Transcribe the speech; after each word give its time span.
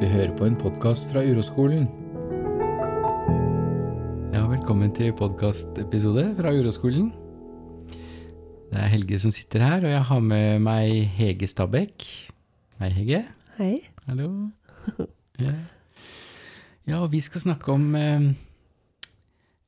Du 0.00 0.04
hører 0.06 0.32
på 0.36 0.46
en 0.46 0.56
podkast 0.58 1.08
fra 1.10 1.22
Uroskolen. 1.24 1.86
Ja, 4.34 4.42
velkommen 4.50 4.92
til 4.96 5.12
podkastepisode 5.16 6.26
fra 6.38 6.52
Uroskolen. 6.56 7.10
Det 8.70 8.80
er 8.82 8.90
Helge 8.92 9.18
som 9.22 9.32
sitter 9.34 9.62
her, 9.64 9.84
og 9.86 9.92
jeg 9.94 10.02
har 10.10 10.24
med 10.24 10.60
meg 10.66 11.06
Hege 11.16 11.48
Stabæk. 11.48 12.06
Hei, 12.80 12.90
Hege. 12.98 13.22
Hei. 13.60 13.74
Hallo. 14.08 14.30
Ja, 15.36 15.50
ja 16.88 16.98
og 17.04 17.10
vi 17.12 17.18
skal 17.20 17.42
snakke 17.42 17.68
om 17.74 17.90
eh, 17.98 18.22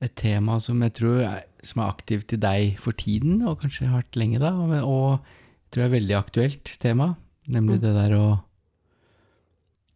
et 0.01 0.15
tema 0.17 0.55
som 0.65 0.81
jeg 0.81 0.95
tror 0.97 1.19
er, 1.27 1.43
som 1.61 1.83
er 1.83 1.91
aktivt 1.93 2.33
i 2.33 2.39
deg 2.41 2.79
for 2.81 2.97
tiden, 2.97 3.43
og 3.45 3.59
kanskje 3.61 3.91
har 3.91 4.01
vært 4.01 4.17
lenge 4.17 4.41
da, 4.41 4.55
og, 4.57 4.73
og 4.89 5.11
jeg 5.19 5.75
tror 5.77 5.85
er 5.85 5.93
veldig 5.93 6.17
aktuelt 6.17 6.73
tema, 6.81 7.11
nemlig 7.53 7.77
Mm. 7.77 7.83
det 7.85 7.93
der 7.99 8.15
å 8.17 8.25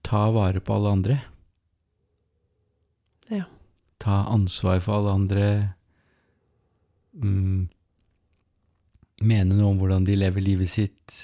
ta 0.02 0.30
vare 0.34 0.60
på 0.60 0.74
alle 0.76 0.96
andre. 0.96 1.18
Ja. 3.32 3.46
Ta 4.02 4.24
ansvar 4.32 4.80
for 4.84 4.98
alle 4.98 5.14
andre. 5.16 5.46
Mm, 7.12 7.68
mene 9.22 9.56
noe 9.56 9.70
om 9.70 9.80
hvordan 9.80 10.06
de 10.08 10.16
lever 10.18 10.44
livet 10.44 10.72
sitt. 10.72 11.18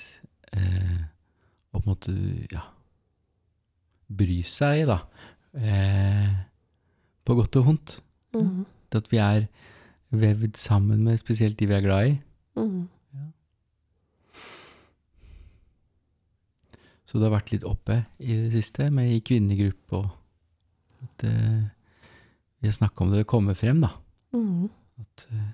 Eh, 0.53 0.99
og 1.73 1.83
på 1.83 1.85
en 1.85 1.93
måte, 1.93 2.19
ja 2.53 2.65
Bry 4.09 4.39
seg, 4.49 4.87
da. 4.89 5.03
Eh, 5.53 6.31
på 7.29 7.35
godt 7.37 7.59
og 7.61 7.67
vondt. 7.67 7.99
Mhm. 8.33 8.63
At 8.97 9.11
vi 9.13 9.19
er 9.21 9.49
vevd 10.17 10.57
sammen 10.57 11.03
med 11.05 11.21
spesielt 11.21 11.59
de 11.59 11.67
vi 11.69 11.75
er 11.77 11.85
glad 11.85 12.07
i. 12.07 12.15
Mhm. 12.57 12.89
Så 17.09 17.17
det 17.17 17.25
har 17.25 17.39
vært 17.39 17.55
litt 17.55 17.65
oppe 17.65 18.03
i 18.21 18.35
det 18.37 18.51
siste, 18.53 18.91
med 18.93 19.09
i 19.15 19.23
kvinnegruppe 19.25 19.97
og 19.97 20.09
at 21.07 21.25
eh, 21.25 21.63
Vi 22.59 22.67
har 22.67 22.75
snakka 22.75 23.05
om 23.05 23.13
det, 23.13 23.23
det 23.23 23.31
kommer 23.31 23.55
frem, 23.55 23.81
da. 23.81 23.93
Mm. 24.35 24.69
At, 24.99 25.27
eh, 25.31 25.53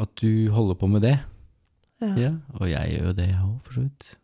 at 0.00 0.14
du 0.16 0.50
holder 0.50 0.74
på 0.80 0.86
med 0.88 1.04
det. 1.04 1.18
Ja. 2.00 2.14
Ja, 2.18 2.32
og 2.56 2.70
jeg 2.70 2.90
gjør 2.94 3.06
jo 3.06 3.12
det, 3.12 3.28
jeg 3.28 3.44
òg, 3.44 3.58
for 3.62 3.76
så 3.76 3.84
vidt. 3.84 4.18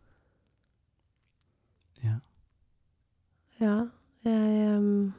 Ja. 2.03 2.17
ja, 3.61 3.77
jeg 4.25 4.77
um, 4.77 5.13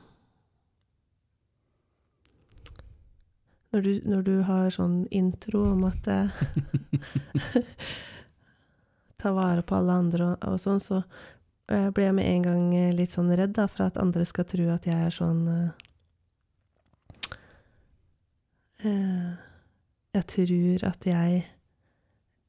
når, 3.73 3.81
du, 3.81 3.93
når 4.05 4.27
du 4.27 4.35
har 4.51 4.75
sånn 4.75 5.05
intro 5.15 5.63
om 5.73 5.87
at 5.89 6.11
eh, 6.11 6.43
Ta 9.23 9.31
vare 9.37 9.63
på 9.63 9.77
alle 9.79 9.95
andre 10.03 10.33
og, 10.33 10.45
og 10.51 10.59
sånn, 10.59 10.81
så 10.83 11.03
eh, 11.71 11.89
blir 11.95 12.09
jeg 12.09 12.17
med 12.19 12.27
en 12.27 12.43
gang 12.49 12.65
eh, 12.75 12.93
litt 12.97 13.15
sånn 13.15 13.31
redd 13.39 13.55
da, 13.55 13.69
for 13.71 13.87
at 13.87 14.01
andre 14.03 14.25
skal 14.27 14.49
tro 14.51 14.67
at 14.75 14.89
jeg 14.91 14.99
er 14.99 15.15
sånn 15.15 15.45
eh, 15.53 15.71
eh, 18.85 19.33
Jeg 20.19 20.27
tror 20.35 20.87
at 20.91 21.07
jeg 21.09 21.45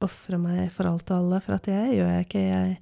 ofrer 0.04 0.42
meg 0.42 0.72
for 0.76 0.90
alt 0.90 1.12
og 1.14 1.22
alle, 1.22 1.38
for 1.46 1.56
at 1.56 1.68
det 1.70 1.78
gjør 1.96 2.10
jeg 2.12 2.26
ikke. 2.26 2.42
Jeg, 2.44 2.74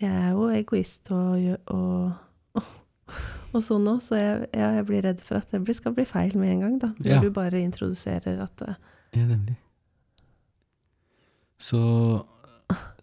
jeg 0.00 0.12
er 0.22 0.30
jo 0.32 0.46
egoist 0.56 1.10
og, 1.12 1.42
og, 1.68 2.14
og, 2.56 2.70
og, 3.52 3.58
sånn 3.66 3.90
òg, 3.92 3.98
så 4.06 4.16
jeg, 4.16 4.38
jeg, 4.56 4.78
jeg 4.78 4.86
blir 4.88 5.04
redd 5.04 5.20
for 5.26 5.42
at 5.42 5.52
det 5.52 5.76
skal 5.76 5.92
bli 5.98 6.06
feil 6.08 6.32
med 6.40 6.54
en 6.54 6.62
gang, 6.64 6.78
da. 6.86 6.92
Når 6.96 7.10
Ja. 7.12 7.20
du 7.20 7.28
bare 7.36 7.60
introduserer 7.60 8.40
at 8.46 8.64
Ja, 9.12 9.26
nemlig. 9.28 9.58
Så, 11.60 11.78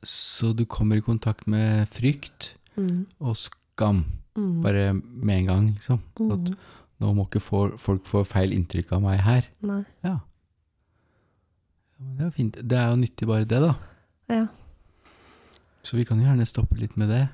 så 0.03 0.53
du 0.55 0.65
kommer 0.65 0.99
i 0.99 1.03
kontakt 1.05 1.47
med 1.47 1.87
frykt 1.91 2.53
mm, 2.75 3.05
og 3.19 3.35
skam 3.37 4.05
mm, 4.37 4.61
bare 4.63 4.93
med 4.93 5.35
en 5.37 5.49
gang, 5.49 5.65
liksom. 5.73 6.01
At 6.31 6.51
mm, 6.51 6.55
nå 6.99 7.11
må 7.15 7.27
ikke 7.27 7.43
folk 7.43 8.07
få 8.07 8.23
feil 8.27 8.55
inntrykk 8.55 8.91
av 8.97 9.03
meg 9.03 9.21
her. 9.23 9.49
Nei. 9.65 9.83
Ja. 10.05 10.17
ja 11.99 12.15
det 12.15 12.23
er 12.25 12.29
jo 12.29 12.35
fint. 12.35 12.59
Det 12.59 12.79
er 12.79 12.89
jo 12.91 13.01
nyttig 13.03 13.27
bare 13.29 13.47
det, 13.47 13.61
da. 13.63 13.75
Ja. 14.31 14.45
Så 15.83 15.97
vi 15.97 16.05
kan 16.07 16.19
jo 16.19 16.27
gjerne 16.27 16.47
stoppe 16.47 16.79
litt 16.79 16.97
med 16.99 17.11
det. 17.13 17.27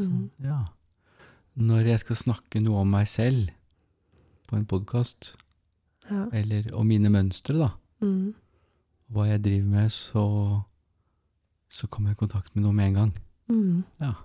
Sånn, 0.00 0.10
Mm, 0.10 0.28
ja. 0.40 0.62
Når 1.60 1.88
jeg 1.90 2.00
skal 2.00 2.16
snakke 2.16 2.60
noe 2.64 2.86
om 2.86 2.88
meg 2.88 3.08
selv 3.10 3.50
på 4.48 4.56
en 4.56 4.64
podkast, 4.64 5.34
ja. 6.08 6.22
eller 6.32 6.70
om 6.72 6.88
mine 6.88 7.10
mønstre, 7.12 7.58
da, 7.58 7.74
Mm, 8.00 8.32
hva 9.12 9.26
jeg 9.28 9.42
driver 9.44 9.66
med, 9.68 9.92
så, 9.92 10.22
så 11.70 11.86
kommer 11.86 12.10
jeg 12.10 12.18
i 12.18 12.24
kontakt 12.24 12.54
med 12.54 12.66
noe 12.66 12.74
med 12.74 12.90
en 12.90 12.98
gang. 12.98 13.14
mm. 13.52 13.78
Ja. 14.02 14.16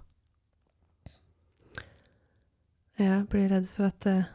Jeg 2.96 3.26
blir 3.28 3.50
redd 3.52 3.66
for 3.68 3.90
at 3.90 4.06
uh, 4.08 4.28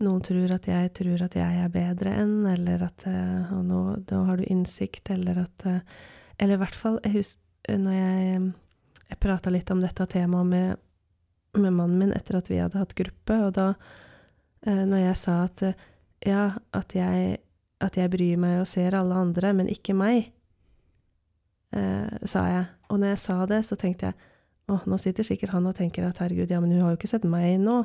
noen 0.00 0.22
tror 0.24 0.54
at 0.54 0.64
jeg 0.70 0.92
tror 0.96 1.26
at 1.26 1.34
jeg 1.36 1.58
er 1.60 1.72
bedre 1.72 2.14
enn, 2.22 2.38
eller 2.48 2.86
at 2.86 3.04
uh, 3.04 3.52
og 3.52 3.66
nå, 3.68 3.80
nå 4.00 4.20
har 4.30 4.40
du 4.40 4.46
innsikt, 4.48 5.10
eller 5.12 5.42
at 5.44 5.66
uh, 5.68 5.80
Eller 6.38 6.56
i 6.56 6.60
hvert 6.60 6.76
fall, 6.76 6.98
jeg 7.04 7.14
husker 7.14 7.78
når 7.80 7.94
jeg, 7.96 8.40
jeg 9.08 9.18
prata 9.20 9.50
litt 9.50 9.70
om 9.72 9.80
dette 9.80 10.06
temaet 10.06 10.46
med, 10.46 10.82
med 11.56 11.72
mannen 11.72 11.98
min 11.98 12.12
etter 12.12 12.36
at 12.36 12.50
vi 12.50 12.60
hadde 12.60 12.78
hatt 12.78 12.92
gruppe, 12.94 13.38
og 13.46 13.54
da 13.56 13.70
når 14.66 15.00
jeg 15.00 15.16
sa 15.16 15.34
at 15.46 15.62
ja, 16.26 16.42
at 16.74 16.94
jeg, 16.94 17.38
at 17.80 17.96
jeg 17.96 18.12
bryr 18.12 18.40
meg 18.42 18.60
og 18.60 18.68
ser 18.68 18.96
alle 18.98 19.16
andre, 19.16 19.52
men 19.56 19.70
ikke 19.72 19.94
meg, 19.96 20.28
eh, 21.72 22.26
sa 22.28 22.46
jeg. 22.50 22.64
Og 22.90 23.00
når 23.02 23.14
jeg 23.14 23.22
sa 23.24 23.38
det, 23.50 23.62
så 23.66 23.78
tenkte 23.80 24.10
jeg 24.10 24.32
Åh, 24.66 24.82
nå 24.90 24.96
sitter 24.98 25.22
sikkert 25.22 25.52
han 25.54 25.66
og 25.70 25.76
tenker 25.78 26.02
at 26.08 26.18
herregud, 26.18 26.50
ja, 26.50 26.58
men 26.58 26.72
hun 26.74 26.80
har 26.82 26.90
jo 26.90 26.98
ikke 26.98 27.10
sett 27.12 27.26
meg 27.30 27.60
nå, 27.62 27.84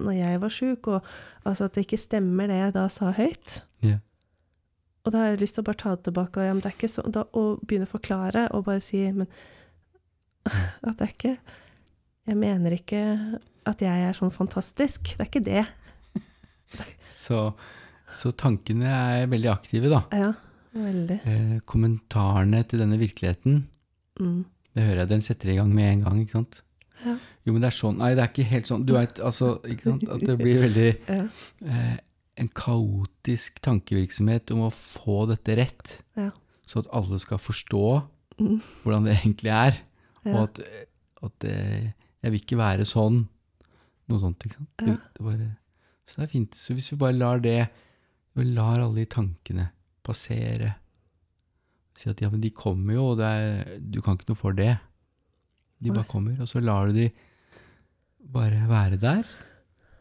når 0.00 0.14
jeg 0.16 0.38
var 0.40 0.52
sjuk, 0.56 0.86
og 0.88 1.08
altså 1.44 1.66
at 1.66 1.74
det 1.76 1.84
ikke 1.84 1.98
stemmer 2.00 2.48
det 2.48 2.56
jeg 2.62 2.72
da 2.72 2.84
sa 2.88 3.10
høyt. 3.12 3.58
Yeah. 3.84 3.98
Og 5.04 5.12
da 5.12 5.20
har 5.20 5.34
jeg 5.34 5.42
lyst 5.42 5.58
til 5.58 5.64
å 5.64 5.68
bare 5.68 5.80
ta 5.82 5.92
det 5.92 6.06
tilbake, 6.06 6.40
og, 6.40 6.46
ja, 6.48 6.54
det 6.64 6.72
ikke 6.72 6.88
så, 6.88 7.04
da, 7.12 7.26
og 7.36 7.60
begynne 7.60 7.84
å 7.84 7.92
forklare, 7.92 8.46
og 8.56 8.64
bare 8.70 8.80
si, 8.80 9.02
men 9.12 9.28
at 10.88 10.96
det 10.96 11.10
er 11.10 11.12
ikke, 11.12 11.34
jeg 12.24 12.40
mener 12.40 12.78
ikke 12.78 13.02
at 13.68 13.84
jeg 13.84 14.08
er 14.08 14.16
sånn 14.16 14.32
fantastisk, 14.32 15.12
det 15.12 15.26
er 15.26 15.28
ikke 15.28 15.44
det. 15.44 15.66
Så, 17.14 17.46
så 18.10 18.32
tankene 18.34 18.88
er 18.90 19.28
veldig 19.30 19.50
aktive, 19.52 19.92
da. 19.92 20.00
Ja. 20.10 20.32
Eh, 20.74 21.60
kommentarene 21.70 22.64
til 22.66 22.80
denne 22.82 22.98
virkeligheten, 22.98 23.66
Mm. 24.20 24.44
det 24.74 24.82
hører 24.84 24.98
jeg, 25.04 25.08
den 25.08 25.20
setter 25.22 25.48
i 25.52 25.56
gang 25.56 25.72
med 25.74 25.84
en 25.92 26.02
gang, 26.04 26.20
ikke 26.22 26.30
sant? 26.32 26.62
Ja. 27.04 27.16
Jo, 27.46 27.52
men 27.52 27.60
det 27.62 27.66
er 27.68 27.76
sånn 27.76 27.98
Nei, 27.98 28.14
det 28.14 28.22
er 28.24 28.28
ikke 28.32 28.48
helt 28.48 28.66
sånn. 28.66 28.84
Du 28.86 28.92
vet, 28.94 29.18
altså, 29.20 29.60
ikke 29.66 29.82
sant? 29.90 30.04
At 30.08 30.20
det 30.20 30.38
blir 30.38 30.62
veldig 30.62 30.98
Ja, 31.08 31.28
eh, 31.66 31.96
en 32.36 32.48
kaotisk 32.48 33.60
tankevirksomhet 33.62 34.50
om 34.50 34.64
å 34.66 34.70
få 34.74 35.28
dette 35.30 35.54
rett, 35.56 35.98
ja. 36.16 36.30
så 36.66 36.78
at 36.82 36.86
alle 36.92 37.18
skal 37.22 37.38
forstå 37.38 37.84
Mm. 38.40 38.60
hvordan 38.82 39.04
det 39.04 39.12
egentlig 39.20 39.50
er, 39.54 39.76
og 40.26 40.48
at, 40.48 40.58
at 41.22 41.44
eh, 41.46 41.92
jeg 42.24 42.32
vil 42.32 42.40
ikke 42.40 42.56
være 42.58 42.82
sånn. 42.84 43.28
Noe 44.08 44.18
sånt, 44.18 44.42
ikke 44.42 44.56
sant. 44.58 44.82
Ja. 44.82 44.96
det 45.14 45.22
bare, 45.22 45.56
så 46.04 46.16
det 46.16 46.24
er 46.24 46.32
fint. 46.32 46.50
Så 46.58 46.74
hvis 46.74 46.90
vi 46.90 46.96
bare 46.98 47.14
lar 47.14 47.38
det 47.38 47.68
Vi 48.34 48.42
lar 48.42 48.80
alle 48.80 48.96
de 48.96 49.06
tankene 49.06 49.68
passere 50.04 50.74
Si 51.94 52.08
at 52.10 52.18
ja, 52.18 52.26
men 52.26 52.40
de 52.42 52.48
kommer 52.50 52.96
jo, 52.96 53.02
og 53.12 53.20
det 53.20 53.26
er, 53.30 53.68
du 53.78 54.00
kan 54.02 54.16
ikke 54.18 54.26
noe 54.32 54.38
for 54.40 54.56
det. 54.58 54.72
De 55.78 55.92
bare 55.94 56.08
kommer, 56.10 56.40
og 56.42 56.48
så 56.50 56.58
lar 56.58 56.88
du 56.90 56.96
de 56.96 57.04
bare 58.34 58.64
være 58.66 58.98
der. 58.98 59.28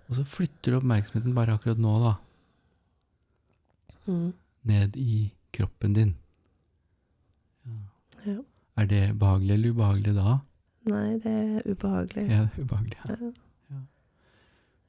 Og 0.10 0.16
så 0.18 0.24
flytter 0.26 0.74
du 0.74 0.78
oppmerksomheten 0.80 1.36
bare 1.38 1.54
akkurat 1.54 1.78
nå, 1.78 1.94
da, 2.02 2.14
Mm. 4.10 4.34
ned 4.68 4.98
i 4.98 5.20
kroppen 5.54 5.94
din. 5.96 6.16
Ja. 8.26 8.40
Er 8.82 8.86
det 8.90 9.04
behagelig 9.20 9.54
eller 9.54 9.72
ubehagelig 9.78 10.16
da? 10.18 10.34
Nei, 10.90 11.20
det 11.24 11.32
er 11.38 11.70
ubehagelig. 11.72 12.26
Ja, 12.28 12.42
det 12.50 12.58
er 12.58 12.66
ubehagelig. 12.66 12.98
Ja. 13.06 13.32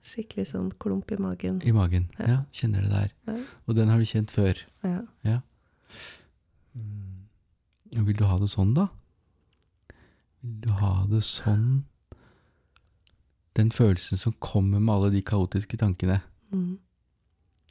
Ja. 0.04 0.10
Ja. 0.10 0.14
Skikkelig 0.14 0.44
sånn 0.50 0.70
klump 0.78 1.10
i 1.12 1.16
magen. 1.16 1.62
I 1.64 1.72
magen. 1.72 2.10
Ja. 2.18 2.26
Ja, 2.28 2.38
kjenner 2.52 2.82
det 2.84 2.90
der. 2.92 3.12
Ja. 3.26 3.36
Og 3.66 3.74
den 3.78 3.88
har 3.88 3.98
du 3.98 4.04
kjent 4.04 4.30
før. 4.34 4.58
Ja. 4.84 5.40
Mm. 6.74 7.24
Vil 8.04 8.16
du 8.18 8.24
ha 8.28 8.36
det 8.38 8.50
sånn, 8.52 8.74
da? 8.76 8.88
Vil 10.42 10.58
du 10.66 10.72
ha 10.80 11.06
det 11.08 11.22
sånn? 11.24 11.84
Den 13.54 13.70
følelsen 13.70 14.18
som 14.18 14.34
kommer 14.42 14.80
med 14.82 14.92
alle 14.94 15.10
de 15.14 15.22
kaotiske 15.22 15.78
tankene, 15.78 16.20
Mm. 16.52 16.78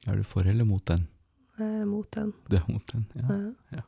er 0.08 0.16
du 0.16 0.24
for 0.24 0.42
eller 0.48 0.64
mot 0.66 0.84
den? 0.86 1.08
Er 1.60 1.86
mot 1.86 2.10
den. 2.12 2.34
Du 2.50 2.56
er 2.58 2.64
mot 2.68 2.86
den, 2.92 3.06
ja. 3.16 3.54
Ja. 3.78 3.84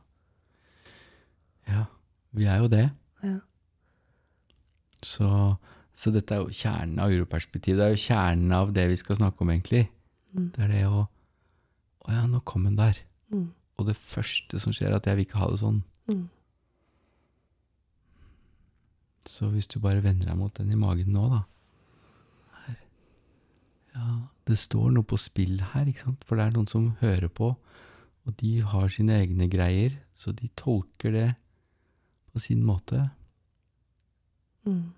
Ja, 1.66 1.84
vi 2.32 2.44
er 2.46 2.58
jo 2.62 2.68
det. 2.68 2.90
Ja. 3.22 3.40
Så, 5.02 5.56
så 5.96 6.12
dette 6.12 6.36
er 6.36 6.44
jo 6.44 6.52
kjernen 6.52 7.00
av 7.00 7.12
uroperspektivet. 7.14 7.78
Det 7.80 7.86
er 7.86 7.94
jo 7.94 8.04
kjernen 8.04 8.52
av 8.52 8.72
det 8.76 8.86
vi 8.90 8.98
skal 9.00 9.18
snakke 9.18 9.42
om, 9.42 9.52
egentlig. 9.54 9.86
Mm. 10.36 10.48
Det 10.54 10.64
er 10.66 10.72
det 10.74 10.86
å 10.88 11.06
Å 12.06 12.12
ja, 12.14 12.20
nå 12.30 12.38
kom 12.46 12.68
hun 12.68 12.76
der. 12.78 12.94
Mm. 13.34 13.48
Og 13.82 13.88
det 13.88 13.96
første 13.98 14.60
som 14.62 14.70
skjer, 14.70 14.92
er 14.92 15.00
at 15.00 15.08
jeg 15.10 15.18
vil 15.18 15.24
ikke 15.26 15.40
ha 15.40 15.48
det 15.50 15.56
sånn. 15.58 15.80
Mm. 16.06 16.20
Så 19.26 19.48
hvis 19.50 19.66
du 19.66 19.80
bare 19.82 20.04
vender 20.04 20.30
deg 20.30 20.38
mot 20.38 20.54
den 20.54 20.70
i 20.70 20.78
magen 20.78 21.10
nå, 21.10 21.24
da 21.32 21.40
her. 22.66 22.78
Ja, 23.96 24.10
det 24.48 24.58
står 24.60 24.92
noe 24.94 25.06
på 25.08 25.18
spill 25.20 25.58
her, 25.72 25.88
ikke 25.88 26.04
sant? 26.06 26.26
For 26.26 26.38
det 26.38 26.46
er 26.46 26.56
noen 26.56 26.70
som 26.70 26.92
hører 27.00 27.32
på, 27.32 27.54
og 28.26 28.38
de 28.40 28.52
har 28.66 28.92
sine 28.92 29.18
egne 29.22 29.48
greier, 29.50 29.98
så 30.18 30.34
de 30.34 30.50
tolker 30.58 31.14
det 31.14 31.28
på 32.32 32.42
sin 32.42 32.64
måte. 32.66 33.08
Mm. 34.66 34.92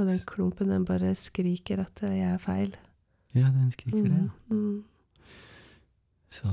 Og 0.00 0.06
den 0.08 0.18
klumpen, 0.26 0.70
den 0.72 0.84
bare 0.88 1.12
skriker 1.18 1.82
at 1.84 2.00
jeg 2.06 2.22
er 2.24 2.38
feil. 2.40 2.70
Ja, 3.36 3.50
den 3.52 3.70
skriker 3.74 4.02
det. 4.06 4.22
Ja. 4.22 4.54
Mm. 4.54 4.84
Så 6.30 6.48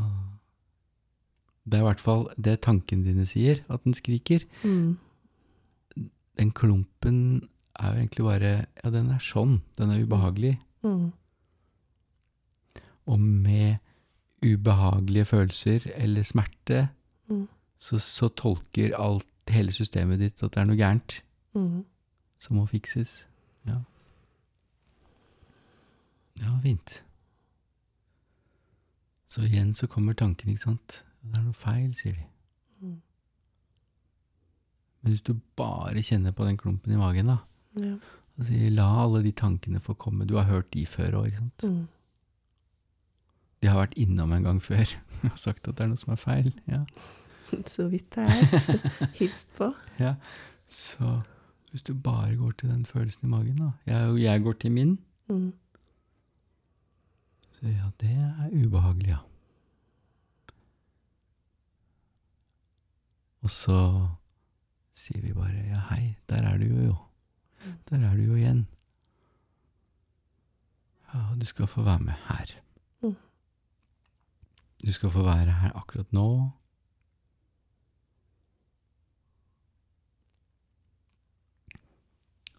Det 1.67 1.77
er 1.77 1.83
i 1.83 1.87
hvert 1.87 1.99
fall 2.03 2.27
det 2.39 2.61
tankene 2.63 3.03
dine 3.03 3.25
sier, 3.27 3.59
at 3.69 3.83
den 3.83 3.93
skriker. 3.97 4.43
Mm. 4.63 4.97
Den 6.39 6.51
klumpen 6.55 7.49
er 7.79 7.93
jo 7.93 7.99
egentlig 8.03 8.25
bare 8.25 8.51
Ja, 8.83 8.89
den 8.93 9.09
er 9.11 9.19
sånn. 9.19 9.61
Den 9.77 9.91
er 9.91 10.03
ubehagelig. 10.03 10.59
Mm. 10.83 11.11
Og 13.07 13.19
med 13.19 13.77
ubehagelige 14.43 15.25
følelser 15.25 15.87
eller 15.95 16.23
smerte, 16.23 16.89
Mm. 17.29 17.47
så, 17.79 17.97
så 17.99 18.27
tolker 18.29 18.93
alt, 18.95 19.25
hele 19.49 19.71
systemet 19.71 20.19
ditt 20.19 20.43
at 20.43 20.51
det 20.53 20.61
er 20.61 20.65
noe 20.65 20.77
gærent 20.77 21.21
Mm. 21.55 21.85
som 22.39 22.55
må 22.55 22.65
fikses. 22.67 23.25
Ja. 23.67 23.81
Ja, 26.41 26.53
fint. 26.63 27.01
Så 29.27 29.41
igjen 29.43 29.73
så 29.75 29.87
kommer 29.91 30.13
tanken, 30.17 30.49
ikke 30.53 30.63
sant. 30.69 31.01
Det 31.25 31.39
er 31.39 31.43
noe 31.47 31.57
feil, 31.57 31.89
sier 31.97 32.13
de. 32.15 32.25
Mm. 32.81 32.95
Men 35.01 35.11
hvis 35.13 35.23
du 35.25 35.33
bare 35.59 36.03
kjenner 36.05 36.31
på 36.35 36.45
den 36.47 36.57
klumpen 36.61 36.93
i 36.93 36.99
magen, 36.99 37.27
da, 37.33 37.37
Ja. 37.81 37.95
og 38.37 38.45
sier 38.45 38.71
la 38.73 38.85
alle 39.03 39.23
de 39.25 39.31
tankene 39.31 39.79
få 39.81 39.93
komme 39.97 40.25
Du 40.29 40.35
har 40.37 40.45
hørt 40.49 40.71
de 40.73 40.85
før 40.85 41.19
òg, 41.21 41.27
ikke 41.27 41.37
sant? 41.43 41.63
Mm. 41.63 41.87
De 43.61 43.67
har 43.67 43.79
vært 43.87 43.97
innom 43.97 44.31
en 44.33 44.43
gang 44.43 44.59
før 44.61 44.85
og 45.31 45.37
sagt 45.37 45.67
at 45.67 45.75
det 45.77 45.83
er 45.85 45.87
noe 45.91 45.97
som 45.97 46.13
er 46.13 46.21
feil. 46.21 46.53
Ja. 46.67 46.83
Så 47.65 47.87
vidt 47.89 48.09
det 48.15 48.27
er. 48.29 49.07
Hilst 49.19 49.49
på. 49.57 49.73
ja. 49.99 50.15
Så 50.67 51.21
hvis 51.77 51.83
du 51.85 51.93
bare 51.93 52.35
går 52.35 52.51
til 52.57 52.69
den 52.69 52.85
følelsen 52.89 53.27
i 53.27 53.29
magen, 53.29 53.57
da 53.61 53.71
Jeg, 53.85 54.21
jeg 54.21 54.41
går 54.43 54.53
til 54.53 54.71
min, 54.71 54.97
Mm. 55.29 55.53
så 57.51 57.67
ja, 57.67 57.89
det 57.99 58.09
er 58.09 58.49
ubehagelig, 58.65 59.07
ja. 59.11 59.17
Og 63.45 63.49
så 63.53 63.77
sier 64.97 65.21
vi 65.21 65.33
bare 65.35 65.53
ja, 65.69 65.81
hei, 65.91 66.15
der 66.29 66.41
er 66.49 66.57
du 66.57 66.65
jo, 66.65 66.81
jo. 66.89 66.95
Der 67.89 67.97
er 68.07 68.15
du 68.15 68.23
jo 68.23 68.35
igjen. 68.39 68.67
Ja, 71.13 71.21
du 71.39 71.45
skal 71.45 71.67
få 71.67 71.83
være 71.83 71.99
med 71.99 72.13
her. 72.27 72.55
Mm. 73.03 73.15
Du 74.85 74.91
skal 74.91 75.11
få 75.11 75.23
være 75.23 75.51
her 75.61 75.75
akkurat 75.77 76.13
nå. 76.13 76.27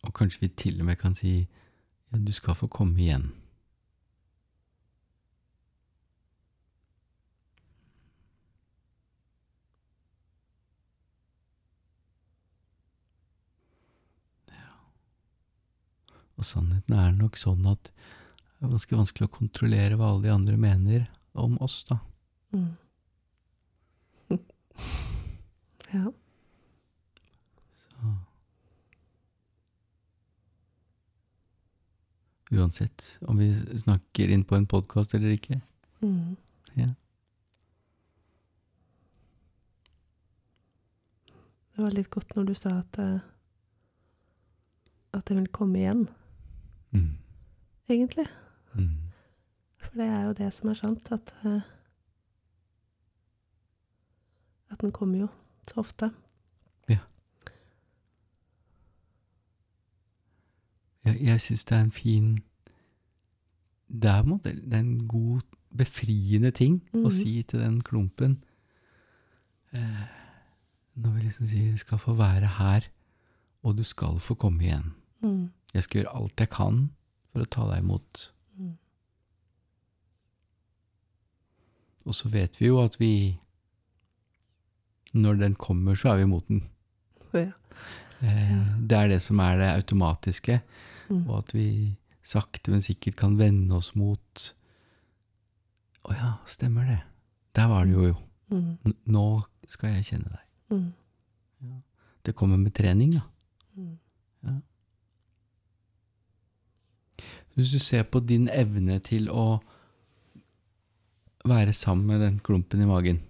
Og 0.08 0.14
kanskje 0.16 0.46
vi 0.46 0.54
til 0.56 0.80
og 0.80 0.88
med 0.88 0.96
kan 1.00 1.14
si 1.16 1.34
ja, 2.08 2.18
du 2.18 2.32
skal 2.32 2.56
få 2.56 2.70
komme 2.72 2.96
igjen. 3.04 3.28
Og 16.38 16.46
sannheten 16.46 16.94
er 16.94 17.16
nok 17.18 17.36
sånn 17.38 17.66
at 17.66 17.88
det 17.90 18.66
er 18.66 18.70
ganske 18.70 18.98
vanskelig 18.98 19.26
å 19.26 19.34
kontrollere 19.34 19.96
hva 19.98 20.12
alle 20.12 20.28
de 20.28 20.30
andre 20.30 20.58
mener 20.60 21.08
om 21.38 21.56
oss, 21.62 21.80
da. 21.88 21.98
Mm. 22.54 22.70
ja. 25.96 26.12
Uansett 32.50 33.18
om 33.28 33.36
vi 33.38 33.50
snakker 33.78 34.30
inn 34.32 34.44
på 34.48 34.56
en 34.56 34.66
podkast 34.66 35.14
eller 35.14 35.34
ikke. 35.34 35.60
Mm. 36.00 36.36
Ja. 36.78 36.88
Det 41.76 41.82
var 41.84 41.92
litt 41.94 42.08
godt 42.10 42.32
når 42.36 42.48
du 42.48 42.54
sa 42.58 42.72
at 42.80 42.98
eh, 43.02 43.18
at 45.16 45.24
det 45.28 45.36
vil 45.38 45.48
komme 45.54 45.78
igjen, 45.80 46.06
Mm. 46.92 47.16
egentlig. 47.88 48.24
Mm. 48.74 49.10
For 49.78 49.96
det 50.00 50.06
er 50.08 50.22
jo 50.26 50.32
det 50.38 50.48
som 50.56 50.68
er 50.70 50.74
sant, 50.78 51.10
at 51.12 51.32
eh, 51.44 51.60
at 54.70 54.80
den 54.80 54.92
kommer 54.92 55.18
jo 55.18 55.28
så 55.68 55.80
ofte. 55.82 56.10
Jeg, 61.08 61.20
jeg 61.28 61.40
syns 61.40 61.64
det 61.68 61.76
er 61.78 61.80
en 61.86 61.90
fin 61.94 62.28
Det 63.88 64.10
er, 64.10 64.22
det 64.44 64.72
er 64.74 64.80
en 64.84 65.08
god, 65.08 65.40
befriende 65.76 66.50
ting 66.56 66.78
å 66.94 67.06
Mhm. 67.08 67.10
si 67.10 67.42
til 67.42 67.60
den 67.60 67.80
klumpen 67.84 68.38
eh, 69.72 70.06
Når 70.96 71.10
vi 71.14 71.20
liksom 71.26 71.46
sier 71.46 71.70
'du 71.72 71.76
skal 71.78 71.98
få 71.98 72.12
være 72.16 72.46
her, 72.58 72.80
og 73.62 73.76
du 73.76 73.82
skal 73.82 74.18
få 74.18 74.34
komme 74.34 74.62
igjen'. 74.64 74.92
Mm. 75.22 75.50
Jeg 75.74 75.82
skal 75.82 76.02
gjøre 76.02 76.16
alt 76.16 76.36
jeg 76.40 76.50
kan 76.50 76.90
for 77.32 77.40
å 77.40 77.44
ta 77.50 77.66
deg 77.70 77.82
imot. 77.84 78.32
Mm. 78.58 78.78
Og 82.06 82.14
så 82.14 82.28
vet 82.32 82.60
vi 82.60 82.66
jo 82.66 82.80
at 82.82 82.96
vi 83.00 83.38
Når 85.14 85.34
den 85.40 85.54
kommer, 85.54 85.94
så 85.94 86.08
er 86.12 86.16
vi 86.16 86.22
imot 86.22 86.48
den. 86.48 86.62
Ja. 87.34 87.52
Eh, 88.20 88.54
det 88.88 88.98
er 88.98 89.10
det 89.12 89.20
som 89.22 89.40
er 89.44 89.58
det 89.60 89.70
automatiske. 89.76 90.60
Mm. 91.08 91.24
Og 91.28 91.34
at 91.38 91.54
vi 91.54 91.68
sakte, 92.22 92.70
men 92.70 92.84
sikkert 92.84 93.16
kan 93.16 93.38
vende 93.38 93.76
oss 93.76 93.94
mot 93.96 94.54
Å 96.08 96.14
ja, 96.14 96.28
stemmer 96.48 96.86
det. 96.88 97.00
Der 97.58 97.68
var 97.68 97.84
det 97.84 97.92
jo, 97.92 98.06
jo. 98.08 98.16
Mm. 98.54 98.94
Nå 99.12 99.24
skal 99.68 99.96
jeg 99.96 100.06
kjenne 100.08 100.30
deg. 100.32 100.44
Mm. 100.72 101.82
Det 102.24 102.34
kommer 102.36 102.56
med 102.56 102.72
trening, 102.76 103.12
da. 103.12 103.24
Ja. 104.46 104.54
Hvis 107.58 107.72
du 107.74 107.78
ser 107.82 108.06
på 108.06 108.22
din 108.24 108.46
evne 108.48 109.00
til 109.04 109.26
å 109.28 109.58
være 111.48 111.74
sammen 111.74 112.06
med 112.06 112.22
den 112.22 112.38
klumpen 112.44 112.82
i 112.82 112.88
magen 112.88 113.20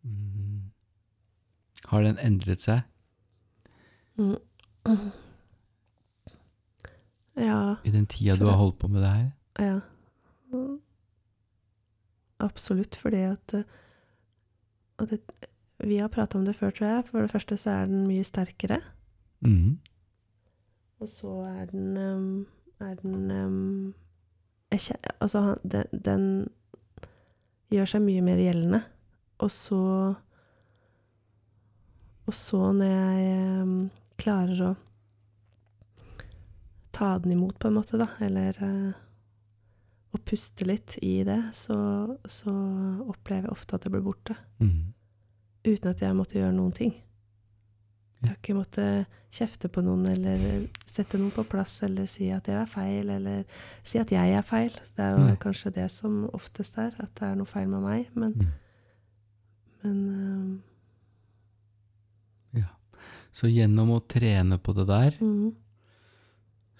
Mm. 0.00 0.70
Har 1.90 2.02
den 2.02 2.18
endret 2.18 2.62
seg. 2.62 2.80
Ja, 7.40 7.76
i 7.84 7.90
den 7.94 8.06
tida 8.10 8.36
du 8.36 8.46
har 8.46 8.58
holdt 8.58 8.78
på 8.78 8.88
med 8.88 9.02
det 9.02 9.10
her? 9.14 9.30
ja. 9.58 9.80
Mm. 10.52 10.80
Absolutt, 12.40 12.96
fordi 12.96 13.16
at, 13.16 13.54
eh, 13.54 13.64
at 14.98 15.10
det, 15.10 15.20
Vi 15.80 15.96
har 15.96 16.08
prata 16.08 16.38
om 16.38 16.44
det 16.44 16.56
før, 16.56 16.70
tror 16.70 16.86
jeg. 16.86 17.04
For 17.08 17.20
det 17.20 17.30
første 17.30 17.56
så 17.56 17.70
er 17.70 17.86
den 17.86 18.06
mye 18.06 18.24
sterkere. 18.24 18.80
Mm. 19.40 19.78
Og 21.00 21.08
så 21.08 21.28
er 21.48 21.64
den 21.64 21.96
ehm, 21.96 22.46
Er 22.80 22.94
den 22.94 23.30
ehm, 23.30 23.94
jeg 24.70 24.80
Altså, 25.20 25.56
den, 25.72 25.84
den 26.04 26.48
gjør 27.70 27.84
seg 27.84 28.02
mye 28.02 28.20
mer 28.22 28.36
gjeldende. 28.36 28.82
Og 29.38 29.50
så 29.50 30.14
Og 32.26 32.34
så 32.34 32.72
når 32.72 32.84
jeg 32.84 33.40
ehm, 33.40 33.90
klarer 34.20 34.62
å 34.68 34.70
ta 36.94 37.18
den 37.22 37.32
imot, 37.36 37.58
på 37.58 37.68
en 37.70 37.76
måte, 37.78 37.98
da, 38.00 38.08
eller 38.20 38.56
eh, 38.64 38.98
å 40.12 40.18
puste 40.26 40.66
litt 40.66 40.96
i 41.06 41.20
det, 41.24 41.38
så, 41.54 41.76
så 42.28 42.50
opplever 43.06 43.46
jeg 43.48 43.54
ofte 43.54 43.76
at 43.78 43.86
det 43.86 43.92
blir 43.94 44.02
borte. 44.04 44.34
Mm. 44.58 44.90
Uten 45.64 45.92
at 45.92 46.02
jeg 46.02 46.16
måtte 46.18 46.38
gjøre 46.40 46.56
noen 46.56 46.74
ting. 46.76 46.92
Jeg 48.20 48.28
har 48.28 48.36
ikke 48.36 48.56
måttet 48.58 49.06
kjefte 49.32 49.70
på 49.72 49.80
noen 49.86 50.02
eller 50.10 50.42
sette 50.84 51.16
noen 51.16 51.30
på 51.32 51.44
plass 51.48 51.78
eller 51.86 52.08
si 52.10 52.26
at 52.34 52.44
det 52.50 52.56
er 52.58 52.66
feil, 52.68 53.08
eller 53.14 53.46
si 53.86 54.00
at 54.02 54.10
jeg 54.12 54.34
er 54.36 54.44
feil. 54.44 54.74
Det 54.96 55.04
er 55.06 55.14
jo 55.14 55.22
Nei. 55.28 55.36
kanskje 55.40 55.72
det 55.78 55.86
som 55.94 56.26
oftest 56.36 56.76
er, 56.82 56.90
at 57.00 57.14
det 57.16 57.28
er 57.30 57.38
noe 57.38 57.48
feil 57.48 57.70
med 57.72 57.86
meg. 57.86 58.10
Men, 58.18 58.34
Mm. 58.34 58.50
men 59.84 60.02
Ja. 60.02 60.69
Så 63.32 63.46
gjennom 63.50 63.90
å 63.94 64.00
trene 64.10 64.58
på 64.58 64.74
det 64.74 64.86
der, 64.88 65.16
mm, 65.20 65.52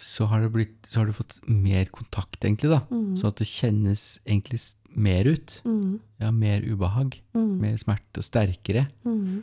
så 0.01 0.27
har, 0.31 0.41
det 0.41 0.53
blitt, 0.55 0.87
så 0.89 1.01
har 1.03 1.07
du 1.07 1.13
fått 1.13 1.41
mer 1.47 1.85
kontakt, 1.93 2.41
egentlig, 2.41 2.71
da. 2.73 2.81
mm, 2.91 3.17
Så 3.21 3.29
at 3.29 3.37
det 3.37 3.47
kjennes 3.47 4.19
egentlig 4.27 4.61
mer 4.97 5.25
ut. 5.29 5.61
mm, 5.65 6.01
Ja, 6.21 6.31
mer 6.31 6.61
ubehag. 6.63 7.21
mm, 7.35 7.61
Mer 7.61 7.77
smerte. 7.77 8.23
Sterkere. 8.25 8.89
mm, 9.05 9.43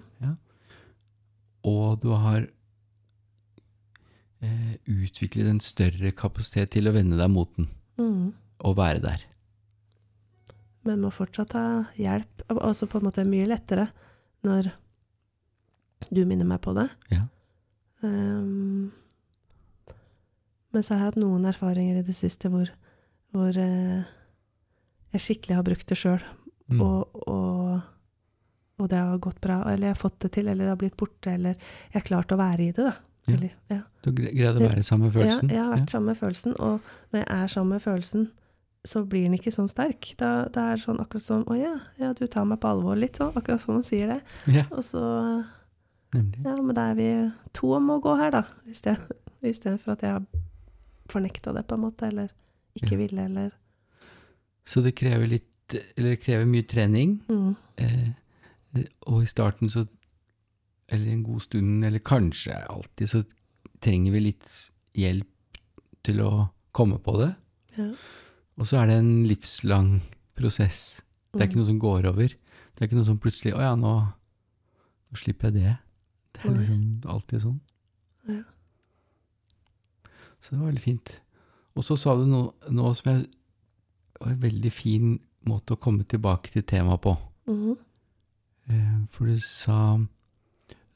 Og 1.64 1.92
og 1.92 2.00
du 2.02 2.10
har 2.16 2.48
eh, 4.42 4.76
utviklet 4.88 5.48
en 5.50 5.60
større 5.60 6.12
kapasitet 6.16 6.72
til 6.76 6.88
å 6.88 6.94
vende 6.96 7.18
deg 7.18 7.30
mot 7.34 7.50
den, 7.58 7.68
Mm. 7.98 8.34
og 8.62 8.76
være 8.78 9.02
der. 9.02 9.24
Men 10.86 11.02
må 11.02 11.10
fortsatt 11.12 11.54
ha 11.54 11.88
hjelp. 11.98 12.44
Og 12.50 12.58
Også 12.62 12.88
på 12.88 12.98
en 13.00 13.04
måte 13.12 13.26
mye 13.28 13.46
lettere 13.48 13.90
når 14.44 14.72
du 16.12 16.22
minner 16.26 16.46
meg 16.48 16.62
på 16.64 16.74
det. 16.78 16.88
Ja. 17.12 17.24
Um, 18.06 18.92
men 20.74 20.84
så 20.84 20.94
har 20.94 21.00
jeg 21.02 21.10
hatt 21.12 21.20
noen 21.22 21.48
erfaringer 21.50 22.00
i 22.02 22.06
det 22.06 22.14
siste 22.16 22.52
hvor, 22.54 22.70
hvor 23.34 23.50
uh, 23.58 24.04
jeg 25.16 25.24
skikkelig 25.24 25.56
har 25.60 25.66
brukt 25.68 25.88
det 25.94 26.00
sjøl, 26.00 26.24
Mm. 26.68 26.82
og, 26.84 27.14
og, 27.32 27.78
og 28.76 28.90
det 28.92 28.98
har 29.00 29.20
gått 29.24 29.38
bra. 29.40 29.62
Eller 29.72 29.88
jeg 29.88 29.94
har 29.96 30.00
fått 30.02 30.18
det 30.26 30.34
til, 30.36 30.50
eller 30.52 30.66
det 30.66 30.72
har 30.74 30.80
blitt 30.82 30.98
borte, 31.00 31.32
eller 31.32 31.54
jeg 31.56 31.94
har 31.94 32.04
klart 32.10 32.34
å 32.36 32.38
være 32.42 32.66
i 32.66 32.74
det, 32.76 32.84
da. 32.84 32.92
Ja. 33.24 33.36
Eller, 33.38 33.54
ja. 33.72 33.78
Du 34.04 34.10
gre- 34.12 34.34
greide 34.36 34.60
å 34.60 34.66
være 34.66 34.84
sammen 34.84 35.08
med 35.08 35.16
følelsen? 35.16 35.48
Ja, 35.48 35.56
jeg 35.56 35.64
har 35.64 35.72
vært 35.78 35.94
sammen 35.96 36.10
med 36.12 36.20
følelsen, 36.20 36.58
og 36.60 36.90
når 37.16 37.22
jeg 37.22 37.30
er 37.38 37.54
sammen 37.54 37.72
med 37.78 37.86
følelsen, 37.86 38.26
så 38.92 39.04
blir 39.08 39.24
den 39.30 39.38
ikke 39.40 39.54
sånn 39.56 39.72
sterk. 39.72 40.10
Da, 40.20 40.34
det 40.52 40.66
er 40.74 40.84
sånn 40.84 41.00
akkurat 41.06 41.24
som 41.30 41.48
Å 41.48 41.56
ja, 41.56 41.72
ja, 42.04 42.12
du 42.20 42.28
tar 42.28 42.44
meg 42.52 42.60
på 42.60 42.74
alvor, 42.74 43.00
litt 43.00 43.16
sånn. 43.16 43.32
Akkurat 43.40 43.64
som 43.64 43.78
man 43.80 43.88
sier 43.88 44.12
det. 44.12 44.20
Ja, 44.52 44.66
Og 44.76 44.84
så 44.84 45.06
nemlig. 46.14 46.44
Ja, 46.46 46.56
men 46.62 46.76
da 46.76 46.90
er 46.92 46.96
vi 46.96 47.32
to 47.54 47.74
om 47.76 47.90
å 47.90 48.00
gå 48.02 48.18
her, 48.18 48.32
da. 48.32 48.44
Istedenfor 49.44 49.92
at 49.94 50.02
jeg 50.02 50.12
har 50.12 50.26
fornekta 51.10 51.54
det, 51.56 51.66
på 51.68 51.76
en 51.78 51.82
måte, 51.86 52.08
eller 52.08 52.30
ikke 52.76 52.92
Ja. 52.92 52.98
ville, 52.98 53.26
eller 53.26 53.52
Så 54.66 54.82
det 54.84 54.96
krever 54.96 55.28
litt 55.28 55.44
Eller 55.98 56.12
det 56.16 56.22
krever 56.24 56.46
mye 56.46 56.64
trening. 56.68 57.22
mm, 57.28 57.56
Eh, 57.78 58.84
og 59.08 59.22
i 59.24 59.26
starten 59.26 59.70
så 59.70 59.86
Eller 60.90 61.12
en 61.12 61.24
god 61.24 61.42
stund, 61.42 61.84
eller 61.86 62.00
kanskje 62.00 62.54
alltid, 62.70 63.08
så 63.10 63.24
trenger 63.82 64.12
vi 64.14 64.20
litt 64.20 64.72
hjelp 64.96 65.28
til 66.04 66.22
å 66.22 66.50
komme 66.74 66.98
på 67.00 67.18
det. 67.20 67.36
ja. 67.78 67.94
Og 68.58 68.66
så 68.66 68.78
er 68.82 68.88
det 68.88 68.96
en 69.00 69.26
livslang 69.28 70.02
prosess. 70.36 71.02
Det 71.34 71.42
er 71.42 71.48
ikke 71.48 71.56
Mm. 71.56 71.58
noe 71.58 71.66
som 71.66 71.80
går 71.80 72.06
over. 72.08 72.28
Det 72.28 72.82
er 72.82 72.88
ikke 72.88 72.96
noe 72.96 73.06
som 73.06 73.20
plutselig 73.20 73.54
Å 73.54 73.60
ja, 73.60 73.76
nå, 73.76 74.14
nå 75.12 75.16
slipper 75.18 75.52
jeg 75.52 75.54
det. 75.64 75.78
Det 76.44 76.52
er 76.52 76.58
liksom 76.58 77.02
alltid 77.06 77.42
sånn. 77.42 77.60
Ja. 78.28 78.42
Så 80.42 80.52
det 80.54 80.60
var 80.60 80.68
veldig 80.70 80.82
fint. 80.84 81.22
Og 81.76 81.84
så 81.84 81.98
sa 81.98 82.16
du 82.18 82.26
noe, 82.30 82.52
noe 82.74 82.94
som 82.98 83.12
jeg 83.12 83.26
var 84.20 84.32
en 84.34 84.42
veldig 84.42 84.72
fin 84.74 85.20
måte 85.48 85.74
å 85.76 85.80
komme 85.82 86.04
tilbake 86.10 86.52
til 86.54 86.64
temaet 86.64 87.02
på. 87.02 87.16
Mm 87.48 87.58
-hmm. 87.64 87.78
For 89.10 89.26
du 89.26 89.40
sa 89.40 89.98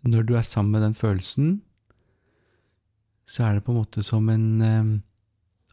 når 0.03 0.24
du 0.24 0.36
er 0.36 0.41
sammen 0.41 0.71
med 0.71 0.81
den 0.81 0.93
følelsen, 0.93 1.62
så 3.25 3.43
er 3.43 3.53
det 3.53 3.63
på 3.63 3.71
en 3.71 3.77
måte 3.77 4.03
som 4.03 4.29
en 4.29 4.62
eh, 4.62 5.00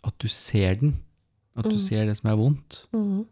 At 0.04 0.14
du 0.22 0.28
ser 0.28 0.74
den. 0.74 0.94
At 1.56 1.64
du 1.64 1.70
Mm. 1.70 1.78
ser 1.78 2.04
det 2.06 2.16
som 2.16 2.30
er 2.30 2.36
vondt. 2.36 2.86
Mhm. 2.92 3.26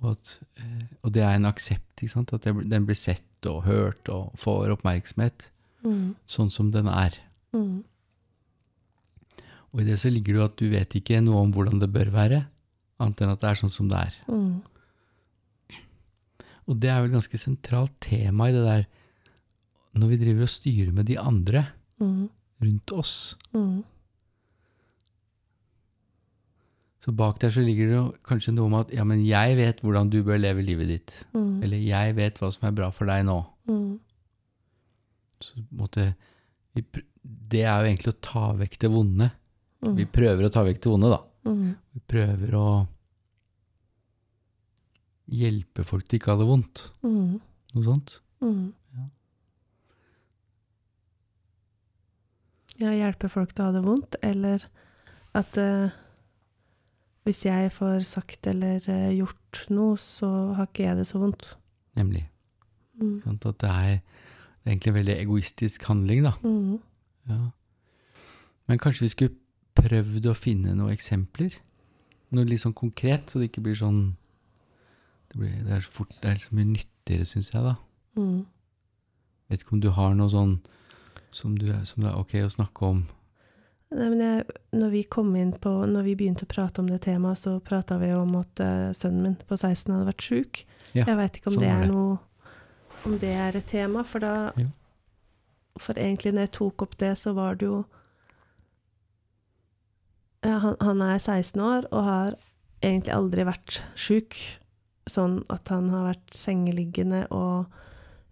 Og, 0.00 0.10
at, 0.10 0.40
eh, 0.56 0.84
og 1.02 1.12
det 1.14 1.22
er 1.22 1.34
en 1.36 1.44
aksept. 1.44 2.02
At 2.32 2.42
den 2.44 2.86
blir 2.86 2.94
sett 2.94 3.33
og 3.50 3.64
hørt 3.68 4.08
og 4.12 4.32
får 4.40 4.72
oppmerksomhet 4.76 5.48
mm. 5.84 6.14
sånn 6.26 6.50
som 6.52 6.70
den 6.74 6.88
er. 6.90 7.16
Mm. 7.54 7.82
Og 9.74 9.80
i 9.82 9.86
det 9.88 9.98
så 10.02 10.10
ligger 10.12 10.34
det 10.34 10.40
jo 10.40 10.48
at 10.48 10.58
du 10.60 10.66
vet 10.70 10.98
ikke 10.98 11.22
noe 11.24 11.42
om 11.44 11.54
hvordan 11.54 11.80
det 11.82 11.90
bør 11.94 12.12
være, 12.14 12.44
annet 13.02 13.24
enn 13.24 13.32
at 13.34 13.42
det 13.42 13.50
er 13.50 13.60
sånn 13.64 13.74
som 13.74 13.88
det 13.90 14.04
er. 14.06 14.18
Mm. 14.30 14.60
Og 16.64 16.78
det 16.80 16.90
er 16.90 17.02
vel 17.02 17.10
et 17.10 17.18
ganske 17.18 17.40
sentralt 17.40 17.96
tema 18.00 18.48
i 18.48 18.54
det 18.54 18.62
der 18.64 18.84
når 19.94 20.10
vi 20.10 20.20
driver 20.22 20.46
og 20.46 20.50
styrer 20.50 20.94
med 20.94 21.06
de 21.10 21.18
andre 21.20 21.66
Mhm. 22.00 22.28
rundt 22.64 22.92
oss. 22.92 23.36
Mhm. 23.52 23.84
Så 27.04 27.12
bak 27.12 27.36
der 27.42 27.50
så 27.52 27.60
ligger 27.60 27.90
det 27.90 28.02
kanskje 28.24 28.54
noe 28.56 28.64
om 28.70 28.74
at 28.78 28.92
ja, 28.96 29.04
men 29.04 29.20
jeg 29.26 29.58
vet 29.58 29.82
hvordan 29.84 30.08
du 30.08 30.22
bør 30.24 30.38
leve 30.40 30.62
livet 30.64 30.88
ditt. 30.88 31.16
Mm. 31.36 31.58
Eller 31.66 31.82
jeg 31.84 32.14
vet 32.16 32.38
hva 32.40 32.48
som 32.54 32.64
er 32.70 32.72
bra 32.78 32.88
for 32.96 33.04
deg 33.10 33.26
nå. 33.28 33.34
Mm. 33.68 33.98
Så 35.44 35.60
pr- 36.80 37.04
det 37.24 37.60
er 37.68 37.76
jo 37.84 37.90
egentlig 37.90 38.14
å 38.14 38.20
ta 38.24 38.46
vekk 38.56 38.78
det 38.80 38.90
vonde. 38.94 39.28
Mm. 39.84 39.94
Vi 39.98 40.06
prøver 40.16 40.46
å 40.48 40.52
ta 40.54 40.62
vekk 40.64 40.80
det 40.80 40.90
vonde, 40.94 41.10
da. 41.12 41.20
Mhm. 41.44 41.74
Vi 41.92 42.00
prøver 42.08 42.54
å 42.56 42.66
hjelpe 45.28 45.84
folk 45.84 46.08
til 46.08 46.18
ikke 46.18 46.32
å 46.32 46.36
ha 46.38 46.40
det 46.40 46.48
vondt. 46.48 46.82
Mhm. 47.04 47.34
Noe 47.74 47.84
sånt. 47.84 48.16
Mhm. 48.40 48.64
Ja. 48.96 49.04
Ja, 52.84 52.90
hjelpe 52.96 53.28
folk 53.30 53.52
til 53.54 53.64
å 53.64 53.68
ha 53.68 53.76
det 53.76 53.84
vondt, 53.84 54.16
eller 54.24 54.64
at 55.38 55.58
eh, 55.60 55.92
hvis 57.24 57.44
jeg 57.46 57.72
får 57.72 58.04
sagt 58.04 58.46
eller 58.50 58.84
eh, 58.92 59.12
gjort 59.16 59.64
noe, 59.72 59.96
så 60.00 60.28
har 60.58 60.68
ikke 60.68 60.84
jeg 60.84 60.98
det 61.00 61.06
så 61.08 61.20
vondt. 61.22 61.46
Nemlig. 61.96 62.26
Mm. 63.00 63.20
Sånn 63.24 63.38
At 63.40 63.60
det 63.62 63.70
er, 63.70 63.94
det 64.60 64.68
er 64.68 64.74
egentlig 64.74 64.92
en 64.92 64.98
veldig 64.98 65.16
egoistisk 65.16 65.86
handling, 65.88 66.26
da. 66.26 66.34
Mm. 66.44 66.82
Ja. 67.30 67.40
Men 68.68 68.80
kanskje 68.80 69.06
vi 69.06 69.12
skulle 69.14 69.38
prøvd 69.78 70.28
å 70.28 70.36
finne 70.36 70.76
noen 70.76 70.92
eksempler? 70.94 71.56
Noe 72.34 72.48
litt 72.48 72.62
sånn 72.64 72.76
konkret, 72.76 73.30
så 73.30 73.40
det 73.40 73.50
ikke 73.50 73.64
blir 73.64 73.78
sånn 73.78 74.04
Det, 75.32 75.40
blir, 75.40 75.54
det 75.66 75.72
er 75.74 75.82
så 75.82 75.90
fort, 75.90 76.12
det 76.22 76.30
er 76.30 76.38
så 76.38 76.54
mye 76.54 76.68
nyttigere, 76.68 77.24
syns 77.26 77.48
jeg, 77.50 77.62
da. 77.64 77.74
Mm. 78.20 78.44
Vet 79.50 79.64
ikke 79.64 79.74
om 79.74 79.80
du 79.82 79.88
har 79.96 80.12
noe 80.14 80.30
sånn 80.30 80.58
som, 81.34 81.56
du, 81.58 81.66
som 81.88 82.04
det 82.04 82.12
er 82.12 82.20
ok 82.20 82.36
å 82.44 82.52
snakke 82.52 82.90
om? 82.92 83.00
Nei, 83.94 84.06
men 84.10 84.20
jeg, 84.24 84.44
når 84.74 84.92
vi 84.94 85.02
på, 85.60 85.72
når 85.86 86.06
vi 86.06 86.14
begynte 86.18 86.46
å 86.46 86.50
prate 86.50 86.80
om 86.80 86.88
det 86.88 87.02
temaet, 87.04 87.38
så 87.38 87.58
prata 87.60 87.98
vi 88.00 88.12
om 88.16 88.32
at 88.40 88.62
uh, 88.64 88.92
sønnen 88.96 89.22
min 89.22 89.36
på 89.36 89.56
16 89.56 89.92
hadde 89.92 90.08
vært 90.08 90.24
sjuk. 90.24 90.62
Ja, 90.94 91.04
jeg 91.04 91.18
veit 91.18 91.36
ikke 91.38 91.50
om 91.52 91.58
sånn 91.58 91.64
det 91.64 91.70
er 91.70 91.84
det. 91.84 91.90
noe 91.90 92.16
Om 93.04 93.18
det 93.20 93.34
er 93.36 93.58
et 93.58 93.68
tema, 93.68 94.06
for 94.06 94.24
da 94.24 94.34
Jo. 94.60 94.70
For 95.82 95.98
egentlig 95.98 96.30
når 96.30 96.46
jeg 96.46 96.54
tok 96.54 96.84
opp 96.86 96.92
det, 97.02 97.16
så 97.18 97.32
var 97.34 97.56
det 97.58 97.66
jo 97.66 97.80
ja, 100.44 100.58
han, 100.62 100.76
han 100.78 101.00
er 101.02 101.18
16 101.18 101.58
år 101.58 101.88
og 101.90 102.04
har 102.06 102.36
egentlig 102.84 103.14
aldri 103.14 103.46
vært 103.48 103.80
sjuk. 103.98 104.36
Sånn 105.10 105.40
at 105.52 105.68
han 105.72 105.90
har 105.92 106.06
vært 106.12 106.36
sengeliggende 106.36 107.24
og 107.34 107.66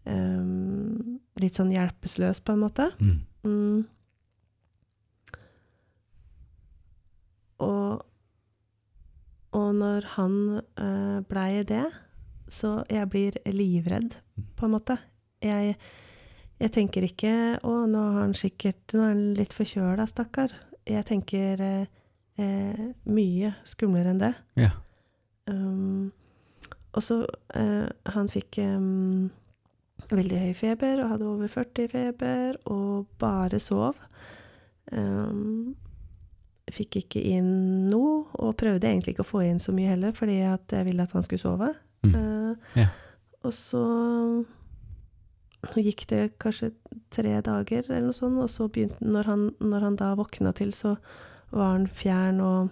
um, 0.09 1.19
litt 1.41 1.59
sånn 1.59 1.73
hjelpeløs, 1.73 2.41
på 2.45 2.55
en 2.55 2.63
måte. 2.63 2.89
Mm. 3.01 3.19
Mm. 3.49 3.83
Og, 7.62 8.02
og 9.59 9.69
når 9.78 10.09
han 10.16 10.37
uh, 10.81 11.21
blei 11.28 11.62
det, 11.69 11.85
så 12.52 12.83
jeg 12.90 13.09
blir 13.12 13.38
livredd, 13.49 14.19
på 14.59 14.66
en 14.66 14.75
måte. 14.75 14.99
Jeg, 15.42 15.76
jeg 16.62 16.73
tenker 16.75 17.07
ikke 17.07 17.35
'Å, 17.59 17.73
nå 17.90 18.02
har 18.14 18.21
han 18.21 18.35
sikkert 18.38 18.95
Nå 18.95 19.02
er 19.02 19.09
han 19.11 19.23
litt 19.35 19.54
forkjøla, 19.57 20.07
stakkar'. 20.07 20.54
Jeg 20.87 21.07
tenker 21.09 21.62
uh, 21.62 21.85
uh, 22.38 22.83
mye 23.04 23.54
skumlere 23.64 24.14
enn 24.14 24.23
det. 24.23 24.35
Ja. 24.61 24.73
Um, 25.50 26.12
og 26.92 27.02
så 27.02 27.25
Han 28.14 28.28
fikk 28.31 28.59
um, 28.62 29.31
veldig 30.11 30.38
høy 30.38 30.52
feber 30.54 31.02
og 31.02 31.14
hadde 31.14 31.28
over 31.28 31.49
40 31.50 31.88
feber 31.88 32.59
og 32.71 33.07
bare 33.19 33.59
sov. 33.62 33.97
Um, 34.92 35.75
fikk 36.73 37.02
ikke 37.02 37.23
inn 37.35 37.52
noe, 37.91 38.25
og 38.41 38.57
prøvde 38.61 38.88
egentlig 38.88 39.17
ikke 39.17 39.26
å 39.26 39.33
få 39.33 39.45
inn 39.47 39.61
så 39.62 39.75
mye 39.76 39.93
heller, 39.93 40.14
fordi 40.17 40.41
at 40.49 40.73
jeg 40.73 40.88
ville 40.88 41.05
at 41.05 41.14
han 41.17 41.25
skulle 41.26 41.45
sove. 41.45 41.73
Mm. 42.07 42.17
Uh, 42.17 42.76
Ja. 42.79 42.88
Og 43.43 43.55
så 43.55 43.83
gikk 45.83 46.05
det 46.11 46.38
kanskje 46.43 46.73
tre 47.11 47.41
dager 47.43 47.87
eller 47.88 48.09
noe 48.09 48.17
sånt, 48.17 48.38
og 48.38 48.50
så 48.50 48.69
begynte 48.71 49.02
når 49.02 49.31
han, 49.31 49.49
når 49.59 49.88
han 49.88 49.99
da 49.99 50.12
våkna 50.19 50.52
til, 50.55 50.71
så 50.75 50.97
var 51.50 51.75
han 51.75 51.88
fjern 51.91 52.41
og 52.43 52.71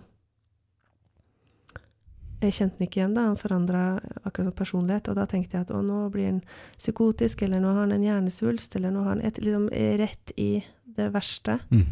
jeg 2.40 2.54
kjente 2.56 2.78
den 2.78 2.86
ikke 2.86 3.00
igjen, 3.02 3.16
da. 3.16 3.26
Han 3.28 3.36
forandra 3.36 3.80
akkurat 4.24 4.48
som 4.48 4.56
personlighet. 4.56 5.08
Og 5.12 5.16
da 5.18 5.26
tenkte 5.28 5.58
jeg 5.58 5.66
at 5.66 5.72
å, 5.76 5.82
nå 5.84 6.06
blir 6.12 6.30
han 6.30 6.38
psykotisk, 6.78 7.42
eller 7.44 7.60
nå 7.60 7.74
har 7.74 7.82
han 7.84 7.92
en 7.92 8.06
hjernesvulst, 8.06 8.76
eller 8.78 8.94
nå 8.94 9.02
har 9.04 9.12
han 9.12 9.24
et, 9.28 9.40
liksom 9.44 9.66
rett 10.00 10.32
i 10.40 10.62
det 10.96 11.10
verste. 11.12 11.58
Mm. 11.68 11.84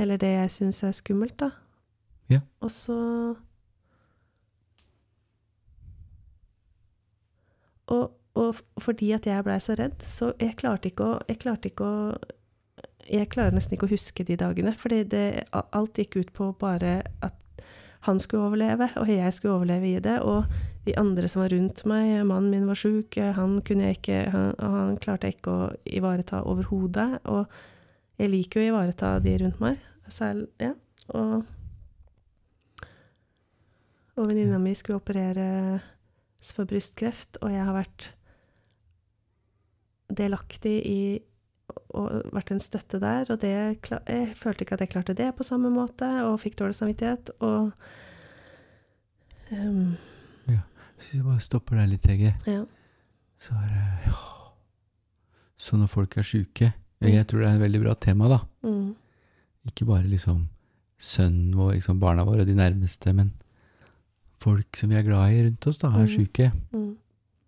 Eller 0.00 0.20
det 0.20 0.30
jeg 0.32 0.52
syns 0.54 0.82
er 0.86 0.96
skummelt, 0.96 1.36
da. 1.42 1.50
Ja. 2.30 2.40
Og 2.62 2.72
så 2.72 2.96
og, 7.90 8.12
og 8.38 8.60
fordi 8.78 9.10
at 9.16 9.26
jeg 9.26 9.44
blei 9.44 9.58
så 9.60 9.74
redd, 9.78 9.98
så 10.06 10.30
jeg 10.38 10.56
klarte 10.60 10.92
ikke 10.92 11.08
å 11.08 11.16
Jeg 11.28 11.40
klarte 11.42 11.72
ikke 11.72 11.88
å 11.88 12.14
Jeg 13.10 13.28
klarer 13.32 13.56
nesten 13.56 13.74
ikke 13.74 13.88
å 13.88 13.90
huske 13.90 14.24
de 14.24 14.36
dagene, 14.38 14.72
fordi 14.78 15.02
det, 15.10 15.44
alt 15.50 15.98
gikk 15.98 16.20
ut 16.20 16.32
på 16.32 16.52
bare 16.60 17.00
at 17.26 17.36
han 18.06 18.20
skulle 18.22 18.46
overleve, 18.46 18.86
og 18.96 19.08
jeg 19.10 19.32
skulle 19.34 19.58
overleve 19.58 19.88
i 19.88 19.98
det. 20.00 20.20
Og 20.22 20.46
de 20.86 20.94
andre 20.96 21.28
som 21.28 21.42
var 21.42 21.52
rundt 21.52 21.82
meg. 21.84 22.12
Mannen 22.24 22.50
min 22.54 22.68
var 22.68 22.78
sjuk, 22.78 23.16
han 23.16 23.58
han, 23.66 24.54
han 24.58 24.96
klarte 24.96 25.26
jeg 25.26 25.36
ikke 25.36 25.50
å 25.50 25.68
ivareta 25.84 26.42
overhodet. 26.46 27.20
Og 27.24 27.46
jeg 28.16 28.30
liker 28.30 28.60
jo 28.60 28.70
å 28.70 28.72
ivareta 28.74 29.18
de 29.20 29.36
rundt 29.42 29.60
meg. 29.60 29.78
Selv, 30.10 30.48
ja. 30.60 30.72
Og, 31.14 31.44
og 34.16 34.26
venninna 34.30 34.58
mi 34.62 34.74
skulle 34.78 34.98
opereres 35.00 36.52
for 36.56 36.66
brystkreft, 36.68 37.38
og 37.42 37.52
jeg 37.54 37.64
har 37.66 37.76
vært 37.76 38.10
delaktig 40.10 40.76
i 40.86 41.00
og 41.94 42.32
vært 42.34 42.50
en 42.50 42.58
støtte 42.62 42.98
der, 43.02 43.28
og 43.30 43.38
det, 43.42 43.50
jeg 43.86 44.32
følte 44.38 44.64
ikke 44.64 44.74
at 44.74 44.80
jeg 44.82 44.90
klarte 44.90 45.14
det 45.14 45.28
på 45.38 45.44
samme 45.46 45.70
måte, 45.70 46.06
og 46.26 46.40
fikk 46.42 46.56
dårlig 46.58 46.74
samvittighet, 46.78 47.30
og 47.46 47.70
um, 49.54 49.92
Ja. 50.50 50.64
Hvis 50.98 51.12
jeg 51.14 51.24
bare 51.24 51.40
stopper 51.44 51.78
deg 51.78 51.92
litt, 51.92 52.06
Hege, 52.10 52.32
Ja. 52.50 52.64
så 53.38 53.54
er 53.54 53.68
det. 53.76 54.14
Så 55.60 55.76
når 55.78 55.86
folk 55.92 56.16
er 56.18 56.22
sjuke 56.26 56.72
Jeg 57.00 57.26
tror 57.28 57.40
det 57.40 57.48
er 57.48 57.54
et 57.54 57.60
veldig 57.62 57.80
bra 57.84 57.94
tema, 57.94 58.28
da. 58.28 58.38
Mm, 58.66 58.90
Ikke 59.68 59.84
bare 59.88 60.08
liksom 60.08 60.46
sønnen 61.00 61.54
vår, 61.56 61.74
liksom 61.78 62.00
barna 62.00 62.24
våre, 62.24 62.44
de 62.48 62.54
nærmeste, 62.56 63.12
men 63.16 63.32
folk 64.40 64.76
som 64.76 64.88
vi 64.92 64.96
er 64.96 65.04
glad 65.04 65.32
i 65.32 65.44
rundt 65.46 65.66
oss, 65.68 65.78
da, 65.82 65.88
er 65.92 66.06
mm. 66.06 66.12
sjuke. 66.14 66.50
mm, 66.72 66.90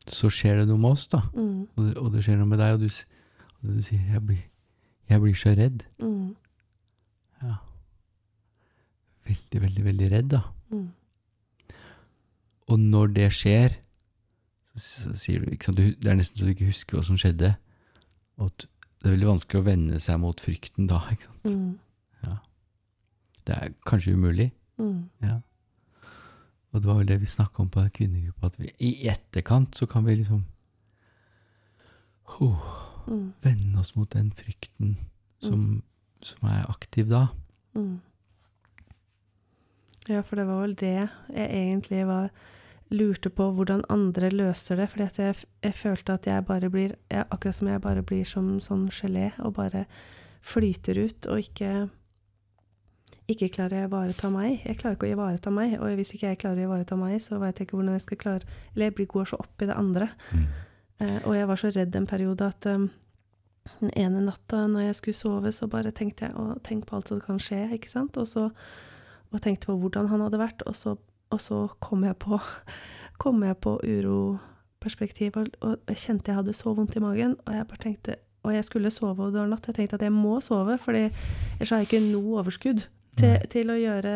Så 0.06 0.28
skjer 0.32 0.60
det 0.60 0.68
noe 0.68 0.80
med 0.80 0.90
oss, 0.96 1.06
da. 1.12 1.22
mm, 1.32 1.68
Og 1.76 1.84
det, 1.86 1.96
og 1.96 2.12
det 2.12 2.24
skjer 2.24 2.40
noe 2.40 2.48
med 2.50 2.60
deg, 2.60 2.74
og 2.76 2.80
du, 2.80 2.88
og 3.62 3.76
du 3.76 3.82
sier 3.84 4.00
jeg 4.12 4.26
blir, 4.26 4.42
'Jeg 5.08 5.20
blir 5.20 5.34
så 5.34 5.54
redd'. 5.56 5.82
mm, 6.00 6.34
Ja. 7.42 7.54
Veldig, 9.26 9.60
veldig, 9.62 9.84
veldig 9.84 10.10
redd, 10.12 10.28
da. 10.30 10.40
mm, 10.70 10.88
Og 12.68 12.78
når 12.78 13.06
det 13.14 13.32
skjer, 13.32 13.76
så, 14.74 15.12
så 15.12 15.14
sier 15.14 15.44
du, 15.44 15.56
sant, 15.60 15.76
du 15.76 15.82
Det 15.92 16.06
er 16.10 16.14
nesten 16.16 16.38
så 16.38 16.44
du 16.44 16.50
ikke 16.54 16.70
husker 16.70 16.96
hva 16.96 17.04
som 17.04 17.16
skjedde. 17.20 17.54
Og 18.38 18.46
at 18.46 18.66
det 19.02 19.10
er 19.10 19.16
veldig 19.16 19.28
vanskelig 19.28 19.60
å 19.60 19.66
vende 19.66 20.00
seg 20.00 20.20
mot 20.22 20.40
frykten 20.40 20.86
da, 20.88 21.00
ikke 21.12 21.28
sant. 21.28 21.78
Mm, 23.42 23.46
Det 23.46 23.54
er 23.56 23.72
kanskje 23.86 24.14
umulig. 24.14 24.52
mm, 24.78 25.08
Ja. 25.22 25.40
Og 26.72 26.80
det 26.80 26.88
var 26.88 26.94
vel 26.94 27.08
det 27.08 27.20
vi 27.20 27.26
snakka 27.26 27.62
om 27.62 27.68
på 27.68 27.82
kvinnegruppa, 27.92 28.46
at 28.46 28.58
vi, 28.58 28.70
i 28.78 29.08
etterkant 29.08 29.76
så 29.76 29.86
kan 29.86 30.06
vi 30.06 30.14
liksom 30.14 30.44
oh, 32.40 32.62
mm, 33.06 33.32
vende 33.42 33.78
oss 33.80 33.94
mot 33.96 34.10
den 34.12 34.32
frykten 34.32 34.96
som, 35.40 35.82
som 36.22 36.48
er 36.48 36.64
aktiv 36.70 37.08
da. 37.10 37.26
mm. 37.74 38.00
Ja, 40.08 40.20
for 40.20 40.36
det 40.36 40.46
var 40.48 40.62
vel 40.64 40.74
det 40.74 41.08
jeg 41.30 41.46
egentlig 41.50 42.06
var 42.06 42.30
lurte 42.90 43.30
på 43.30 43.50
hvordan 43.54 43.84
andre 43.88 44.30
løser 44.30 44.76
det, 44.76 44.88
fordi 44.90 45.04
at 45.04 45.18
jeg, 45.18 45.36
jeg 45.62 45.74
følte 45.74 46.12
at 46.12 46.26
jeg 46.26 46.44
bare 46.44 46.70
blir 46.70 46.96
jeg, 47.10 47.24
Akkurat 47.30 47.54
som 47.54 47.68
jeg 47.68 47.80
bare 47.80 48.02
blir 48.02 48.24
som 48.24 48.60
sånn 48.60 48.88
gelé 48.90 49.30
og 49.38 49.54
bare 49.54 49.84
flyter 50.42 50.98
ut 51.04 51.26
og 51.30 51.38
ikke 51.38 51.88
ikke 53.30 53.48
klarer 53.54 53.78
jeg 53.78 53.86
å 53.86 53.90
ivareta 53.90 54.30
meg. 54.32 54.62
Jeg 54.66 54.78
klarer 54.80 54.96
ikke 54.96 55.08
å 55.08 55.14
ivareta 55.14 55.52
meg, 55.54 55.76
og 55.78 55.94
hvis 55.98 56.14
ikke 56.16 56.32
jeg 56.32 56.40
klarer 56.42 56.62
å 56.62 56.68
ivareta 56.68 56.98
meg, 56.98 57.16
så 57.22 57.38
veit 57.42 57.58
jeg 57.58 57.68
ikke 57.68 57.78
hvordan 57.78 57.96
jeg 57.96 58.04
skal 58.06 58.20
klare 58.20 58.58
Eller 58.74 58.88
jeg 58.88 58.96
blir 58.98 59.08
går 59.12 59.30
så 59.30 59.38
opp 59.40 59.62
i 59.62 59.68
det 59.70 59.76
andre. 59.78 60.08
Eh, 61.02 61.18
og 61.26 61.36
jeg 61.36 61.48
var 61.48 61.58
så 61.58 61.70
redd 61.74 61.96
en 61.96 62.06
periode 62.06 62.46
at 62.46 62.66
um, 62.70 62.88
den 63.80 63.90
ene 63.98 64.20
natta 64.26 64.66
når 64.70 64.88
jeg 64.88 64.98
skulle 64.98 65.18
sove, 65.18 65.52
så 65.52 65.66
bare 65.70 65.90
tenkte 65.90 66.28
jeg 66.28 66.36
å 66.38 66.58
tenk 66.62 66.86
på 66.86 66.98
alt 66.98 67.10
som 67.10 67.22
kan 67.22 67.40
skje, 67.42 67.64
ikke 67.74 67.90
sant, 67.90 68.18
og 68.20 68.28
så 68.28 68.50
og 69.32 69.40
tenkte 69.40 69.70
på 69.70 69.78
hvordan 69.80 70.10
han 70.10 70.20
hadde 70.20 70.36
vært, 70.36 70.62
og 70.68 70.76
så, 70.76 70.98
og 71.32 71.40
så 71.40 71.62
kom 71.80 72.04
jeg 72.04 72.18
på 72.20 72.36
kom 73.22 73.42
jeg 73.46 73.56
på 73.64 73.78
uroperspektiv, 73.80 75.38
og, 75.40 75.48
og 75.64 75.88
jeg 75.88 76.02
kjente 76.04 76.30
jeg 76.30 76.40
hadde 76.42 76.54
så 76.58 76.74
vondt 76.76 76.98
i 77.00 77.02
magen, 77.02 77.38
og 77.46 77.56
jeg 77.56 77.68
bare 77.70 77.84
tenkte 77.86 78.18
og 78.42 78.50
jeg 78.56 78.64
skulle 78.66 78.90
sove, 78.90 79.28
var 79.30 79.46
natt. 79.46 79.68
Jeg 79.70 79.76
tenkte 79.76 80.00
at 80.00 80.02
jeg 80.02 80.10
må 80.10 80.40
sove, 80.42 80.74
for 80.82 80.98
ellers 80.98 81.70
har 81.70 81.78
jeg 81.78 81.86
ikke 81.86 82.00
noe 82.08 82.40
overskudd 82.40 82.82
til, 83.18 83.38
til 83.52 83.72
å 83.72 83.78
gjøre 83.78 84.12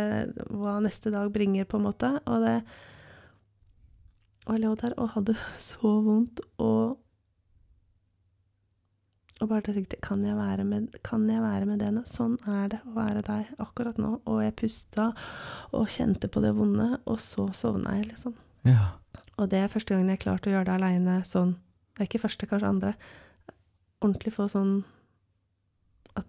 hva 0.56 0.76
neste 0.84 1.12
dag 1.14 1.32
bringer, 1.32 1.68
på 1.68 1.80
en 1.80 1.88
måte. 1.88 2.12
Og 2.26 2.44
det 2.44 2.60
Og 4.46 4.54
jeg 4.54 4.62
lå 4.62 4.76
der 4.78 4.94
og 5.02 5.10
hadde 5.16 5.34
så 5.70 5.98
vondt, 6.06 6.40
og 6.62 7.02
og 9.36 9.50
bare 9.50 9.68
tenkte 9.68 9.98
kan 10.00 10.22
jeg, 10.24 10.32
være 10.32 10.64
med, 10.64 10.94
kan 11.04 11.26
jeg 11.28 11.42
være 11.42 11.66
med 11.68 11.82
det 11.82 11.90
nå? 11.92 12.06
Sånn 12.08 12.38
er 12.48 12.70
det 12.72 12.78
å 12.88 12.94
være 12.96 13.20
deg 13.26 13.50
akkurat 13.60 13.98
nå. 14.00 14.14
Og 14.24 14.38
jeg 14.40 14.54
pusta 14.56 15.10
og 15.76 15.90
kjente 15.92 16.30
på 16.32 16.40
det 16.40 16.54
vonde, 16.56 16.94
og 17.04 17.20
så 17.20 17.44
sovna 17.52 17.98
jeg, 17.98 18.06
liksom. 18.14 18.32
Ja. 18.64 18.94
Og 19.36 19.50
det 19.52 19.60
er 19.60 19.72
første 19.72 19.92
gangen 19.92 20.08
jeg 20.14 20.22
klarte 20.24 20.48
å 20.48 20.54
gjøre 20.54 20.70
det 20.70 20.78
aleine 20.78 21.18
sånn. 21.28 21.52
Det 21.92 22.04
er 22.04 22.08
ikke 22.08 22.22
første, 22.24 22.48
kanskje 22.48 22.72
andre. 22.72 22.94
Ordentlig 24.00 24.32
få 24.32 24.48
sånn 24.52 24.72
at, 26.16 26.26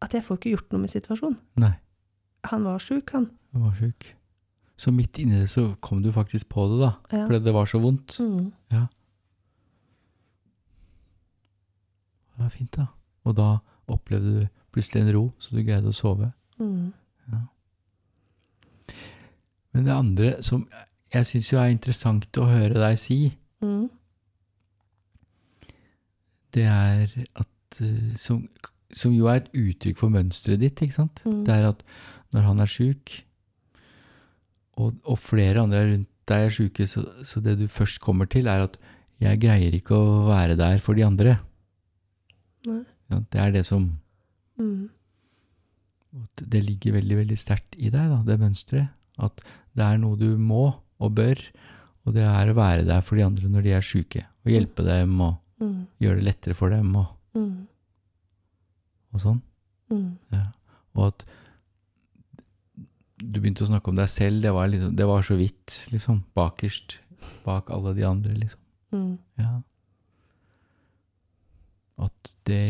at 0.00 0.16
jeg 0.16 0.24
får 0.24 0.40
ikke 0.40 0.54
gjort 0.54 0.72
noe 0.72 0.86
med 0.86 0.94
situasjonen. 0.94 1.36
Nei, 1.60 1.74
Han 2.44 2.64
var 2.64 2.78
sjuk, 2.80 3.10
han. 3.12 3.26
Han 3.52 3.62
var 3.66 3.74
sjuk. 3.76 4.06
Så 4.80 4.92
midt 4.96 5.18
inni 5.20 5.36
det 5.42 5.50
så 5.52 5.74
kom 5.84 6.00
du 6.02 6.08
faktisk 6.12 6.48
på 6.48 6.64
det, 6.70 6.78
da. 6.80 6.92
Ja. 7.12 7.26
Fordi 7.26 7.42
det 7.44 7.52
var 7.54 7.66
så 7.68 7.78
vondt. 7.82 8.16
Mm. 8.20 8.46
Det 12.30 12.44
var 12.44 12.48
fint, 12.54 12.72
da. 12.76 12.86
Og 13.28 13.36
da 13.36 13.48
opplevde 13.90 14.32
du 14.40 14.46
plutselig 14.72 15.02
en 15.02 15.12
ro, 15.16 15.24
så 15.42 15.56
du 15.56 15.62
greide 15.66 15.90
å 15.90 15.96
sove. 15.96 16.30
Mm. 16.60 16.92
Men 19.70 19.84
det 19.86 19.92
andre 19.94 20.30
som 20.42 20.64
jeg 21.14 21.26
syns 21.28 21.52
jo 21.52 21.58
er 21.60 21.70
interessant 21.74 22.38
å 22.42 22.48
høre 22.50 22.74
deg 22.80 22.98
si, 22.98 23.20
Mm. 23.60 23.90
det 26.56 26.62
er 26.64 27.10
at 27.36 27.80
eh, 27.84 28.14
som, 28.16 28.38
som 28.90 29.12
jo 29.12 29.26
er 29.28 29.42
et 29.42 29.50
uttrykk 29.52 29.98
for 30.00 30.08
mønsteret 30.08 30.62
ditt, 30.62 30.80
ikke 30.80 30.96
sant? 30.96 31.20
Mm. 31.26 31.42
Det 31.44 31.52
er 31.58 31.66
at 31.68 31.82
når 32.34 32.46
han 32.46 32.60
er 32.62 32.70
sjuk, 32.70 33.12
og, 34.80 34.94
og 35.04 35.18
flere 35.20 35.60
andre 35.64 35.82
rundt 35.90 36.08
deg 36.30 36.46
er 36.46 36.54
sjuke, 36.54 36.86
så, 36.86 37.02
så 37.26 37.40
det 37.42 37.56
du 37.58 37.66
først 37.68 37.98
kommer 38.04 38.28
til, 38.30 38.46
er 38.48 38.62
at 38.68 38.76
jeg 39.20 39.40
greier 39.42 39.74
ikke 39.76 39.96
å 39.98 40.28
være 40.30 40.54
der 40.56 40.78
for 40.80 40.94
de 40.96 41.02
andre. 41.04 41.38
Ja, 42.68 43.18
det 43.32 43.40
er 43.42 43.52
det 43.58 43.66
som 43.68 43.90
Mm. 44.60 44.90
Det 46.36 46.60
ligger 46.66 46.98
veldig, 46.98 47.16
veldig 47.22 47.36
sterkt 47.38 47.76
i 47.78 47.88
deg, 47.88 48.10
da, 48.10 48.18
det 48.26 48.34
mønsteret. 48.42 48.90
At 49.22 49.40
det 49.78 49.84
er 49.86 49.96
noe 50.02 50.18
du 50.20 50.34
må 50.36 50.66
og 51.00 51.14
bør, 51.16 51.40
og 52.04 52.12
det 52.16 52.24
er 52.26 52.50
å 52.50 52.56
være 52.58 52.84
der 52.84 53.00
for 53.06 53.16
de 53.16 53.24
andre 53.24 53.48
når 53.48 53.64
de 53.64 53.72
er 53.78 53.86
sjuke. 53.86 54.24
Og 54.44 54.52
hjelpe 54.52 54.84
dem 54.84 55.14
og 55.24 55.38
Mm. 55.60 55.86
gjøre 56.00 56.16
det 56.20 56.24
lettere 56.26 56.54
for 56.56 56.68
dem 56.70 56.94
og, 56.96 57.06
Mm. 57.34 57.66
og 59.14 59.20
sånn. 59.20 59.40
Mm. 59.90 60.16
Ja. 60.32 60.44
Og 60.96 61.06
at 61.08 61.24
du 63.20 63.38
begynte 63.40 63.64
å 63.64 63.70
snakke 63.70 63.92
om 63.92 63.98
deg 63.98 64.10
selv, 64.10 64.40
det 64.44 64.52
var, 64.56 64.68
liksom, 64.72 64.94
det 64.96 65.06
var 65.08 65.24
så 65.26 65.36
vidt, 65.38 65.76
liksom. 65.92 66.22
Bakerst. 66.36 66.98
Bak 67.44 67.70
alle 67.74 67.94
de 67.96 68.06
andre, 68.08 68.34
liksom. 68.38 68.60
Mm. 68.96 69.12
Ja. 69.40 69.52
At 72.00 72.32
det, 72.48 72.62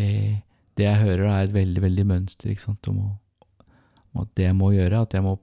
det 0.79 0.87
jeg 0.87 1.03
hører, 1.05 1.27
er 1.29 1.47
et 1.47 1.55
veldig, 1.55 1.85
veldig 1.87 2.07
mønster, 2.11 2.51
ikke 2.51 2.67
sant, 2.67 2.91
om, 2.91 2.99
å, 3.07 3.65
om 4.11 4.25
at 4.25 4.35
det 4.39 4.49
jeg 4.49 4.59
må 4.59 4.73
gjøre, 4.75 5.05
at 5.07 5.17
jeg 5.17 5.27
må 5.27 5.37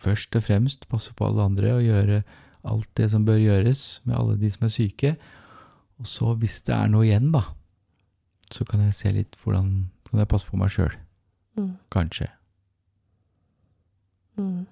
først 0.00 0.36
og 0.36 0.46
fremst 0.46 0.86
passe 0.88 1.12
på 1.16 1.28
alle 1.28 1.44
andre 1.50 1.74
og 1.76 1.84
gjøre 1.84 2.22
alt 2.70 2.88
det 2.96 3.10
som 3.12 3.24
bør 3.24 3.40
gjøres 3.40 3.84
med 4.06 4.16
alle 4.16 4.36
de 4.40 4.50
som 4.52 4.66
er 4.68 4.74
syke. 4.74 5.14
Og 6.00 6.08
så, 6.08 6.32
hvis 6.40 6.60
det 6.64 6.76
er 6.76 6.92
noe 6.92 7.06
igjen, 7.08 7.28
da, 7.34 7.44
så 8.52 8.64
kan 8.68 8.84
jeg 8.84 8.96
se 8.96 9.12
litt 9.14 9.36
hvordan 9.42 9.72
kan 10.08 10.22
jeg 10.22 10.30
passe 10.30 10.48
på 10.48 10.60
meg 10.60 10.72
sjøl. 10.72 10.92
Mm. 11.60 11.74
Kanskje. 11.92 12.30
Mm. 14.40 14.66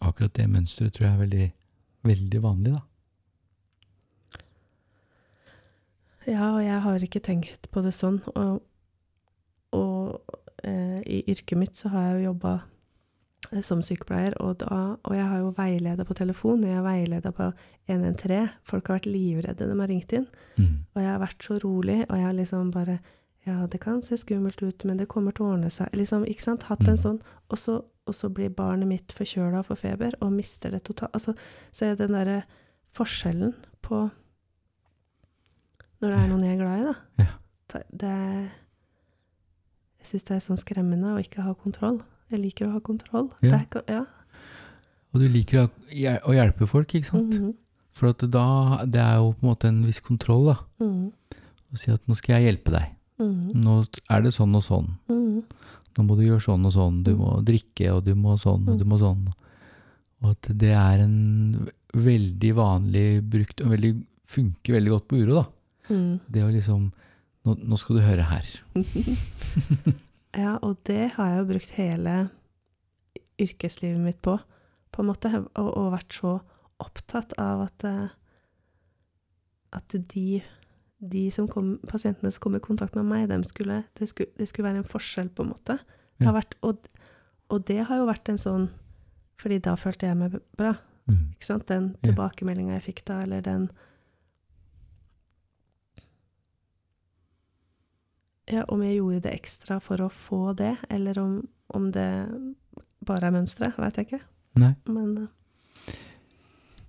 Akkurat 0.00 0.32
det 0.36 0.48
mønsteret 0.48 0.96
tror 0.96 1.06
jeg 1.06 1.14
er 1.14 1.24
veldig, 1.24 1.48
veldig 2.08 2.40
vanlig, 2.42 2.72
da. 2.78 2.86
Ja, 6.28 6.50
og 6.54 6.62
jeg 6.62 6.80
har 6.84 7.04
ikke 7.04 7.22
tenkt 7.24 7.68
på 7.72 7.82
det 7.84 7.92
sånn. 7.96 8.20
Og, 8.36 8.60
og 9.76 10.36
eh, 10.64 11.00
i 11.04 11.22
yrket 11.32 11.58
mitt 11.58 11.80
så 11.80 11.90
har 11.92 12.06
jeg 12.06 12.18
jo 12.18 12.26
jobba 12.30 12.54
eh, 13.50 13.62
som 13.66 13.82
sykepleier, 13.84 14.36
og, 14.44 14.58
da, 14.62 14.80
og 15.00 15.16
jeg 15.16 15.26
har 15.32 15.40
jo 15.42 15.54
veileda 15.56 16.06
på 16.06 16.16
telefon, 16.18 16.62
og 16.62 16.70
jeg 16.70 16.78
har 16.78 16.86
veileda 16.86 17.32
på 17.36 17.50
113. 17.88 18.52
Folk 18.68 18.88
har 18.88 19.00
vært 19.00 19.10
livredde 19.10 19.66
når 19.66 19.74
de 19.74 19.84
har 19.84 19.92
ringt 19.94 20.16
inn. 20.16 20.28
Mm. 20.56 20.74
Og 20.94 21.02
jeg 21.02 21.10
har 21.10 21.24
vært 21.24 21.48
så 21.48 21.58
rolig, 21.64 22.02
og 22.06 22.14
jeg 22.16 22.28
har 22.28 22.38
liksom 22.40 22.72
bare 22.76 23.00
Ja, 23.46 23.66
det 23.66 23.80
kan 23.80 24.02
se 24.02 24.16
skummelt 24.20 24.60
ut, 24.62 24.84
men 24.84 24.98
det 25.00 25.08
kommer 25.08 25.32
til 25.32 25.46
å 25.46 25.52
ordne 25.54 25.70
seg. 25.72 25.88
Liksom, 25.96 26.26
ikke 26.28 26.42
sant? 26.44 26.62
Hatt 26.68 26.80
en 26.86 26.94
Mm. 26.96 27.02
sånn. 27.02 27.20
Og 27.50 27.58
så, 27.58 27.84
og 28.06 28.14
så 28.14 28.28
blir 28.28 28.50
barnet 28.50 28.86
mitt 28.88 29.12
forkjøla 29.16 29.58
og 29.62 29.66
får 29.66 29.78
feber, 29.78 30.12
og 30.20 30.32
mister 30.32 30.70
det 30.70 30.82
totalt. 30.84 31.10
Altså, 31.14 31.34
så 31.72 31.86
er 31.86 31.94
den 31.96 32.12
derre 32.12 32.42
forskjellen 32.94 33.54
på 33.82 34.10
Når 36.00 36.08
det 36.14 36.18
er 36.18 36.28
noen 36.28 36.44
jeg 36.44 36.54
er 36.54 36.60
glad 36.62 36.78
i, 36.80 36.84
da. 36.84 36.94
Ja. 37.18 37.26
Det, 37.68 37.82
det 38.00 38.50
Jeg 40.00 40.06
syns 40.08 40.24
det 40.24 40.36
er 40.36 40.40
sånn 40.40 40.60
skremmende 40.60 41.10
å 41.12 41.20
ikke 41.20 41.42
ha 41.44 41.52
kontroll. 41.54 41.98
Jeg 42.30 42.40
liker 42.40 42.68
å 42.68 42.72
ha 42.72 42.80
kontroll. 42.80 43.28
Ja. 43.44 43.58
Det 43.58 43.82
er, 43.82 43.84
ja. 43.98 44.04
Og 45.12 45.20
du 45.20 45.26
liker 45.28 45.66
å, 45.66 46.32
hjelpe 46.32 46.66
folk, 46.70 46.88
ikke 46.94 47.04
sant? 47.10 47.34
Mhm. 47.36 47.54
For 47.92 48.08
at 48.14 48.22
da, 48.30 48.84
det 48.86 49.00
er 49.02 49.16
jo 49.18 49.32
på 49.34 49.42
en 49.44 49.48
måte 49.50 49.68
en 49.68 49.82
viss 49.84 50.00
kontroll, 50.00 50.46
da. 50.54 50.56
Mhm. 50.80 51.12
Å 51.74 51.78
si 51.78 51.90
at 51.92 52.00
nå 52.08 52.16
skal 52.16 52.40
jeg 52.40 52.48
hjelpe 52.56 52.72
deg. 52.72 52.96
Mhm. 53.20 53.60
Nå 53.60 53.76
er 54.10 54.24
det 54.24 54.32
sånn 54.34 54.56
og 54.56 54.64
sånn. 54.64 54.88
Mm. 55.12 55.42
Nå 55.96 56.06
må 56.06 56.16
du 56.16 56.24
gjøre 56.24 56.44
sånn 56.44 56.64
og 56.66 56.74
sånn. 56.74 57.02
Du 57.04 57.12
må 57.18 57.36
drikke, 57.44 57.92
og 57.92 58.04
du 58.06 58.14
må 58.16 58.36
sånn, 58.40 58.68
og 58.70 58.80
du 58.80 58.86
må 58.88 58.98
sånn. 59.00 59.28
Og 60.20 60.32
at 60.32 60.50
det 60.60 60.72
er 60.76 61.04
en 61.04 61.68
veldig 61.96 62.52
vanlig 62.56 63.08
brukt, 63.26 63.60
og 63.64 63.74
veldig, 63.74 63.94
funker 64.30 64.76
veldig 64.78 64.94
godt 64.94 65.08
på 65.10 65.20
uro, 65.20 65.40
da. 65.40 65.46
Mm. 65.90 66.20
Det 66.30 66.44
å 66.46 66.52
liksom 66.54 66.90
nå, 67.46 67.56
nå 67.56 67.78
skal 67.80 67.98
du 67.98 68.06
høre 68.06 68.28
her. 68.30 68.54
Ja, 70.30 70.58
og 70.62 70.78
det 70.86 71.16
har 71.16 71.26
jeg 71.26 71.38
jo 71.40 71.46
brukt 71.48 71.72
hele 71.74 72.14
yrkeslivet 73.42 73.98
mitt 73.98 74.20
på, 74.22 74.36
på 74.94 75.02
en 75.02 75.08
måte, 75.08 75.32
og, 75.58 75.70
og 75.74 75.88
vært 75.96 76.14
så 76.14 76.36
opptatt 76.80 77.34
av 77.40 77.64
at, 77.64 77.86
eh, 77.88 78.12
at 79.74 79.96
de, 80.12 80.40
de 81.00 81.30
som 81.32 81.46
kom, 81.48 81.78
pasientene 81.88 82.30
som 82.32 82.40
kom 82.44 82.56
i 82.56 82.60
kontakt 82.60 82.94
med 82.96 83.06
meg, 83.08 83.28
de 83.30 83.38
skulle, 83.48 83.84
det, 83.98 84.08
skulle, 84.08 84.30
det 84.36 84.48
skulle 84.48 84.68
være 84.68 84.82
en 84.82 84.90
forskjell, 84.90 85.30
på 85.32 85.42
en 85.46 85.52
måte. 85.54 85.78
Det 86.18 86.26
har 86.26 86.34
Ja. 86.34 86.40
vært, 86.40 86.54
og, 86.62 86.86
og 87.50 87.64
det 87.64 87.78
har 87.88 87.96
jo 87.96 88.06
vært 88.06 88.28
en 88.28 88.38
sånn, 88.38 88.68
fordi 89.40 89.58
da 89.64 89.74
følte 89.76 90.06
jeg 90.06 90.16
meg 90.16 90.40
bra, 90.56 90.74
Mm. 91.08 91.30
ikke 91.32 91.44
sant? 91.46 91.66
Den 91.66 91.96
tilbakemeldinga 92.04 92.74
jeg 92.76 92.82
fikk 92.94 93.04
da, 93.08 93.22
eller 93.22 93.40
den 93.42 93.70
Ja, 98.50 98.64
om 98.68 98.82
jeg 98.82 98.96
gjorde 98.98 99.20
det 99.28 99.32
ekstra 99.36 99.78
for 99.82 100.02
å 100.02 100.08
få 100.10 100.40
det, 100.58 100.72
eller 100.90 101.18
om, 101.22 101.34
om 101.74 101.90
det 101.94 102.06
bare 103.06 103.28
er 103.30 103.34
mønsteret, 103.36 103.76
veit 103.78 103.96
jeg 104.00 104.08
ikke. 104.08 104.20
Nei. 104.58 104.72
Men 104.90 105.12
eh, 105.22 105.28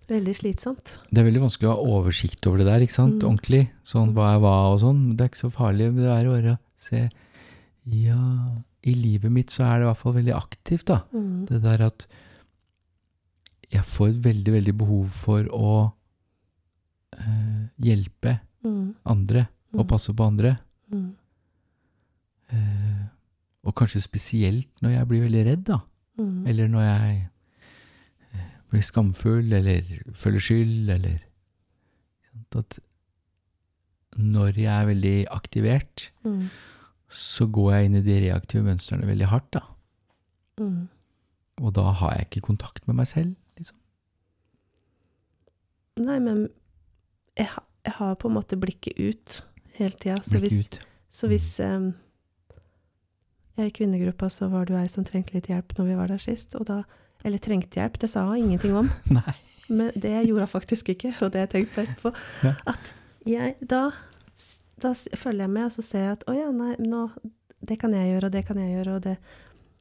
veldig 0.09 0.33
slitsomt. 0.35 0.97
Det 1.11 1.19
er 1.21 1.27
veldig 1.29 1.41
vanskelig 1.43 1.69
å 1.69 1.75
ha 1.75 1.99
oversikt 1.99 2.45
over 2.47 2.57
det 2.59 2.65
der, 2.67 2.81
ikke 2.81 2.93
sant? 2.97 3.19
Mm. 3.21 3.27
Ordentlig. 3.29 3.61
Sånn 3.83 4.13
hva 4.13 4.33
er 4.35 4.39
hva 4.43 4.55
og 4.73 4.79
sånn. 4.81 4.99
Men 5.07 5.15
det 5.17 5.23
er 5.25 5.29
ikke 5.31 5.41
så 5.45 5.51
farlig. 5.53 5.91
Det 5.95 6.09
er 6.09 6.25
bare 6.29 6.55
å 6.55 6.59
se 6.77 7.09
Ja, 7.85 8.17
i 8.83 8.93
livet 8.93 9.31
mitt 9.31 9.49
så 9.49 9.63
er 9.65 9.79
det 9.79 9.85
i 9.85 9.89
hvert 9.89 9.97
fall 9.97 10.13
veldig 10.13 10.35
aktivt, 10.37 10.85
da. 10.85 10.99
Mm. 11.13 11.45
Det 11.49 11.61
der 11.63 11.81
at 11.87 12.05
jeg 13.71 13.81
får 13.87 14.09
et 14.09 14.21
veldig, 14.25 14.51
veldig 14.53 14.77
behov 14.77 15.07
for 15.09 15.43
å 15.55 15.93
eh, 17.17 17.67
hjelpe 17.81 18.39
Mm. 18.63 18.93
andre 19.05 19.47
og 19.73 19.85
Mm. 19.85 19.87
passe 19.87 20.13
på 20.13 20.23
andre. 20.27 20.59
Mm. 20.93 21.15
Eh, 22.51 23.05
og 23.65 23.75
kanskje 23.75 24.01
spesielt 24.03 24.69
når 24.83 24.91
jeg 24.97 25.07
blir 25.07 25.21
veldig 25.25 25.45
redd, 25.45 25.63
da. 25.65 25.79
Mm. 26.19 26.47
Eller 26.47 26.67
når 26.67 26.81
jeg 26.85 27.29
blir 28.71 28.83
skamfull, 28.85 29.51
eller 29.53 29.83
føler 30.15 30.39
skyld, 30.43 30.89
eller 30.97 31.19
At 32.55 32.79
når 34.17 34.57
jeg 34.59 34.71
er 34.71 34.85
veldig 34.87 35.27
aktivert, 35.31 36.11
Mm. 36.23 36.49
så 37.07 37.45
går 37.47 37.71
jeg 37.73 37.85
inn 37.85 37.95
i 37.95 38.01
de 38.01 38.17
reaktive 38.25 38.63
mønstrene 38.63 39.07
veldig 39.07 39.27
hardt, 39.27 39.51
da. 39.53 39.61
Mm. 40.59 40.87
Og 41.61 41.73
da 41.75 41.91
har 41.91 42.15
jeg 42.15 42.27
ikke 42.27 42.41
kontakt 42.47 42.87
med 42.87 42.95
meg 42.95 43.07
selv, 43.07 43.35
liksom. 43.57 43.77
Nei, 45.99 46.19
men 46.19 46.49
jeg, 47.37 47.47
jeg 47.85 47.93
har 47.93 48.15
på 48.15 48.27
en 48.27 48.35
måte 48.35 48.59
blikket 48.59 48.99
ut 48.99 49.45
hele 49.77 49.95
tida. 49.99 50.17
Så 50.23 50.39
så 51.11 51.27
hvis 51.27 51.59
um, 51.59 51.93
jeg 53.57 53.67
I 53.67 53.73
kvinnegruppa 53.75 54.29
så 54.31 54.47
var 54.47 54.65
jo 54.69 54.77
ei 54.79 54.87
som 54.87 55.03
trengte 55.03 55.35
litt 55.35 55.49
hjelp 55.51 55.73
når 55.77 55.89
vi 55.89 55.95
var 55.99 56.07
der 56.07 56.21
sist. 56.23 56.55
Og 56.55 56.67
da, 56.69 56.83
eller 57.23 57.41
trengte 57.43 57.79
hjelp, 57.79 57.99
det 58.01 58.09
sa 58.11 58.25
hun 58.29 58.39
ingenting 58.39 58.77
om. 58.77 58.89
Nei. 59.17 59.35
Men 59.71 59.91
det 59.95 60.13
gjorde 60.27 60.47
hun 60.47 60.51
faktisk 60.51 60.89
ikke, 60.95 61.13
og 61.21 61.31
det 61.31 61.43
har 61.43 61.47
jeg 61.47 61.53
tenkt 61.55 61.75
på 61.75 61.85
etterpå. 61.85 62.13
Ja. 62.43 62.55
At 62.73 62.93
jeg, 63.27 63.55
da, 63.61 63.85
da 64.81 64.91
følger 64.95 65.45
jeg 65.45 65.53
med, 65.53 65.69
og 65.69 65.75
så 65.77 65.85
ser 65.85 66.07
jeg 66.07 66.17
at 66.17 66.27
å 66.27 66.35
ja, 66.35 66.49
nei, 66.55 66.73
nå, 66.81 67.05
det 67.61 67.77
kan 67.79 67.93
jeg 67.95 68.09
gjøre, 68.15 68.27
og 68.27 68.35
det 68.35 68.45
kan 68.47 68.59
jeg 68.59 68.75
gjøre, 68.75 68.97
og 68.97 69.07
det 69.07 69.15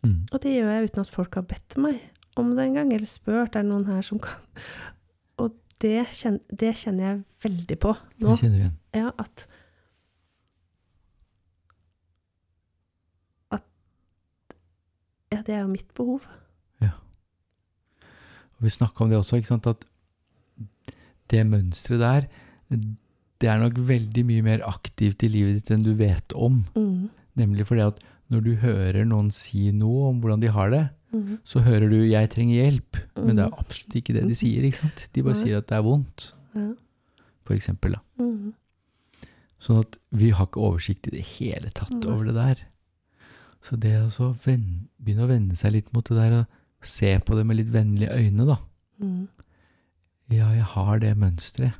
Mm. 0.00 0.24
Og 0.32 0.40
det 0.42 0.54
gjør 0.54 0.70
jeg 0.72 0.88
uten 0.88 1.02
at 1.02 1.12
folk 1.12 1.36
har 1.36 1.46
bedt 1.48 1.76
meg 1.80 1.98
om 2.40 2.54
det 2.56 2.64
engang, 2.64 2.92
eller 2.94 3.08
spurt 3.08 3.56
er 3.56 3.64
det 3.64 3.68
noen 3.68 3.88
her 3.90 4.04
som 4.06 4.20
kan 4.22 4.38
Og 5.40 5.56
det, 5.82 6.06
kjen, 6.16 6.38
det 6.48 6.72
kjenner 6.80 7.04
jeg 7.04 7.18
veldig 7.44 7.76
på 7.82 7.92
nå. 7.92 8.30
Det 8.30 8.38
kjenner 8.40 8.56
du 8.56 8.62
igjen. 8.62 8.76
Ja, 8.96 9.10
at 9.20 9.46
At 13.52 13.66
Ja, 15.32 15.42
det 15.46 15.54
er 15.54 15.60
jo 15.66 15.72
mitt 15.74 15.92
behov. 15.94 16.28
Og 18.60 18.66
vi 18.68 18.72
snakka 18.74 19.04
om 19.04 19.10
det 19.10 19.18
også, 19.18 19.38
ikke 19.40 19.46
sant, 19.54 19.66
at 19.66 19.84
det 21.30 21.46
mønsteret 21.48 22.00
der, 22.02 22.26
det 23.40 23.48
er 23.48 23.58
nok 23.62 23.78
veldig 23.88 24.24
mye 24.28 24.42
mer 24.44 24.64
aktivt 24.68 25.22
i 25.24 25.30
livet 25.32 25.60
ditt 25.60 25.70
enn 25.72 25.84
du 25.84 25.94
vet 25.96 26.34
om. 26.36 26.64
Mm. 26.76 27.08
Nemlig 27.40 27.66
fordi 27.70 27.86
at 27.86 28.00
når 28.30 28.44
du 28.44 28.50
hører 28.62 29.06
noen 29.08 29.30
si 29.34 29.70
noe 29.74 30.10
om 30.10 30.20
hvordan 30.22 30.40
de 30.44 30.52
har 30.54 30.70
det, 30.70 30.88
Mm. 31.10 31.38
så 31.42 31.58
hører 31.66 31.90
du 31.90 31.96
'jeg 32.06 32.30
trenger 32.30 32.54
hjelp', 32.70 33.00
men 33.26 33.34
det 33.34 33.44
er 33.44 33.50
Mhm. 33.50 33.58
absolutt 33.58 33.94
ikke 33.96 34.12
det 34.14 34.28
de 34.28 34.34
sier. 34.34 34.62
ikke 34.62 34.78
sant? 34.78 35.08
De 35.12 35.22
bare 35.22 35.34
Nei. 35.34 35.42
sier 35.42 35.56
at 35.58 35.66
det 35.66 35.76
er 35.76 35.82
vondt, 35.82 36.32
Ja. 36.54 36.72
for 37.44 37.54
eksempel. 37.54 37.92
Da. 37.94 38.00
Mm. 38.20 38.52
Sånn 39.60 39.80
at 39.80 39.98
vi 40.12 40.30
har 40.30 40.46
ikke 40.46 40.60
oversikt 40.62 41.08
i 41.08 41.10
det 41.10 41.26
hele 41.26 41.68
tatt 41.74 42.06
over 42.06 42.24
det 42.26 42.34
der. 42.34 42.56
Så 43.60 43.76
det 43.78 43.92
å 43.98 44.06
så 44.08 44.32
begynne 44.34 45.20
å 45.24 45.28
vende 45.28 45.56
seg 45.56 45.72
litt 45.72 45.92
mot 45.92 46.04
det 46.04 46.16
der, 46.16 46.38
og 46.40 46.46
se 46.82 47.18
på 47.20 47.36
det 47.36 47.44
med 47.46 47.56
litt 47.60 47.72
vennlige 47.72 48.14
øyne, 48.16 48.46
da. 48.48 48.56
Mm. 48.98 49.28
Ja, 50.30 50.48
jeg 50.54 50.64
har 50.64 50.98
det 51.02 51.16
mønsteret. 51.18 51.72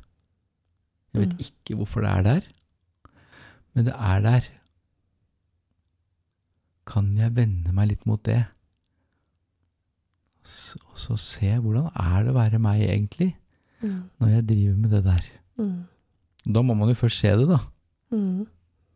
Jeg 1.13 1.21
vet 1.21 1.33
Mm. 1.33 1.39
ikke 1.39 1.75
hvorfor 1.75 2.01
det 2.01 2.09
er 2.09 2.21
der, 2.23 2.41
men 3.73 3.85
det 3.85 3.93
er 3.95 4.21
der. 4.21 4.41
Kan 6.87 7.13
jeg 7.15 7.35
vende 7.35 7.71
meg 7.73 7.87
litt 7.91 8.05
mot 8.09 8.21
det? 8.25 8.41
Og 10.89 10.97
så 10.97 11.15
se 11.21 11.51
hvordan 11.61 11.91
er 11.95 12.23
det 12.25 12.31
å 12.33 12.37
være 12.39 12.59
meg 12.59 12.81
egentlig, 12.87 13.35
Mm. 13.81 14.09
når 14.19 14.27
jeg 14.29 14.47
driver 14.47 14.75
med 14.77 14.89
det 14.91 15.03
der. 15.03 15.23
Mm. 15.57 15.85
Da 16.53 16.61
må 16.61 16.73
man 16.77 16.87
jo 16.89 16.93
først 16.93 17.19
se 17.19 17.27
det, 17.35 17.47
da. 17.49 17.57
Mm. 18.11 18.45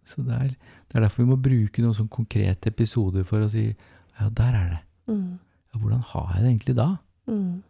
Så 0.03 0.21
det 0.23 0.33
er, 0.35 0.47
det 0.49 0.95
er 0.95 0.99
derfor 1.01 1.23
vi 1.23 1.29
må 1.29 1.41
bruke 1.41 1.81
noen 1.81 1.93
sånn 1.97 2.09
konkrete 2.09 2.67
episoder 2.69 3.23
for 3.25 3.39
å 3.41 3.49
si 3.49 3.63
ja, 4.19 4.29
der 4.29 4.53
er 4.53 4.69
det. 4.69 4.79
Mm. 5.07 5.39
Ja, 5.75 5.79
hvordan 5.81 5.99
har 6.07 6.29
jeg 6.35 6.43
det 6.43 6.49
egentlig 6.51 6.75
da? 6.77 6.85
Mm. 7.27 7.63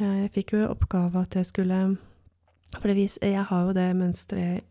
Ja, 0.00 0.10
jeg 0.22 0.30
fikk 0.34 0.52
jo 0.52 0.58
i 0.64 0.68
oppgave 0.68 1.20
at 1.24 1.36
jeg 1.36 1.46
skulle 1.48 1.96
For 2.80 2.88
det 2.90 2.96
vis, 2.96 3.18
jeg 3.22 3.44
har 3.48 3.62
jo 3.68 3.72
det 3.76 3.86
mønsteret 3.96 4.64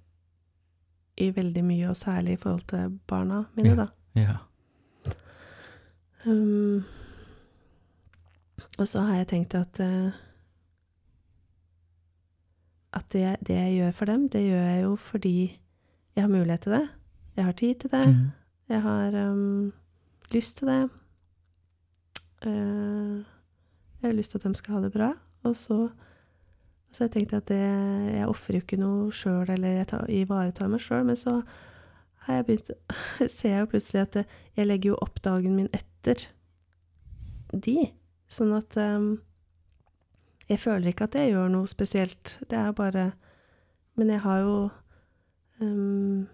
i 1.18 1.30
veldig 1.32 1.62
mye, 1.64 1.90
og 1.90 1.96
særlig 1.96 2.34
i 2.36 2.42
forhold 2.42 2.66
til 2.68 3.00
barna 3.08 3.44
mine, 3.56 3.70
Ja. 3.70 3.76
da. 3.76 3.88
Ja. 4.16 4.36
Um, 6.28 6.84
og 8.80 8.88
så 8.88 9.02
har 9.02 9.16
jeg 9.16 9.28
tenkt 9.28 9.56
at 9.56 9.80
uh, 9.80 10.12
At 12.94 13.06
det, 13.14 13.36
det 13.48 13.56
jeg 13.56 13.74
gjør 13.78 13.92
for 13.92 14.06
dem, 14.06 14.30
det 14.30 14.44
gjør 14.44 14.66
jeg 14.66 14.84
jo 14.84 14.96
fordi 14.96 15.60
jeg 16.16 16.24
har 16.24 16.30
mulighet 16.30 16.62
til 16.62 16.72
det. 16.72 16.90
Jeg 17.36 17.46
har 17.46 17.52
tid 17.52 17.74
til 17.76 17.92
det. 17.92 18.08
Mm. 18.08 18.32
Jeg 18.70 18.82
har 18.82 19.32
um, 19.32 19.74
lyst 20.34 20.58
til 20.58 20.72
det. 20.72 20.82
Eh, 22.46 23.24
jeg 24.02 24.10
har 24.10 24.18
lyst 24.18 24.32
til 24.32 24.42
at 24.42 24.48
de 24.48 24.56
skal 24.56 24.78
ha 24.78 24.82
det 24.86 24.92
bra. 24.94 25.12
Og 25.44 25.56
så, 25.56 25.90
så 26.92 27.06
jeg 27.06 27.12
tenkt 27.12 27.34
at 27.34 27.48
det, 27.48 27.62
jeg 28.16 28.28
ofrer 28.28 28.60
jo 28.60 28.66
ikke 28.66 28.82
noe 28.82 29.12
sjøl, 29.14 29.50
eller 29.50 29.80
jeg 29.80 29.90
tar, 29.92 30.10
ivaretar 30.10 30.72
meg 30.72 30.82
sjøl, 30.84 31.06
men 31.06 31.20
så 31.20 31.40
har 32.26 32.40
jeg 32.40 32.46
begynt 32.46 32.72
ser 33.36 33.52
jeg 33.52 33.60
jo 33.60 33.70
plutselig 33.74 34.02
at 34.02 34.18
jeg 34.58 34.68
legger 34.68 34.94
jo 34.94 35.02
opp 35.06 35.22
dagen 35.26 35.56
min 35.58 35.70
etter 35.76 36.28
de. 37.54 37.78
Sånn 38.32 38.54
at 38.58 38.78
um, 38.82 39.12
jeg 40.50 40.62
føler 40.62 40.92
ikke 40.92 41.08
at 41.10 41.18
jeg 41.18 41.34
gjør 41.34 41.52
noe 41.54 41.70
spesielt. 41.70 42.40
Det 42.50 42.58
er 42.58 42.74
bare 42.76 43.12
Men 43.96 44.10
jeg 44.12 44.20
har 44.26 44.40
jo 44.44 44.56
um, 45.62 46.26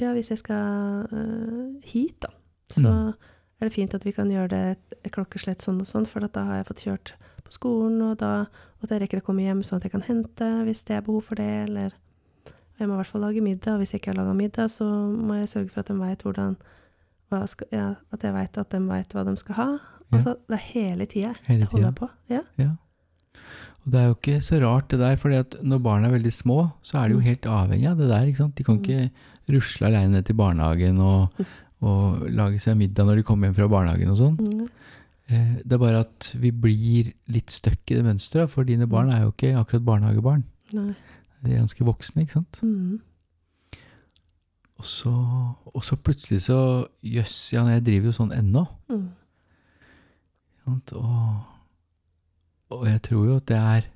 Ja, 0.00 0.12
hvis 0.14 0.28
jeg 0.30 0.38
skal 0.38 1.06
uh, 1.12 1.80
hit, 1.82 2.20
da, 2.20 2.28
så 2.70 2.88
Mm. 2.88 3.14
er 3.60 3.64
det 3.68 3.72
fint 3.74 3.94
at 3.94 4.04
vi 4.04 4.12
kan 4.12 4.28
gjøre 4.30 4.48
det 4.48 4.62
et, 4.76 4.98
et 5.04 5.12
klokkeslett 5.12 5.60
sånn 5.64 5.80
og 5.80 5.86
sånn, 5.86 6.06
for 6.06 6.22
at 6.24 6.32
da 6.32 6.44
har 6.44 6.56
jeg 6.60 6.66
fått 6.68 6.84
kjørt 6.86 7.12
på 7.44 7.50
skolen, 7.56 8.00
og, 8.02 8.18
da, 8.18 8.46
og 8.78 8.84
at 8.84 8.90
jeg 8.90 9.00
rekker 9.02 9.20
å 9.22 9.26
komme 9.26 9.42
hjem 9.42 9.62
sånn 9.64 9.78
at 9.80 9.84
jeg 9.88 9.92
kan 9.96 10.04
hente 10.06 10.48
hvis 10.64 10.84
det 10.84 10.96
er 10.98 11.02
behov 11.02 11.24
for 11.24 11.34
det, 11.34 11.68
eller 11.68 11.92
Jeg 12.78 12.86
må 12.86 12.94
i 12.94 12.96
hvert 13.00 13.10
fall 13.10 13.22
lage 13.26 13.40
middag, 13.42 13.72
og 13.74 13.78
hvis 13.80 13.90
jeg 13.92 13.98
ikke 14.00 14.12
har 14.12 14.20
laga 14.24 14.34
middag, 14.38 14.68
så 14.70 14.84
må 15.10 15.34
jeg 15.40 15.48
sørge 15.50 15.70
for 15.72 15.80
at 15.80 15.88
de 15.88 15.94
veit 15.98 16.20
hvordan 16.22 16.56
skal, 17.50 17.66
ja, 17.72 17.94
At 18.12 18.22
jeg 18.22 18.32
veit 18.36 18.58
at 18.58 18.70
de 18.70 18.78
veit 18.86 19.12
hva 19.16 19.24
de 19.26 19.32
skal 19.36 19.54
ha. 19.58 19.66
Ja. 20.12 20.16
Altså, 20.20 20.36
det 20.48 20.54
er 20.54 20.62
hele 20.72 21.06
tida 21.10 21.32
jeg 21.48 21.66
holder 21.72 21.90
på. 21.92 22.08
Ja. 22.30 22.42
Ja. 22.56 22.70
Og 23.84 23.90
det 23.92 23.98
er 24.00 24.06
jo 24.08 24.14
ikke 24.14 24.38
så 24.44 24.60
rart 24.62 24.88
det 24.92 25.00
der, 25.00 25.16
for 25.16 25.28
når 25.62 25.82
barn 25.82 26.04
er 26.06 26.10
veldig 26.14 26.32
små, 26.32 26.72
så 26.82 26.98
er 27.02 27.08
de 27.08 27.14
jo 27.14 27.20
Mm. 27.20 27.24
helt 27.26 27.42
avhengig 27.46 27.90
av 27.90 27.96
det 27.98 28.08
der, 28.08 28.26
ikke 28.30 28.36
sant. 28.44 28.54
De 28.54 28.64
kan 28.64 28.78
ikke 28.78 29.10
rusle 29.52 29.88
aleine 29.88 30.18
ned 30.18 30.28
til 30.28 30.36
barnehagen 30.38 31.00
og, 31.04 31.42
og 31.80 32.28
lage 32.34 32.60
seg 32.62 32.78
middag 32.78 33.08
når 33.08 33.20
de 33.20 33.26
kommer 33.26 33.48
hjem 33.48 33.58
fra 33.58 33.70
barnehagen 33.72 34.12
og 34.12 34.20
sånn. 34.20 34.38
Mm. 34.38 34.64
Eh, 35.28 35.52
det 35.64 35.76
er 35.76 35.82
bare 35.82 36.04
at 36.06 36.30
vi 36.40 36.52
blir 36.52 37.12
litt 37.32 37.52
stuck 37.52 37.82
i 37.90 37.98
det 37.98 38.04
mønsteret, 38.06 38.50
for 38.52 38.64
dine 38.68 38.88
barn 38.88 39.12
er 39.12 39.26
jo 39.26 39.34
ikke 39.34 39.52
akkurat 39.60 39.84
barnehagebarn. 39.84 40.46
Nei. 40.76 40.94
De 41.44 41.52
er 41.52 41.60
ganske 41.62 41.84
voksne, 41.86 42.24
ikke 42.24 42.40
sant? 42.40 42.60
Mm. 42.64 42.98
Og 44.78 44.86
så, 44.86 45.12
og 45.74 45.84
så 45.84 45.98
plutselig 45.98 46.44
så 46.46 46.58
Jøss, 47.02 47.52
ja, 47.52 47.64
jeg 47.66 47.84
driver 47.86 48.10
jo 48.10 48.14
sånn 48.14 48.34
ennå. 48.34 48.64
Mm. 48.92 49.06
Og, 50.68 51.44
og 52.76 52.82
jeg 52.86 53.00
tror 53.08 53.24
jo 53.24 53.36
at 53.40 53.46
det 53.48 53.56
er 53.56 53.86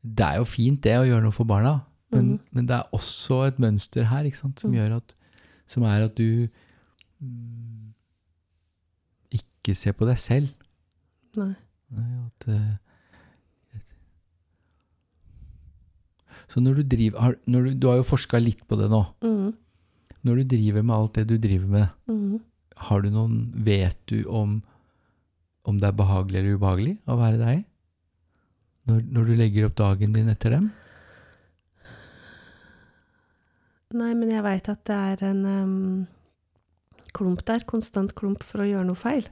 Det 0.00 0.24
er 0.24 0.38
jo 0.40 0.46
fint, 0.48 0.80
det, 0.80 0.94
å 0.96 1.04
gjøre 1.04 1.26
noe 1.26 1.36
for 1.36 1.44
barna. 1.44 1.74
Men, 2.10 2.32
mm. 2.34 2.38
men 2.52 2.66
det 2.66 2.76
er 2.76 2.94
også 2.96 3.44
et 3.46 3.58
mønster 3.62 4.08
her 4.10 4.26
sant? 4.34 4.58
som 4.60 4.72
Mm. 4.72 4.96
at 4.96 5.14
Som 5.70 5.84
er 5.86 6.02
at 6.02 6.16
du 6.18 6.48
mm, 7.22 7.92
ikke 9.30 9.74
ser 9.78 9.92
på 9.94 10.06
deg 10.08 10.18
selv. 10.18 10.48
Nei. 11.36 11.54
Nei, 11.94 12.26
at, 12.26 12.48
eh, 12.48 13.78
så 16.50 16.60
når 16.62 16.80
du 16.80 16.82
driver 16.96 17.20
har, 17.22 17.36
du, 17.46 17.74
du 17.74 17.86
har 17.90 18.00
jo 18.00 18.06
forska 18.06 18.40
litt 18.42 18.62
på 18.66 18.78
det 18.78 18.88
nå. 18.90 19.04
Mm. 19.22 19.52
Når 20.26 20.40
du 20.40 20.44
driver 20.56 20.82
med 20.82 20.96
alt 20.96 21.14
det 21.18 21.26
du 21.30 21.36
driver 21.38 21.66
med, 21.66 21.88
Mm. 22.10 22.40
har 22.76 23.02
du 23.02 23.10
noen 23.10 23.52
Vet 23.54 23.96
du 24.06 24.24
om, 24.26 24.62
om 25.64 25.78
det 25.78 25.88
er 25.88 25.92
behagelig 25.96 26.38
eller 26.40 26.56
ubehagelig 26.58 26.98
å 27.06 27.16
være 27.20 27.38
deg? 27.38 27.64
Når, 28.88 29.02
når 29.12 29.24
du 29.26 29.34
legger 29.36 29.66
opp 29.68 29.76
dagen 29.76 30.12
din 30.12 30.28
etter 30.28 30.50
dem? 30.56 30.70
Nei, 33.94 34.12
men 34.14 34.30
jeg 34.30 34.42
veit 34.46 34.68
at 34.70 34.84
det 34.86 34.96
er 34.96 35.22
en 35.30 35.40
um, 35.46 36.06
klump 37.16 37.42
der, 37.48 37.64
konstant 37.66 38.14
klump 38.14 38.44
for 38.46 38.62
å 38.62 38.68
gjøre 38.68 38.86
noe 38.86 38.98
feil. 38.98 39.26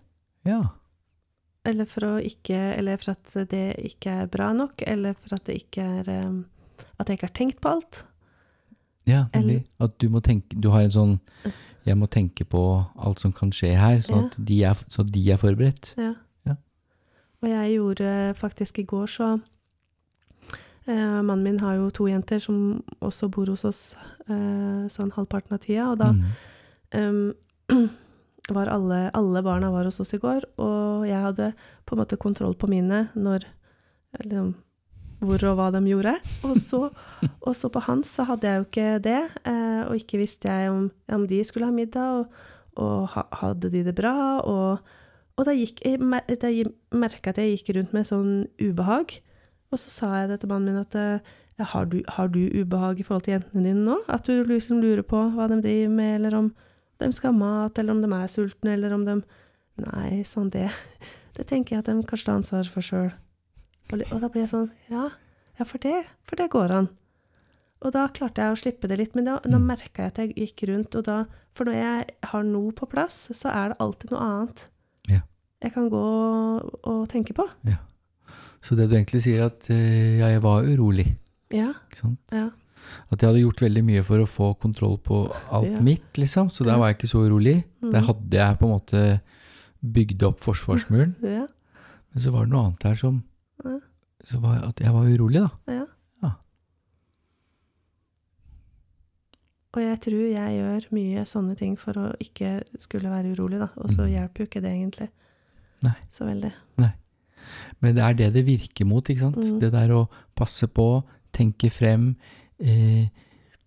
Ja. 0.49 0.61
Eller 1.69 1.87
for 1.91 2.19
ikke 2.25 2.57
Eller 2.79 2.97
for 2.97 3.13
at 3.13 3.35
det 3.51 3.77
ikke 3.85 4.13
er 4.23 4.29
bra 4.31 4.53
nok, 4.57 4.83
eller 4.87 5.15
for 5.19 5.37
at 5.37 5.45
det 5.51 5.57
ikke 5.65 5.83
er 6.01 6.09
um, 6.29 6.39
At 6.99 7.09
jeg 7.11 7.19
ikke 7.19 7.27
har 7.29 7.35
tenkt 7.37 7.59
på 7.61 7.73
alt. 7.75 8.05
ja 9.07 9.25
nemlig. 9.35 9.57
Eller- 9.59 9.85
At 9.85 9.99
du 9.99 10.09
må 10.09 10.21
tenke 10.25 10.57
Du 10.61 10.71
har 10.71 10.83
en 10.87 10.91
sånn 10.95 11.21
Jeg 11.85 11.97
må 11.99 12.07
tenke 12.09 12.45
på 12.47 12.63
alt 12.97 13.21
som 13.21 13.33
kan 13.33 13.51
skje 13.51 13.75
her, 13.77 14.01
sånn 14.01 14.27
at 14.29 14.37
de 14.39 14.63
er, 14.65 14.75
så 14.89 15.03
de 15.05 15.23
er 15.33 15.37
forberedt. 15.41 15.95
Ja. 15.99 16.15
Ja. 16.47 16.55
Og 17.43 17.49
jeg 17.49 17.75
gjorde 17.77 18.35
faktisk 18.37 18.79
i 18.79 18.85
går 18.85 19.07
så 19.09 19.29
Mannen 20.97 21.45
min 21.45 21.59
har 21.61 21.77
jo 21.77 21.91
to 21.93 22.07
jenter 22.09 22.41
som 22.41 22.83
også 23.05 23.29
bor 23.33 23.51
hos 23.53 23.65
oss 23.69 23.83
eh, 24.29 24.87
sånn 24.89 25.13
halvparten 25.17 25.57
av 25.57 25.61
tida, 25.65 25.91
og 25.93 25.99
da 26.01 26.13
Mm. 26.15 27.35
um, 27.69 27.89
var 28.57 28.71
alle, 28.73 29.11
alle 29.13 29.43
barna 29.45 29.71
var 29.71 29.85
hos 29.85 30.01
oss 30.01 30.15
i 30.17 30.21
går, 30.23 30.47
og 30.57 31.05
jeg 31.05 31.21
hadde 31.21 31.51
på 31.85 31.95
en 31.95 32.01
måte 32.01 32.17
kontroll 32.17 32.55
på 32.57 32.69
mine 32.71 33.09
når 33.15 33.45
liksom, 34.25 34.55
hvor 35.21 35.45
og 35.51 35.59
hva 35.59 35.69
de 35.75 35.83
gjorde. 35.85 36.15
Og 36.49 36.57
så, 36.57 36.81
og 37.47 37.57
så 37.57 37.69
på 37.69 37.83
hans 37.85 38.09
så 38.17 38.25
hadde 38.25 38.49
jeg 38.49 38.57
jo 38.63 38.69
ikke 38.69 38.89
det, 39.05 39.21
eh, 39.45 39.83
og 39.85 39.97
ikke 40.01 40.23
visste 40.23 40.49
jeg 40.49 40.73
om, 40.73 40.91
om 41.13 41.27
de 41.29 41.43
skulle 41.45 41.69
ha 41.69 41.75
middag, 41.75 42.23
og, 42.23 42.27
og 42.81 43.09
ha, 43.13 43.27
hadde 43.43 43.71
de 43.75 43.85
det 43.85 43.95
bra, 43.99 44.41
og, 44.41 44.79
og 45.37 45.45
da, 45.45 45.53
gikk, 45.53 45.85
jeg, 45.85 46.01
da 46.41 46.49
jeg 46.49 46.73
at 46.95 47.39
jeg 47.39 47.59
gikk 47.59 47.75
rundt 47.77 47.93
med 47.93 48.09
sånn 48.09 48.47
ubehag, 48.57 49.19
og 49.73 49.79
så 49.79 49.91
sa 49.93 50.09
jeg 50.21 50.29
det 50.31 50.41
til 50.41 50.49
mannen 50.53 50.73
min 50.73 50.81
at 50.81 50.95
eh, 50.97 51.21
ja, 51.59 51.65
har, 51.73 51.87
du, 51.91 51.99
har 52.15 52.29
du 52.29 52.39
ubehag 52.55 53.01
i 53.01 53.05
forhold 53.07 53.25
til 53.27 53.35
jentene 53.35 53.65
dine 53.67 53.85
nå? 53.85 53.97
At 54.09 54.25
du 54.29 54.45
liksom 54.47 54.81
lurer 54.81 55.03
på 55.03 55.21
hva 55.35 55.49
de 55.51 55.61
driver 55.65 55.89
med, 55.95 56.15
eller 56.21 56.37
om 56.39 56.53
de 56.99 57.09
skal 57.13 57.33
ha 57.33 57.39
mat, 57.39 57.79
eller 57.79 57.93
om 57.97 58.03
de 58.03 58.11
er 58.15 58.29
sultne, 58.33 58.73
eller 58.77 58.95
om 58.95 59.05
de 59.09 59.19
Nei, 59.79 60.25
sånn 60.27 60.49
det 60.51 60.69
Det 61.37 61.45
tenker 61.47 61.77
jeg 61.77 61.85
at 61.85 61.87
de 61.91 62.03
kanskje 62.03 62.27
tar 62.27 62.39
ansvar 62.41 62.67
for 62.73 62.83
sjøl. 62.83 63.13
Og, 63.93 64.01
og 64.11 64.21
da 64.25 64.29
blir 64.29 64.43
jeg 64.43 64.51
sånn 64.51 64.71
Ja, 64.91 65.05
ja, 65.59 65.65
for 65.67 65.79
det, 65.83 66.01
for 66.27 66.35
det 66.41 66.49
går 66.51 66.71
an. 66.75 66.89
Og 67.83 67.93
da 67.95 68.09
klarte 68.11 68.43
jeg 68.43 68.55
å 68.55 68.59
slippe 68.59 68.89
det 68.91 68.97
litt, 68.99 69.15
men 69.15 69.27
da, 69.29 69.37
da 69.45 69.55
Mm. 69.59 69.67
merka 69.71 70.03
jeg 70.03 70.11
at 70.11 70.19
jeg 70.19 70.35
gikk 70.35 70.65
rundt, 70.73 70.95
og 70.99 71.05
da 71.07 71.19
For 71.55 71.65
når 71.67 71.75
jeg 71.75 72.07
har 72.31 72.43
noe 72.47 72.71
på 72.73 72.87
plass, 72.91 73.29
så 73.35 73.51
er 73.51 73.69
det 73.73 73.79
alltid 73.83 74.11
noe 74.15 74.21
annet 74.23 74.65
Ja. 75.11 75.21
jeg 75.63 75.73
kan 75.75 75.89
gå 75.91 76.03
og, 76.03 76.75
og 76.87 77.09
tenke 77.11 77.35
på. 77.35 77.47
Så 78.65 78.75
det 78.77 78.89
du 78.91 78.97
egentlig 78.97 79.23
sier, 79.25 79.45
er 79.45 79.53
at 79.53 79.69
eh, 79.71 80.19
ja, 80.19 80.29
jeg 80.35 80.43
var 80.43 80.67
urolig. 80.67 81.07
Ja, 81.55 81.71
Ikke 81.89 82.01
sant? 82.03 82.19
ja. 82.35 82.49
At 83.13 83.21
jeg 83.21 83.29
hadde 83.29 83.43
gjort 83.43 83.61
veldig 83.61 83.83
mye 83.85 84.03
for 84.07 84.23
å 84.23 84.27
få 84.29 84.47
kontroll 84.61 84.97
på 85.05 85.19
alt 85.53 85.69
Ja. 85.71 85.81
mitt, 85.85 86.17
liksom. 86.17 86.49
Så 86.51 86.65
der 86.65 86.79
var 86.81 86.89
jeg 86.89 86.97
ikke 86.99 87.11
så 87.11 87.21
urolig. 87.27 87.65
Mm. 87.83 87.91
Der 87.93 88.01
hadde 88.07 88.39
jeg 88.39 88.59
på 88.59 88.65
en 88.69 88.73
måte 88.73 89.03
bygd 89.85 90.23
opp 90.25 90.41
forsvarsmuren. 90.41 91.15
ja, 91.23 91.47
Men 92.15 92.23
så 92.25 92.33
var 92.33 92.47
det 92.47 92.53
noe 92.55 92.65
annet 92.67 92.83
her 92.89 92.95
som 92.95 93.23
Ja. 93.65 93.79
så 94.25 94.41
var 94.41 94.65
At 94.69 94.81
jeg 94.81 94.93
var 94.93 95.05
urolig, 95.07 95.43
da. 95.45 95.51
ja. 95.73 95.85
Ja. 96.25 96.33
Og 99.77 99.83
jeg 99.85 100.01
tror 100.01 100.25
jeg 100.33 100.57
gjør 100.59 100.87
mye 100.97 101.25
sånne 101.29 101.57
ting 101.61 101.77
for 101.79 101.93
å 102.01 102.07
ikke 102.25 102.63
skulle 102.81 103.11
være 103.13 103.35
urolig, 103.37 103.61
da. 103.61 103.69
Og 103.77 103.93
så 103.93 104.07
mm. 104.07 104.13
hjelper 104.15 104.43
jo 104.45 104.49
ikke 104.49 104.63
det 104.65 104.73
egentlig 104.73 105.11
Nei. 105.85 105.95
så 106.11 106.25
veldig. 106.27 106.53
Men 107.81 107.95
det 107.95 108.03
er 108.05 108.15
det 108.19 108.33
det 108.35 108.47
virker 108.47 108.87
mot, 108.87 109.05
ikke 109.09 109.21
sant? 109.21 109.37
Mm. 109.37 109.61
Det 109.61 109.71
der 109.73 109.89
å 109.95 110.09
passe 110.37 110.67
på, 110.67 111.05
tenke 111.33 111.71
frem, 111.71 112.17
eh, 112.61 113.09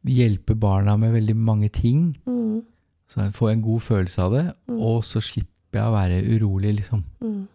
hjelpe 0.06 0.56
barna 0.60 0.98
med 0.98 1.14
veldig 1.14 1.36
mange 1.38 1.70
ting. 1.72 2.18
Mm, 2.26 2.64
Så 3.12 3.20
jeg 3.22 3.34
får 3.34 3.50
en 3.52 3.62
god 3.62 3.80
følelse 3.82 4.20
av 4.24 4.32
det, 4.32 4.46
Mm. 4.68 4.82
og 4.82 5.04
så 5.04 5.20
slipper 5.22 5.80
jeg 5.80 5.84
å 5.84 5.92
være 5.92 6.22
urolig, 6.40 6.76
liksom. 6.78 7.04
mm, 7.22 7.48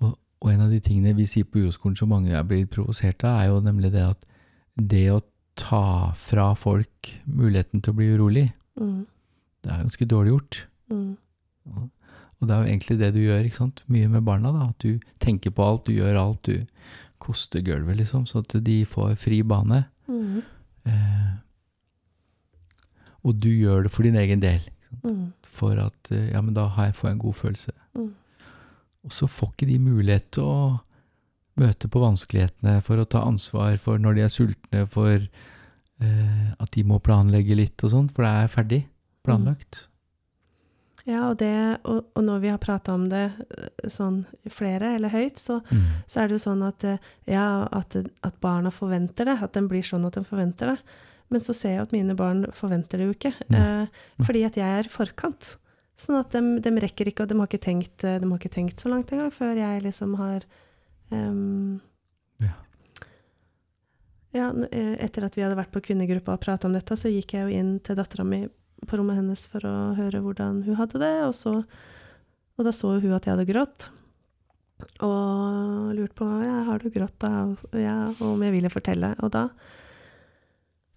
Og, 0.00 0.18
og 0.40 0.52
en 0.52 0.60
av 0.60 0.70
de 0.70 0.80
tingene 0.80 1.14
vi 1.16 1.26
sier 1.26 1.44
på 1.44 1.58
UiO-skolen 1.62 1.96
som 1.98 2.08
mange 2.12 2.30
er 2.34 2.42
blitt 2.46 2.70
provosert 2.70 3.24
av, 3.24 3.40
er 3.42 3.46
jo 3.52 3.60
nemlig 3.64 3.92
det 3.94 4.04
at 4.06 4.24
det 4.78 5.06
å 5.10 5.20
ta 5.58 6.12
fra 6.14 6.52
folk 6.54 7.14
muligheten 7.26 7.82
til 7.82 7.92
å 7.92 7.96
bli 7.98 8.10
urolig, 8.14 8.52
mm, 8.78 9.06
det 9.64 9.72
er 9.74 9.82
ganske 9.82 10.06
dårlig 10.06 10.34
gjort. 10.36 10.60
mm. 10.90 11.16
Og 12.38 12.46
det 12.48 12.54
er 12.54 12.62
jo 12.62 12.70
egentlig 12.70 12.98
det 13.00 13.10
du 13.16 13.20
gjør, 13.24 13.44
ikke 13.48 13.56
sant? 13.58 13.82
Mye 13.90 14.08
med 14.12 14.22
barna, 14.26 14.52
da. 14.54 14.68
At 14.70 14.78
du 14.84 15.00
tenker 15.18 15.50
på 15.50 15.64
alt, 15.66 15.86
du 15.88 15.96
gjør 15.96 16.20
alt, 16.20 16.42
du 16.46 16.66
koster 17.18 17.60
gulvet, 17.66 17.96
liksom, 17.98 18.26
så 18.30 18.44
at 18.44 18.54
de 18.64 18.76
får 18.86 19.16
fri 19.18 19.42
bane. 19.42 19.84
Mm, 20.08 20.42
Eh, 20.88 21.32
og 23.26 23.34
du 23.42 23.48
gjør 23.50 23.82
det 23.84 23.90
for 23.92 24.06
din 24.06 24.16
egen 24.16 24.40
del. 24.40 24.62
mm, 25.02 25.32
For 25.44 25.76
at 25.82 26.10
eh, 26.14 26.30
ja, 26.32 26.40
men 26.40 26.54
da 26.56 26.68
har 26.72 26.86
jeg, 26.88 26.94
får 26.96 27.08
jeg 27.10 27.16
en 27.16 27.24
god 27.26 27.34
følelse. 27.34 27.72
mm. 27.98 28.14
Og 29.04 29.12
så 29.12 29.28
får 29.30 29.52
ikke 29.52 29.66
de 29.68 29.78
mulighet 29.78 30.30
til 30.32 30.42
å 30.48 30.80
møte 31.58 31.88
på 31.90 32.00
vanskelighetene, 32.02 32.78
for 32.84 32.98
å 33.02 33.04
ta 33.08 33.22
ansvar 33.26 33.76
for 33.82 33.98
når 33.98 34.14
de 34.18 34.24
er 34.24 34.32
sultne, 34.32 34.86
for 34.90 35.14
eh, 35.18 36.48
at 36.58 36.70
de 36.74 36.84
må 36.84 36.98
planlegge 37.02 37.56
litt 37.58 37.84
og 37.84 37.90
sånn, 37.92 38.08
for 38.10 38.24
det 38.26 38.32
er 38.32 38.50
ferdig 38.52 38.80
planlagt. 39.26 39.84
Ja, 41.08 41.22
og, 41.30 41.38
det, 41.40 41.50
og, 41.88 42.02
og 42.12 42.24
når 42.26 42.40
vi 42.42 42.48
har 42.52 42.58
prata 42.60 42.92
om 42.92 43.06
det 43.08 43.22
eh, 43.56 43.88
sånn 43.88 44.18
flere 44.52 44.90
eller 44.98 45.08
høyt, 45.14 45.38
så, 45.40 45.62
Mm. 45.72 45.86
så 46.06 46.20
er 46.20 46.28
det 46.28 46.36
jo 46.36 46.42
sånn 46.44 46.64
at, 46.66 46.84
eh, 46.84 46.98
ja, 47.32 47.46
at, 47.72 47.96
at 48.26 48.36
barna 48.44 48.68
forventer 48.74 49.24
det, 49.30 49.38
at 49.42 49.54
den 49.56 49.68
blir 49.70 49.80
sånn 49.86 50.04
at 50.04 50.18
de 50.18 50.24
forventer 50.28 50.74
det. 50.74 50.78
Men 51.32 51.40
så 51.44 51.52
ser 51.56 51.74
jeg 51.74 51.82
at 51.86 51.92
mine 51.96 52.14
barn 52.16 52.44
forventer 52.56 53.00
det 53.00 53.06
jo 53.08 53.14
ikke, 53.16 53.32
eh, 53.56 53.86
fordi 54.24 54.44
at 54.44 54.56
jeg 54.60 54.82
er 54.82 54.88
forkant. 54.92 55.56
Sånn 55.98 56.20
at 56.20 56.30
de, 56.36 56.42
de 56.62 56.70
rekker 56.84 57.08
ikke, 57.10 57.24
og 57.24 57.28
de 57.32 57.36
har 57.40 57.48
ikke 57.48 57.64
tenkt, 57.64 58.04
eh, 58.04 58.18
de 58.20 58.28
har 58.28 58.38
ikke 58.38 58.52
tenkt 58.54 58.80
så 58.84 58.92
langt 58.92 59.10
engang, 59.12 59.32
før 59.32 59.56
jeg 59.58 59.82
liksom 59.88 60.14
har 60.20 60.44
um, 61.10 61.80
Ja. 62.44 62.52
Ja, 64.36 64.50
etter 65.00 65.24
at 65.24 65.34
vi 65.36 65.42
hadde 65.42 65.56
vært 65.56 65.72
på 65.72 65.80
kvinnegruppa 65.88 66.36
og 66.36 66.42
prata 66.44 66.68
om 66.68 66.74
dette, 66.76 66.96
så 67.00 67.08
gikk 67.10 67.32
jeg 67.32 67.48
jo 67.48 67.58
inn 67.62 67.78
til 67.80 67.96
dattera 67.96 68.24
mi 68.28 68.42
på 68.86 68.98
rommet 68.98 69.18
hennes 69.18 69.44
for 69.50 69.64
å 69.66 69.76
høre 69.98 70.22
hvordan 70.22 70.62
hun 70.66 70.78
hadde 70.78 71.00
det, 71.02 71.14
og, 71.26 71.34
så, 71.36 71.54
og 72.58 72.66
da 72.66 72.74
så 72.74 72.94
hun 72.98 73.14
at 73.16 73.26
jeg 73.26 73.34
hadde 73.34 73.48
grått. 73.48 73.88
Og 75.02 75.90
lurte 75.96 76.14
på 76.20 76.26
ja, 76.44 76.62
har 76.68 76.82
du 76.82 76.90
grått 76.94 77.16
da, 77.24 77.32
ja, 77.74 77.98
og 78.12 78.26
om 78.36 78.44
jeg 78.46 78.54
ville 78.54 78.70
fortelle. 78.70 79.14
Og 79.26 79.32
da 79.34 79.48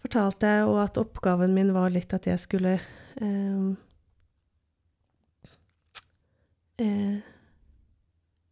fortalte 0.01 0.49
jeg 0.49 0.67
og 0.69 0.81
at 0.83 0.99
oppgaven 1.01 1.53
min 1.55 1.73
var 1.73 1.93
litt 1.93 2.13
at 2.13 2.27
jeg 2.29 2.41
skulle 2.41 2.75
eh, 2.77 3.65
eh, 6.81 7.17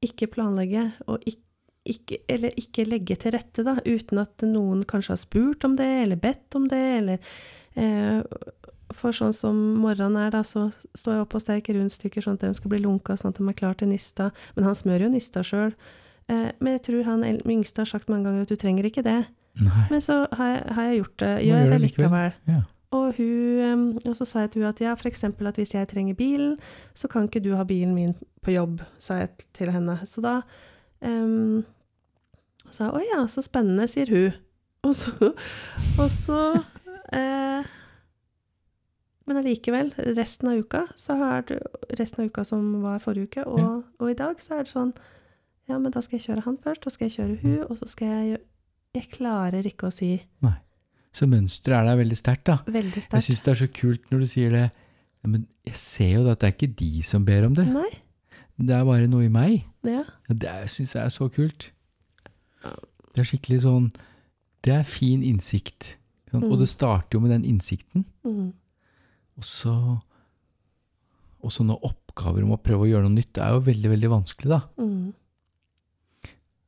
ikke 0.06 0.30
planlegge 0.34 0.88
og 1.08 1.22
ikke, 1.30 1.46
ikke, 1.90 2.20
eller 2.30 2.58
ikke 2.60 2.86
legge 2.86 3.18
til 3.22 3.34
rette, 3.34 3.66
da, 3.66 3.78
uten 3.86 4.22
at 4.22 4.46
noen 4.46 4.84
kanskje 4.88 5.16
har 5.16 5.22
spurt 5.22 5.66
om 5.66 5.78
det, 5.80 5.90
eller 6.04 6.20
bedt 6.22 6.58
om 6.60 6.68
det, 6.70 6.84
eller 7.00 7.32
eh, 7.80 8.20
For 8.96 9.14
sånn 9.14 9.36
som 9.36 9.58
morgenen 9.82 10.18
er, 10.18 10.32
da, 10.34 10.42
så 10.48 10.70
står 10.98 11.14
jeg 11.14 11.26
opp 11.26 11.36
og 11.38 11.44
steker 11.44 11.78
rundstykker 11.78 12.26
sånn 12.26 12.40
at 12.40 12.46
de 12.48 12.58
skal 12.58 12.72
bli 12.74 12.82
lunka, 12.82 13.18
sånn 13.20 13.36
at 13.36 13.42
de 13.42 13.50
er 13.52 13.58
klar 13.60 13.78
til 13.78 13.92
nista. 13.92 14.32
Men 14.56 14.70
han 14.70 14.78
smører 14.78 15.06
jo 15.06 15.12
nista 15.14 15.44
sjøl. 15.46 15.76
Eh, 16.30 16.50
men 16.58 16.78
jeg 16.78 16.86
tror 16.88 17.06
han 17.10 17.28
yngste 17.28 17.86
har 17.86 17.92
sagt 17.92 18.10
mange 18.10 18.30
ganger 18.30 18.48
at 18.48 18.52
du 18.52 18.58
trenger 18.60 18.90
ikke 18.90 19.06
det. 19.06 19.22
Nei. 19.60 19.86
Men 19.92 20.02
så 20.02 20.24
har 20.38 20.52
jeg, 20.54 20.66
har 20.76 20.90
jeg 20.90 21.00
gjort 21.00 21.16
det, 21.22 21.32
gjør 21.46 21.62
jeg 21.62 21.72
det 21.72 21.80
likevel. 21.86 22.36
Ja. 22.50 22.60
Og, 22.98 23.20
hun, 23.20 23.82
og 24.02 24.16
så 24.18 24.26
sa 24.26 24.44
jeg 24.46 24.54
til 24.54 24.64
hun 24.64 24.72
at 24.72 24.82
ja, 24.82 24.96
eksempel 25.06 25.50
at 25.50 25.60
hvis 25.62 25.76
jeg 25.76 25.90
trenger 25.92 26.18
bilen, 26.18 26.56
så 26.98 27.10
kan 27.12 27.28
ikke 27.30 27.44
du 27.46 27.52
ha 27.58 27.66
bilen 27.68 27.94
min 27.94 28.16
på 28.42 28.56
jobb, 28.56 28.82
sa 28.98 29.20
jeg 29.22 29.46
til 29.54 29.70
henne. 29.74 30.00
Så 30.10 30.24
da 30.26 30.40
um, 31.06 31.62
sa 32.72 32.88
jeg 32.88 32.96
å 32.96 33.04
ja, 33.12 33.22
så 33.30 33.44
spennende, 33.46 33.86
sier 33.92 34.10
hun. 34.10 34.40
Og 34.88 34.96
så, 34.96 35.34
og 36.00 36.10
så 36.10 36.40
eh, 37.14 37.39
Men 39.30 39.38
allikevel, 39.44 39.92
resten 40.18 40.50
av 40.50 40.58
uka, 40.64 40.88
så 40.98 41.16
har 41.20 41.44
du 41.46 41.54
resten 42.00 42.24
av 42.24 42.32
uka 42.32 42.44
som 42.48 42.64
var 42.82 42.98
forrige 43.04 43.28
uke, 43.30 43.44
og, 43.46 43.60
Ja. 43.60 43.82
og 44.00 44.10
i 44.10 44.16
dag, 44.18 44.40
så 44.42 44.56
er 44.60 44.64
det 44.66 44.74
sånn 44.74 44.94
Ja, 45.70 45.78
men 45.78 45.92
da 45.94 46.02
skal 46.02 46.18
jeg 46.18 46.26
kjøre 46.28 46.44
han 46.48 46.58
først, 46.58 46.88
og 46.88 46.92
skal 46.96 47.10
jeg 47.10 47.18
kjøre 47.20 47.42
hun, 47.44 47.60
og 47.70 47.78
så 47.78 47.88
skal 47.88 48.08
jeg 48.08 48.40
Jeg 48.96 49.10
klarer 49.12 49.62
ikke 49.70 49.86
å 49.88 49.94
si 49.94 50.24
Så 51.14 51.28
mønsteret 51.30 51.78
er 51.78 51.86
der 51.86 51.98
veldig 52.04 52.18
sterkt, 52.18 52.44
da. 52.46 52.58
veldig 52.66 52.96
Jeg 52.96 53.04
sterkt. 53.04 53.24
syns 53.24 53.42
det 53.44 53.52
er 53.52 53.66
så 53.66 53.68
kult 53.74 54.10
når 54.12 54.20
du 54.20 54.26
sier 54.28 54.50
det. 54.50 54.72
Men 55.24 55.48
jeg 55.66 55.76
ser 55.76 56.10
jo 56.14 56.30
at 56.30 56.40
det 56.40 56.48
er 56.48 56.54
ikke 56.68 56.76
de 56.76 57.02
som 57.04 57.26
ber 57.26 57.46
om 57.46 57.54
det. 57.54 57.68
Nei. 57.70 57.90
Det 58.60 58.70
er 58.76 58.84
bare 58.86 59.08
noe 59.08 59.26
i 59.26 59.28
meg. 59.30 59.66
Ja. 59.84 60.04
Det 60.30 60.70
syns 60.70 60.94
jeg 60.94 61.04
er 61.06 61.10
så 61.10 61.30
kult. 61.32 61.72
Det 62.64 63.20
er 63.24 63.24
skikkelig 63.30 63.62
sånn 63.66 63.92
Det 64.62 64.74
er 64.74 64.84
fin 64.84 65.22
innsikt. 65.24 65.96
sant? 66.32 66.44
Og 66.44 66.52
Mm. 66.52 66.60
det 66.60 66.68
starter 66.70 67.10
jo 67.14 67.20
med 67.22 67.32
den 67.32 67.44
innsikten. 67.46 68.06
Og 69.40 69.48
så 69.48 69.74
Og 71.40 71.54
så 71.56 71.64
oppgaver 71.64 72.44
om 72.44 72.52
å 72.52 72.60
prøve 72.60 72.84
å 72.84 72.90
gjøre 72.90 73.08
noe 73.08 73.16
nytt. 73.16 73.32
Det 73.38 73.40
er 73.46 73.54
jo 73.56 73.62
veldig, 73.64 73.90
veldig 73.94 74.10
vanskelig, 74.12 74.50
da. 74.52 74.58
Mm. 74.76 75.14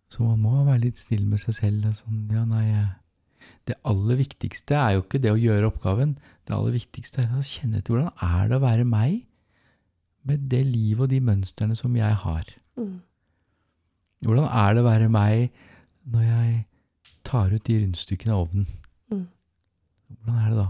Så 0.08 0.24
man 0.24 0.40
må 0.40 0.62
være 0.64 0.86
litt 0.86 1.00
snill 1.00 1.26
med 1.28 1.42
seg 1.42 1.58
selv. 1.58 1.90
Sånn, 1.98 2.22
ja, 2.32 2.46
nei, 2.48 2.70
det 3.68 3.76
aller 3.88 4.20
viktigste 4.22 4.78
er 4.80 4.96
jo 4.96 5.04
ikke 5.04 5.20
det 5.24 5.34
å 5.34 5.40
gjøre 5.42 5.70
oppgaven. 5.74 6.16
Det 6.48 6.56
aller 6.56 6.76
viktigste 6.76 7.26
er 7.26 7.36
å 7.36 7.44
kjenne 7.44 7.82
etter 7.82 7.94
hvordan 7.94 8.16
er 8.24 8.48
det 8.48 8.58
å 8.58 8.64
være 8.64 8.88
meg 8.88 9.22
med 10.28 10.48
det 10.52 10.64
livet 10.68 11.06
og 11.06 11.12
de 11.12 11.22
mønstrene 11.26 11.78
som 11.78 11.96
jeg 11.98 12.18
har. 12.24 12.52
Mm. 12.80 13.00
Hvordan 14.26 14.48
er 14.48 14.76
det 14.76 14.84
å 14.84 14.88
være 14.88 15.08
meg 15.12 15.64
når 16.12 16.28
jeg 16.28 16.60
tar 17.28 17.54
ut 17.54 17.66
de 17.68 17.80
rundstykkene 17.84 18.36
av 18.36 18.44
ovnen? 18.46 18.68
Mm. 19.12 19.26
Hvordan 20.16 20.44
er 20.44 20.52
det 20.52 20.60
da? 20.62 20.70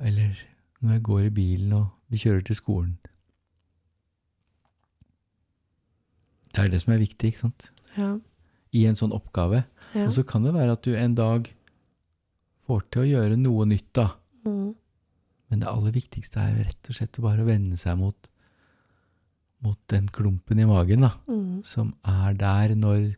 Eller 0.00 0.38
når 0.80 0.96
jeg 0.96 1.02
går 1.06 1.26
i 1.28 1.34
bilen 1.36 1.72
og 1.76 1.88
vi 2.10 2.20
kjører 2.22 2.44
til 2.46 2.58
skolen. 2.58 2.96
Det 6.50 6.64
er 6.64 6.72
det 6.72 6.80
som 6.82 6.94
er 6.94 7.02
viktig, 7.02 7.30
ikke 7.30 7.42
sant? 7.44 7.70
Ja. 7.94 8.16
I 8.74 8.86
en 8.90 8.98
sånn 8.98 9.14
oppgave. 9.14 9.64
ja. 9.94 10.06
Og 10.06 10.14
så 10.14 10.24
kan 10.26 10.46
det 10.46 10.54
være 10.56 10.74
at 10.74 10.86
du 10.86 10.94
en 10.96 11.14
dag 11.18 11.50
får 12.66 12.82
til 12.90 13.04
å 13.04 13.10
gjøre 13.10 13.38
noe 13.38 13.66
nytt, 13.70 13.90
da. 13.98 14.08
Mm. 14.46 14.74
Men 15.50 15.62
det 15.62 15.70
aller 15.70 15.94
viktigste 15.94 16.42
er 16.42 16.60
rett 16.64 16.90
og 16.90 16.96
slett 16.96 17.18
å 17.18 17.26
bare 17.26 17.46
vende 17.46 17.78
seg 17.78 17.98
mot, 17.98 18.28
mot 19.64 19.78
den 19.90 20.06
klumpen 20.14 20.62
i 20.62 20.68
magen, 20.68 21.06
da. 21.06 21.12
Mm. 21.30 21.62
Som 21.66 21.94
er 22.06 22.38
der 22.38 22.74
når 22.78 23.12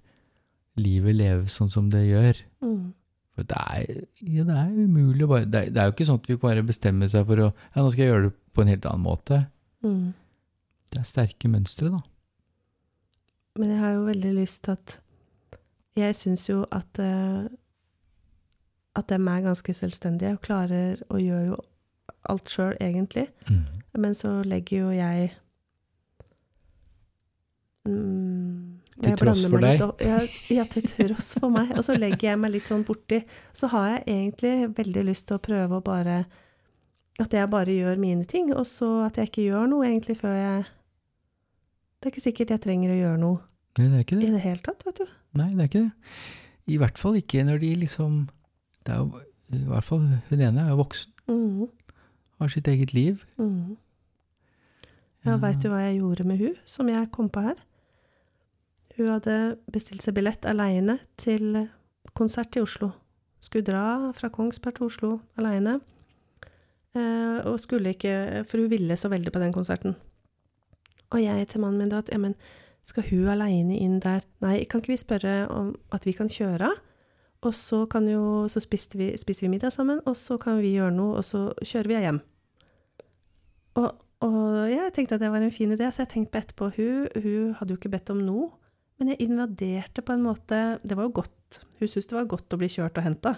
livet 0.81 1.19
leves 1.19 1.57
sånn 1.59 1.73
som 1.73 1.91
det 1.93 2.07
gjør. 2.09 2.41
Mm. 2.65 2.93
For 3.33 3.49
det 3.49 3.59
er, 3.59 4.03
ja, 4.29 4.45
det 4.45 4.57
er 4.61 4.73
umulig 4.77 5.25
å 5.25 5.31
bare 5.31 5.47
det 5.49 5.61
er, 5.61 5.71
det 5.73 5.81
er 5.81 5.89
jo 5.89 5.95
ikke 5.95 6.09
sånn 6.09 6.21
at 6.21 6.29
vi 6.29 6.37
bare 6.43 6.65
bestemmer 6.69 7.09
seg 7.13 7.25
for 7.29 7.47
å 7.47 7.49
Ja, 7.53 7.81
nå 7.81 7.89
skal 7.89 8.05
jeg 8.05 8.13
gjøre 8.13 8.27
det 8.29 8.35
på 8.53 8.65
en 8.65 8.73
helt 8.73 8.89
annen 8.91 9.07
måte. 9.07 9.39
Mm. 9.87 10.13
Det 10.93 11.01
er 11.01 11.09
sterke 11.09 11.49
mønstre, 11.49 11.89
da. 11.95 12.03
Men 13.57 13.73
jeg 13.73 13.81
har 13.81 13.97
jo 13.97 14.05
veldig 14.09 14.37
lyst 14.37 14.65
til 14.65 14.77
at 14.77 14.99
Jeg 15.97 16.17
syns 16.17 16.47
jo 16.49 16.63
at 16.73 17.01
eh, 17.05 17.49
at 18.97 19.09
dem 19.09 19.29
er 19.29 19.41
ganske 19.41 19.75
selvstendige 19.75 20.35
og 20.37 20.43
klarer 20.45 21.01
å 21.09 21.21
gjøre 21.21 21.47
jo 21.47 21.61
alt 22.29 22.51
sjøl, 22.53 22.75
egentlig. 22.81 23.27
Men 23.97 24.15
så 24.15 24.43
legger 24.45 24.79
jo 24.79 24.91
jeg 24.93 25.31
mm, 27.89 28.72
Til 29.03 29.17
tross 29.19 29.47
for 29.51 29.59
deg? 29.65 29.81
opp- 29.83 30.01
Ja, 30.05 30.19
ja, 30.55 30.65
til 30.71 30.83
tross 30.87 31.33
for 31.39 31.51
meg. 31.51 31.73
Og 31.77 31.85
så 31.85 31.97
legger 31.99 32.31
jeg 32.31 32.39
meg 32.39 32.53
litt 32.55 32.69
sånn 32.71 32.85
borti. 32.87 33.23
Så 33.53 33.69
har 33.73 33.89
jeg 33.99 34.05
egentlig 34.07 34.75
veldig 34.77 35.05
lyst 35.09 35.27
til 35.29 35.39
å 35.39 35.43
prøve 35.43 35.81
å 35.81 35.85
bare 35.85 36.25
At 37.21 37.31
jeg 37.37 37.51
bare 37.51 37.67
gjør 37.77 37.99
mine 38.01 38.25
ting, 38.25 38.53
og 38.57 38.65
så 38.67 39.05
at 39.07 39.17
jeg 39.21 39.29
ikke 39.29 39.43
gjør 39.51 39.67
noe 39.69 39.85
egentlig 39.87 40.17
før 40.17 40.33
jeg 40.39 40.65
Det 42.01 42.07
er 42.09 42.11
ikke 42.15 42.23
sikkert 42.25 42.49
jeg 42.55 42.61
trenger 42.65 42.91
å 42.95 43.01
gjøre 43.01 43.19
noe 43.21 43.41
Nei, 43.79 43.89
det 43.89 43.95
er 43.99 44.05
ikke 44.07 44.21
det. 44.21 44.29
i 44.29 44.31
det. 44.33 44.41
hele 44.41 44.61
tatt, 44.65 44.83
vet 44.87 44.97
du. 44.99 45.07
Nei, 45.35 45.49
det 45.49 45.61
er 45.61 45.69
ikke 45.69 45.83
det. 45.85 45.93
I 46.73 46.77
hvert 46.79 46.99
fall 46.99 47.15
ikke 47.21 47.45
når 47.45 47.61
de 47.61 47.75
liksom 47.85 48.29
Det 48.85 48.95
er 48.95 48.99
jo 48.99 49.21
I 49.53 49.65
hvert 49.69 49.85
fall 49.85 49.99
hun 50.31 50.41
ene 50.41 50.65
er 50.65 50.69
jo 50.73 50.77
voksen, 50.85 51.13
Mhm, 51.29 51.69
har 52.41 52.49
sitt 52.49 52.67
eget 52.69 52.93
liv. 52.95 53.23
mhm. 53.39 53.77
Ja, 55.25 55.37
veit 55.37 55.61
du 55.63 55.69
hva 55.71 55.79
jeg 55.85 56.01
gjorde 56.01 56.25
med 56.27 56.39
hun, 56.39 56.57
som 56.67 56.89
jeg 56.89 57.11
kom 57.13 57.29
på 57.31 57.43
her? 57.45 57.55
Hun 58.97 59.09
hadde 59.09 59.37
bestilt 59.73 60.05
seg 60.05 60.17
billett 60.17 60.47
aleine 60.49 60.99
til 61.21 61.57
konsert 62.17 62.57
i 62.57 62.63
Oslo. 62.65 62.91
Skulle 63.43 63.67
dra 63.67 64.13
fra 64.17 64.31
Kongsberg 64.33 64.79
til 64.79 64.91
Oslo 64.91 65.13
aleine. 65.41 65.79
Eh, 66.93 67.39
og 67.49 67.57
skulle 67.61 67.95
ikke 67.95 68.45
For 68.45 68.61
hun 68.61 68.71
ville 68.71 68.97
så 68.97 69.09
veldig 69.09 69.33
på 69.33 69.41
den 69.41 69.53
konserten. 69.53 69.97
Og 71.11 71.23
jeg 71.23 71.49
til 71.49 71.61
mannen 71.61 71.79
min 71.79 71.93
da 71.93 72.03
at 72.03 72.11
ja, 72.13 72.19
men 72.19 72.35
skal 72.85 73.07
hun 73.11 73.29
aleine 73.33 73.79
inn 73.79 74.01
der? 74.03 74.25
Nei, 74.43 74.65
kan 74.65 74.83
ikke 74.83 74.93
vi 74.93 75.01
spørre 75.01 75.47
om 75.49 75.75
at 75.93 76.07
vi 76.07 76.13
kan 76.17 76.29
kjøre? 76.29 76.71
Og 77.43 77.55
så 77.55 77.87
kan 77.87 78.07
jo 78.09 78.49
Så 78.49 78.61
spiste 78.61 78.99
vi, 78.99 79.13
spiser 79.17 79.47
vi 79.47 79.51
middag 79.57 79.73
sammen, 79.73 80.01
og 80.07 80.17
så 80.17 80.37
kan 80.39 80.61
vi 80.61 80.75
gjøre 80.77 80.95
noe, 80.95 81.17
og 81.17 81.25
så 81.25 81.53
kjører 81.63 81.89
vi 81.89 82.01
hjem. 82.01 82.21
Og, 83.75 83.91
og 84.21 84.71
jeg 84.71 84.93
tenkte 84.95 85.15
at 85.15 85.21
det 85.21 85.31
var 85.31 85.43
en 85.43 85.51
fin 85.51 85.73
idé, 85.73 85.91
så 85.91 86.03
jeg 86.03 86.09
tenkte 86.09 86.33
på 86.33 86.39
etterpå 86.39 86.71
Hun, 86.77 87.09
hun 87.23 87.55
hadde 87.59 87.73
jo 87.73 87.79
ikke 87.81 87.91
bedt 87.91 88.11
om 88.11 88.21
noe, 88.23 88.51
men 89.03 89.11
jeg 89.17 89.25
invaderte 89.27 90.03
på 90.07 90.15
en 90.15 90.23
måte 90.23 90.59
Det 90.87 90.95
var 90.95 91.09
jo 91.09 91.13
godt. 91.19 91.59
Hun 91.81 91.89
syntes 91.91 92.07
det 92.13 92.15
var 92.21 92.29
godt 92.31 92.55
å 92.55 92.59
bli 92.61 92.69
kjørt 92.71 92.97
og 93.01 93.05
henta. 93.09 93.33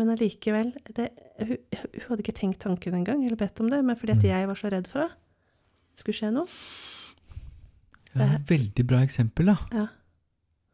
Men 0.00 0.08
allikevel 0.14 0.70
det, 0.96 1.10
hun, 1.42 1.56
hun 1.76 2.04
hadde 2.08 2.22
ikke 2.24 2.34
tenkt 2.38 2.60
tanken 2.64 2.94
engang, 2.96 3.20
eller 3.26 3.36
bedt 3.36 3.60
om 3.60 3.68
det, 3.68 3.82
men 3.84 3.96
fordi 3.98 4.14
at 4.16 4.22
Mm. 4.24 4.28
jeg 4.30 4.46
var 4.48 4.54
så 4.58 4.70
redd 4.72 4.86
for 4.88 5.04
det. 5.04 5.10
Skulle 5.98 6.16
skje 6.16 6.30
noe. 6.32 6.46
Ja, 8.18 8.28
veldig 8.48 8.84
bra 8.88 9.00
eksempel, 9.04 9.50
da. 9.52 9.56
Ja. 9.74 9.86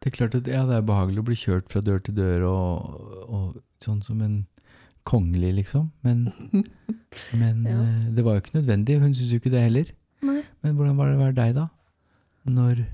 Det 0.00 0.10
er 0.12 0.16
klart 0.18 0.34
at 0.38 0.46
ja, 0.48 0.62
det 0.68 0.76
er 0.78 0.84
behagelig 0.86 1.22
å 1.22 1.26
bli 1.26 1.36
kjørt 1.40 1.70
fra 1.72 1.80
dør 1.84 2.02
til 2.04 2.14
dør 2.18 2.44
og, 2.48 2.98
og 3.26 3.62
sånn 3.82 4.02
som 4.04 4.20
en 4.24 4.42
kongelig, 5.08 5.54
liksom. 5.62 5.90
Men, 6.04 6.26
men 7.40 7.64
Ja. 7.68 7.78
eh, 7.80 8.10
det 8.16 8.24
var 8.24 8.36
jo 8.38 8.44
ikke 8.44 8.58
nødvendig. 8.60 9.00
Hun 9.00 9.12
syntes 9.16 9.32
jo 9.34 9.40
ikke 9.42 9.52
det 9.56 9.64
heller. 9.66 9.90
Nei. 10.24 10.42
Men 10.62 10.76
hvordan 10.78 10.96
var 11.00 11.10
det 11.10 11.16
å 11.18 11.24
være 11.24 11.38
deg, 11.40 11.54
da? 11.58 11.66
Når, 12.48 12.84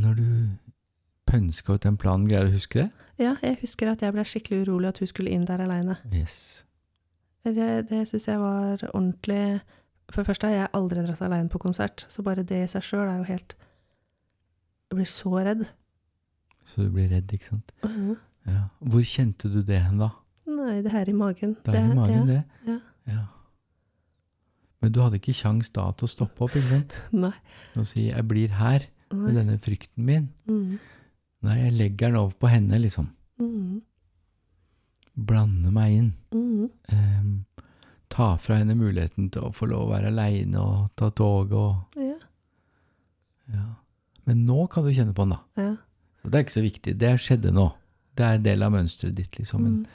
når 0.00 0.14
du 0.18 0.28
pønska 1.28 1.76
ut 1.76 1.84
den 1.84 1.98
planen, 2.00 2.28
greier 2.28 2.48
du 2.48 2.52
å 2.52 2.56
huske 2.56 2.84
det? 2.84 2.88
Ja, 3.18 3.34
jeg 3.42 3.58
husker 3.62 3.90
at 3.90 4.02
jeg 4.02 4.14
ble 4.14 4.24
skikkelig 4.24 4.62
urolig 4.66 4.92
at 4.92 5.00
hun 5.02 5.10
skulle 5.10 5.32
inn 5.34 5.46
der 5.48 5.60
aleine. 5.64 5.98
Yes. 6.14 6.64
Det, 7.44 7.88
det 7.88 8.02
syns 8.10 8.28
jeg 8.28 8.40
var 8.42 8.82
ordentlig 8.90 9.60
For 10.10 10.20
det 10.20 10.26
første 10.26 10.48
har 10.48 10.54
jeg 10.54 10.68
aldri 10.76 11.04
dratt 11.06 11.22
aleine 11.24 11.48
på 11.48 11.60
konsert, 11.62 12.04
så 12.08 12.22
bare 12.22 12.42
det 12.44 12.58
i 12.64 12.68
seg 12.68 12.84
sjøl 12.84 13.06
er 13.06 13.22
jo 13.22 13.26
helt 13.28 13.54
Jeg 14.90 14.98
blir 14.98 15.08
så 15.08 15.32
redd. 15.36 15.64
Så 16.68 16.84
du 16.84 16.92
blir 16.92 17.08
redd, 17.12 17.32
ikke 17.32 17.50
sant? 17.50 17.72
Ja. 18.48 18.68
Hvor 18.80 19.04
kjente 19.04 19.48
du 19.52 19.62
det 19.64 19.80
hen, 19.84 19.98
da? 20.00 20.10
Nei, 20.48 20.78
det 20.84 20.92
her 20.92 21.08
i 21.08 21.16
magen. 21.16 21.56
Det 21.64 21.74
er 21.76 21.90
i 21.90 21.96
magen, 21.96 22.28
det. 22.28 22.42
ja. 22.68 22.78
Ja. 23.08 23.24
Men 24.80 24.92
du 24.92 25.00
hadde 25.02 25.18
ikke 25.18 25.34
kjangs 25.34 25.72
da 25.74 25.88
til 25.96 26.06
å 26.06 26.12
stoppe 26.12 26.44
opp, 26.46 26.54
ikke 26.56 26.70
sant? 26.70 26.98
Nei. 27.24 27.34
Og 27.76 27.86
si 27.88 28.08
'jeg 28.08 28.28
blir 28.28 28.52
her 28.60 28.86
med 29.12 29.34
denne 29.34 29.58
frykten 29.58 30.04
min'. 30.04 30.28
Mm. 30.46 30.78
Nei, 31.42 31.56
jeg 31.58 31.72
legger 31.72 32.08
den 32.08 32.16
over 32.16 32.34
på 32.40 32.48
henne, 32.48 32.78
liksom. 32.82 33.08
Mm. 33.40 33.82
Blande 35.16 35.70
meg 35.72 35.92
inn. 35.96 36.12
Mm. 36.32 36.70
Ehm, 36.88 37.44
ta 38.10 38.36
fra 38.36 38.56
henne 38.56 38.74
muligheten 38.74 39.30
til 39.30 39.42
å 39.42 39.52
få 39.54 39.66
lov 39.68 39.88
å 39.88 39.92
være 39.92 40.06
aleine 40.12 40.56
og 40.58 40.90
ta 40.96 41.10
toget 41.10 41.52
og 41.52 41.76
Ja. 41.96 42.18
ja. 43.52 43.64
Men 44.26 44.46
nå 44.46 44.66
kan 44.70 44.84
du 44.84 44.90
kjenne 44.92 45.14
på 45.14 45.22
den, 45.24 45.30
da. 45.30 45.40
ja. 45.56 45.76
Og 46.24 46.30
det 46.32 46.34
er 46.34 46.44
ikke 46.44 46.60
så 46.60 46.62
viktig. 46.62 46.98
Det 46.98 47.18
skjedde 47.20 47.52
nå. 47.52 47.72
Det 48.16 48.24
er 48.26 48.34
en 48.34 48.42
del 48.42 48.62
av 48.62 48.72
mønsteret 48.72 49.14
ditt, 49.14 49.38
liksom. 49.38 49.62
Men, 49.62 49.72
Mm. 49.78 49.86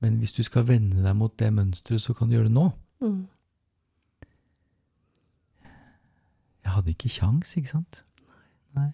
men 0.00 0.18
hvis 0.18 0.32
du 0.32 0.42
skal 0.42 0.62
vende 0.64 1.02
deg 1.02 1.16
mot 1.16 1.36
det 1.36 1.52
mønsteret, 1.52 2.00
så 2.00 2.14
kan 2.14 2.28
du 2.28 2.34
gjøre 2.36 2.44
det 2.48 2.52
nå. 2.54 2.72
Mm. 3.02 3.26
Jeg 6.64 6.72
hadde 6.72 6.90
ikke 6.90 7.08
kjangs, 7.08 7.56
ikke 7.56 7.68
sant? 7.68 8.02
Nei. 8.76 8.90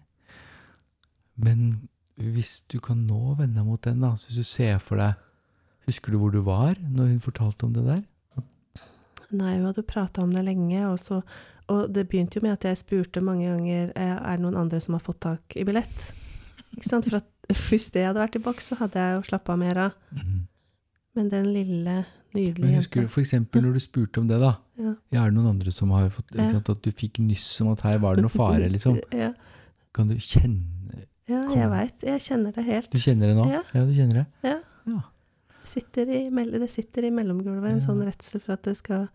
Men 1.43 1.67
hvis 2.21 2.61
du 2.71 2.79
kan 2.83 3.07
nå 3.09 3.35
vende 3.39 3.59
deg 3.59 3.67
mot 3.67 3.83
den, 3.83 4.03
da, 4.05 4.13
så 4.17 4.31
hvis 4.31 4.43
du 4.43 4.49
ser 4.49 4.81
for 4.83 5.01
deg 5.01 5.29
Husker 5.89 6.15
du 6.15 6.21
hvor 6.21 6.31
du 6.31 6.39
var 6.47 6.77
når 6.79 7.09
hun 7.11 7.23
fortalte 7.25 7.67
om 7.67 7.73
det 7.75 7.83
der? 7.83 8.03
Nei, 9.35 9.57
hun 9.57 9.65
hadde 9.67 9.83
prata 9.83 10.23
om 10.23 10.31
det 10.31 10.45
lenge, 10.47 10.85
og, 10.87 10.95
så, 11.03 11.19
og 11.73 11.89
det 11.91 12.05
begynte 12.07 12.39
jo 12.39 12.45
med 12.45 12.55
at 12.55 12.69
jeg 12.69 12.79
spurte 12.85 13.23
mange 13.25 13.49
ganger 13.49 13.91
eh, 13.97 14.13
er 14.15 14.39
det 14.39 14.45
noen 14.45 14.61
andre 14.61 14.79
som 14.85 14.95
har 14.95 15.03
fått 15.03 15.23
tak 15.25 15.57
i 15.59 15.65
billett. 15.67 16.05
Ikke 16.77 16.87
sant? 16.87 17.09
For 17.09 17.19
hvis 17.73 17.89
det 17.97 18.07
hadde 18.07 18.23
vært 18.23 18.39
i 18.39 18.45
boks, 18.45 18.71
så 18.71 18.79
hadde 18.85 19.03
jeg 19.03 19.17
jo 19.17 19.25
slappa 19.33 19.57
mer 19.59 19.87
av. 19.89 19.97
Mhm. 20.15 20.43
Men 21.19 21.29
den 21.29 21.51
lille, 21.53 21.95
nydelige 22.33 22.65
Men 22.65 22.79
husker 22.79 23.05
du 23.05 23.17
eksempel 23.21 23.67
når 23.67 23.75
du 23.77 23.83
spurte 23.85 24.23
om 24.23 24.29
det, 24.31 24.39
da? 24.41 24.55
Ja. 24.81 24.95
Ja, 25.13 25.25
er 25.25 25.33
det 25.33 25.37
noen 25.37 25.51
andre 25.51 25.75
som 25.75 25.91
har 25.93 26.07
fått 26.15 26.31
ikke 26.33 26.55
sant, 26.55 26.71
At 26.73 26.87
du 26.87 26.89
fikk 26.89 27.21
nyss 27.21 27.51
om 27.61 27.75
at 27.75 27.83
her 27.85 27.99
var 28.01 28.17
det 28.17 28.25
noe 28.25 28.33
fare, 28.33 28.71
liksom? 28.77 28.97
Ja, 29.13 29.35
Kan 29.93 30.09
du 30.09 30.17
kjenne 30.17 31.07
ja 31.31 31.43
jeg 31.55 31.69
veit. 31.71 32.03
Jeg 32.05 32.21
kjenner 32.25 32.53
det 32.53 32.65
helt. 32.67 32.91
Du 32.93 32.99
kjenner 32.99 33.31
det 33.31 33.37
nå? 33.39 33.45
Ja. 33.49 33.61
du 33.87 33.93
kjenner 33.95 34.23
det? 34.23 34.25
Ja. 34.49 34.57
Ja. 34.91 35.01
Sitter 35.65 36.11
i, 36.11 36.25
det 36.29 36.69
sitter 36.71 37.07
i 37.07 37.13
mellomgulvet 37.15 37.71
en 37.71 37.79
Ja. 37.79 37.85
sånn 37.87 38.03
redsel 38.05 38.43
for 38.43 38.57
at 38.59 38.67
det 38.67 38.77
skal 38.77 39.07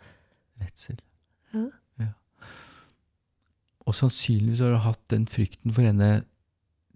Redsel. 0.58 0.98
Ja. 1.54 1.68
Og 3.88 3.96
sannsynligvis 3.96 4.60
har 4.60 4.74
du 4.74 4.82
hatt 4.84 5.04
den 5.14 5.28
frykten 5.32 5.72
for 5.72 5.86
henne 5.86 6.26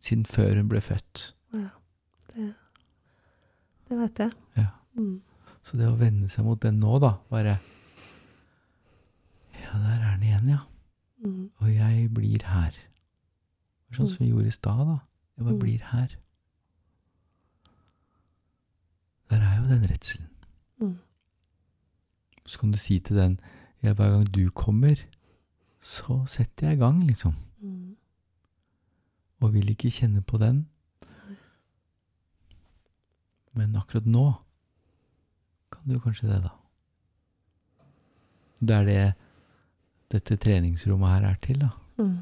siden 0.02 0.26
før 0.28 0.58
hun 0.58 0.68
ble 0.72 0.82
født. 0.84 1.34
Ja, 1.56 1.70
det, 2.34 2.48
det 3.88 4.00
veit 4.00 4.20
jeg. 4.20 4.32
Ja. 4.58 4.66
Mm. 4.98 5.22
Så 5.64 5.78
det 5.80 5.88
å 5.88 5.96
vende 6.00 6.28
seg 6.32 6.44
mot 6.48 6.60
den 6.64 6.80
nå, 6.82 6.98
da, 7.04 7.14
bare 7.32 7.60
Ja, 9.62 9.78
der 9.78 10.02
er 10.02 10.18
den 10.18 10.26
igjen, 10.28 10.50
ja. 10.58 10.64
Mm. 11.24 11.52
Og 11.62 11.70
jeg 11.70 12.10
blir 12.16 12.44
her. 12.50 12.76
Sånn 13.92 14.08
som 14.08 14.22
vi 14.26 14.30
gjorde 14.32 14.48
i 14.48 14.56
stad, 14.56 14.86
da. 14.88 14.98
Jeg 15.38 15.46
bare 15.46 15.54
Mm. 15.56 15.60
blir 15.60 15.80
her. 15.92 16.16
Der 19.30 19.42
er 19.42 19.58
jo 19.62 19.68
den 19.70 19.90
redselen. 19.90 20.30
Mm. 20.82 20.98
Så 22.46 22.60
kan 22.60 22.72
du 22.72 22.78
si 22.78 23.00
til 23.00 23.16
den 23.18 23.40
ja, 23.84 23.94
hver 23.94 24.10
gang 24.12 24.26
du 24.26 24.50
kommer, 24.52 24.96
så 25.80 26.26
setter 26.28 26.68
jeg 26.68 26.78
i 26.78 26.80
gang, 26.80 27.04
liksom. 27.08 27.36
Mm. 27.62 27.96
Og 29.42 29.54
vil 29.54 29.70
ikke 29.70 29.90
kjenne 29.92 30.22
på 30.22 30.38
den. 30.38 30.68
Men 33.54 33.76
akkurat 33.76 34.06
nå 34.06 34.26
kan 35.72 35.88
du 35.90 36.00
kanskje 36.00 36.28
det, 36.30 36.42
da. 36.44 36.52
Det 38.62 38.76
er 38.76 38.86
det 38.86 39.14
dette 40.12 40.38
treningsrommet 40.38 41.10
her 41.10 41.30
er 41.32 41.36
til, 41.42 41.60
da. 41.60 41.70
Mm. 41.98 42.20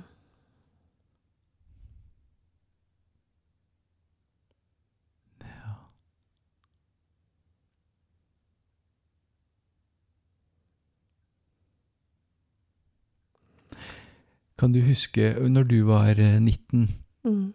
Kan 14.60 14.74
du 14.76 14.82
huske 14.84 15.32
når 15.50 15.68
du 15.70 15.78
var 15.88 16.10
eh, 16.20 16.40
19 16.40 16.88
Mm. 17.28 17.54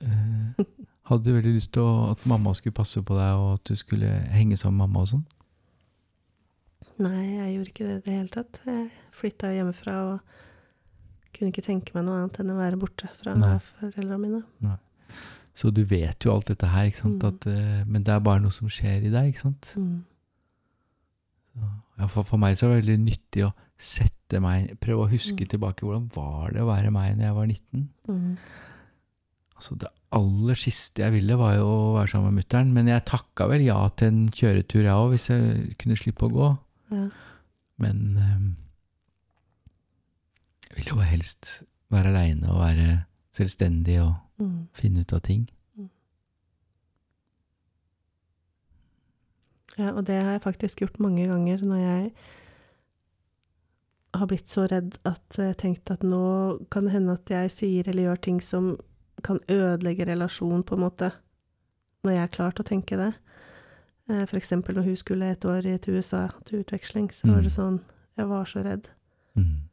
eh, 0.00 0.64
Hadde 1.10 1.24
du 1.26 1.32
veldig 1.34 1.52
lyst 1.56 1.72
til 1.74 1.82
å, 1.82 2.10
at 2.12 2.22
mamma 2.30 2.52
skulle 2.54 2.74
passe 2.76 3.00
på 3.02 3.16
deg, 3.18 3.32
og 3.38 3.48
at 3.58 3.64
du 3.68 3.74
skulle 3.76 4.06
henge 4.32 4.56
sammen 4.56 4.78
med 4.78 4.86
mamma 4.88 5.02
og 5.02 5.08
sånn? 5.10 5.24
Nei, 7.02 7.24
jeg 7.34 7.54
gjorde 7.56 7.72
ikke 7.72 7.86
det 7.88 7.96
i 7.96 8.04
det 8.06 8.14
hele 8.14 8.30
tatt. 8.32 8.60
Jeg 8.68 8.84
flytta 9.18 9.50
hjemmefra 9.56 9.96
og 10.12 10.38
kunne 11.34 11.50
ikke 11.50 11.64
tenke 11.66 11.94
meg 11.96 12.06
noe 12.06 12.20
annet 12.20 12.38
enn 12.42 12.52
å 12.54 12.58
være 12.60 12.78
borte 12.80 13.10
fra 13.18 13.34
Nei. 13.34 13.56
foreldrene 13.58 14.20
mine. 14.22 14.78
Så 15.58 15.72
du 15.74 15.82
vet 15.84 16.24
jo 16.24 16.32
alt 16.32 16.46
dette 16.48 16.70
her, 16.70 16.86
ikke 16.88 17.02
sant? 17.02 17.18
Mm. 17.18 17.28
At, 17.28 17.46
eh, 17.50 17.82
men 17.90 18.06
det 18.06 18.14
er 18.14 18.22
bare 18.24 18.40
noe 18.46 18.54
som 18.54 18.70
skjer 18.72 19.02
i 19.08 19.12
deg, 19.12 19.32
ikke 19.34 19.42
sant? 19.42 19.72
Mm. 19.76 20.04
Ja, 21.98 22.06
for, 22.08 22.22
for 22.24 22.40
meg 22.40 22.56
så 22.56 22.66
er 22.70 22.78
det 22.78 22.84
veldig 22.86 22.98
nyttig 23.04 23.44
å 23.44 23.52
sette 23.82 24.38
meg 24.40 24.76
Prøve 24.80 25.04
å 25.06 25.10
huske 25.10 25.42
Mm. 25.44 25.48
tilbake. 25.52 25.82
Hvordan 25.84 26.06
var 26.14 26.52
det 26.54 26.62
å 26.62 26.68
være 26.70 26.90
meg 26.94 27.16
når 27.18 27.24
jeg 27.26 27.34
var 27.36 27.46
19? 27.46 27.88
Mm. 28.08 28.36
Altså, 29.56 29.76
det 29.78 29.88
aller 30.12 30.54
siste 30.58 31.02
jeg 31.02 31.12
ville, 31.12 31.36
var 31.38 31.54
jo 31.56 31.66
å 31.66 31.94
være 31.98 32.08
sammen 32.12 32.32
med 32.34 32.44
mutter'n. 32.44 32.72
Men 32.72 32.86
jeg 32.90 33.04
takka 33.08 33.48
vel 33.50 33.62
ja 33.66 33.80
til 33.96 34.08
en 34.08 34.28
kjøretur, 34.30 34.82
jeg 34.86 34.96
òg, 34.96 35.10
hvis 35.12 35.28
jeg 35.28 35.76
kunne 35.78 35.96
slippe 36.00 36.26
å 36.26 36.32
gå. 36.32 36.48
Ja. 36.92 37.04
Men 37.78 38.00
um, 38.18 38.56
jeg 40.70 40.76
ville 40.78 40.94
jo 40.96 41.06
helst 41.10 41.62
være 41.92 42.08
aleine 42.14 42.48
og 42.50 42.60
være 42.64 43.04
selvstendig 43.34 44.00
og 44.02 44.14
Mm. 44.42 44.66
finne 44.74 45.00
ut 45.04 45.12
av 45.12 45.20
ting. 45.22 45.48
Ja, 49.78 49.90
og 49.96 50.04
det 50.06 50.18
har 50.22 50.32
jeg 50.34 50.42
faktisk 50.44 50.82
gjort 50.82 50.98
mange 51.00 51.24
ganger 51.30 51.62
når 51.64 51.78
jeg 51.80 52.12
har 54.22 54.30
blitt 54.30 54.48
så 54.50 54.64
redd 54.70 54.94
at 55.08 55.36
jeg 55.38 55.56
tenkte 55.60 55.96
at 55.98 56.06
nå 56.06 56.22
kan 56.72 56.86
det 56.86 56.94
hende 56.94 57.16
at 57.18 57.30
jeg 57.32 57.50
sier 57.54 57.88
eller 57.90 58.08
gjør 58.10 58.22
ting 58.28 58.40
som 58.44 58.72
kan 59.22 59.38
ødelegge 59.52 60.06
relasjonen, 60.08 60.64
på 60.66 60.74
en 60.78 60.82
måte, 60.86 61.12
når 62.02 62.16
jeg 62.16 62.22
er 62.24 62.32
klar 62.34 62.54
til 62.56 62.64
å 62.64 62.70
tenke 62.72 62.96
det. 62.98 63.10
Eh, 64.10 64.24
For 64.26 64.36
eksempel 64.40 64.74
når 64.78 64.88
hun 64.88 64.96
skulle 64.98 65.28
et 65.30 65.44
år 65.46 65.68
til 65.78 65.98
USA 66.00 66.24
til 66.48 66.64
utveksling, 66.64 67.10
så 67.14 67.28
var 67.28 67.38
Mm. 67.40 67.42
det 67.44 67.52
sånn 67.52 67.80
Jeg 68.18 68.28
var 68.28 68.44
så 68.44 68.62
redd. 68.64 68.88
Mm. 69.36 69.68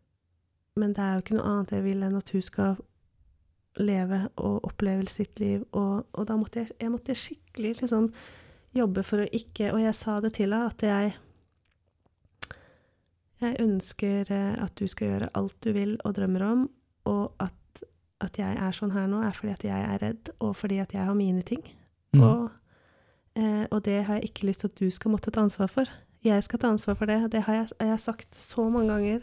Men 0.78 0.94
det 0.94 1.00
er 1.04 1.14
jo 1.16 1.22
ikke 1.22 1.36
noe 1.36 1.50
annet 1.50 1.72
jeg 1.72 1.84
vil 1.84 2.04
enn 2.04 2.16
at 2.16 2.30
hun 2.32 2.42
skal 2.42 2.78
leve 3.80 4.30
og 4.38 4.64
oppleve 4.64 5.08
sitt 5.08 5.40
liv, 5.40 5.66
og, 5.74 6.06
og 6.14 6.28
da 6.28 6.38
måtte 6.38 6.60
jeg, 6.64 6.70
jeg 6.80 6.92
måtte 6.92 7.16
skikkelig 7.16 7.82
liksom 7.82 8.12
jobbe 8.76 9.04
for 9.04 9.24
å 9.24 9.30
ikke 9.34 9.74
Og 9.74 9.82
jeg 9.82 9.96
sa 9.96 10.20
det 10.22 10.34
til 10.38 10.54
henne, 10.54 10.68
at 10.68 10.82
jeg 10.82 11.14
Jeg 13.42 13.56
ønsker 13.64 14.32
eh, 14.36 14.56
at 14.64 14.74
du 14.76 14.88
skal 14.92 15.08
gjøre 15.14 15.30
alt 15.40 15.56
du 15.64 15.72
vil 15.76 15.98
og 16.06 16.16
drømmer 16.18 16.44
om, 16.44 16.66
og 17.06 17.32
at, 17.40 17.84
at 18.22 18.38
jeg 18.40 18.58
er 18.60 18.72
sånn 18.76 18.92
her 18.92 19.08
nå, 19.08 19.22
er 19.24 19.32
fordi 19.36 19.54
at 19.54 19.64
jeg 19.64 19.86
er 19.94 20.02
redd, 20.04 20.32
og 20.44 20.56
fordi 20.60 20.80
at 20.84 20.94
jeg 20.94 21.06
har 21.08 21.16
mine 21.16 21.42
ting. 21.48 21.62
Mm. 22.14 22.24
Og, 22.26 22.50
eh, 23.40 23.64
og 23.72 23.84
det 23.86 24.02
har 24.10 24.20
jeg 24.20 24.32
ikke 24.32 24.50
lyst 24.50 24.66
til 24.66 24.72
at 24.74 24.80
du 24.82 24.90
skal 24.92 25.12
måtte 25.16 25.32
ta 25.32 25.42
ansvar 25.46 25.72
for. 25.72 25.88
Jeg 26.26 26.44
skal 26.44 26.60
ta 26.60 26.68
ansvar 26.74 26.98
for 27.00 27.08
det. 27.08 27.32
Det 27.32 27.46
har 27.46 27.54
jeg, 27.62 27.70
jeg 27.80 27.90
har 27.94 28.02
sagt 28.04 28.36
så 28.36 28.66
mange 28.70 28.92
ganger. 28.92 29.22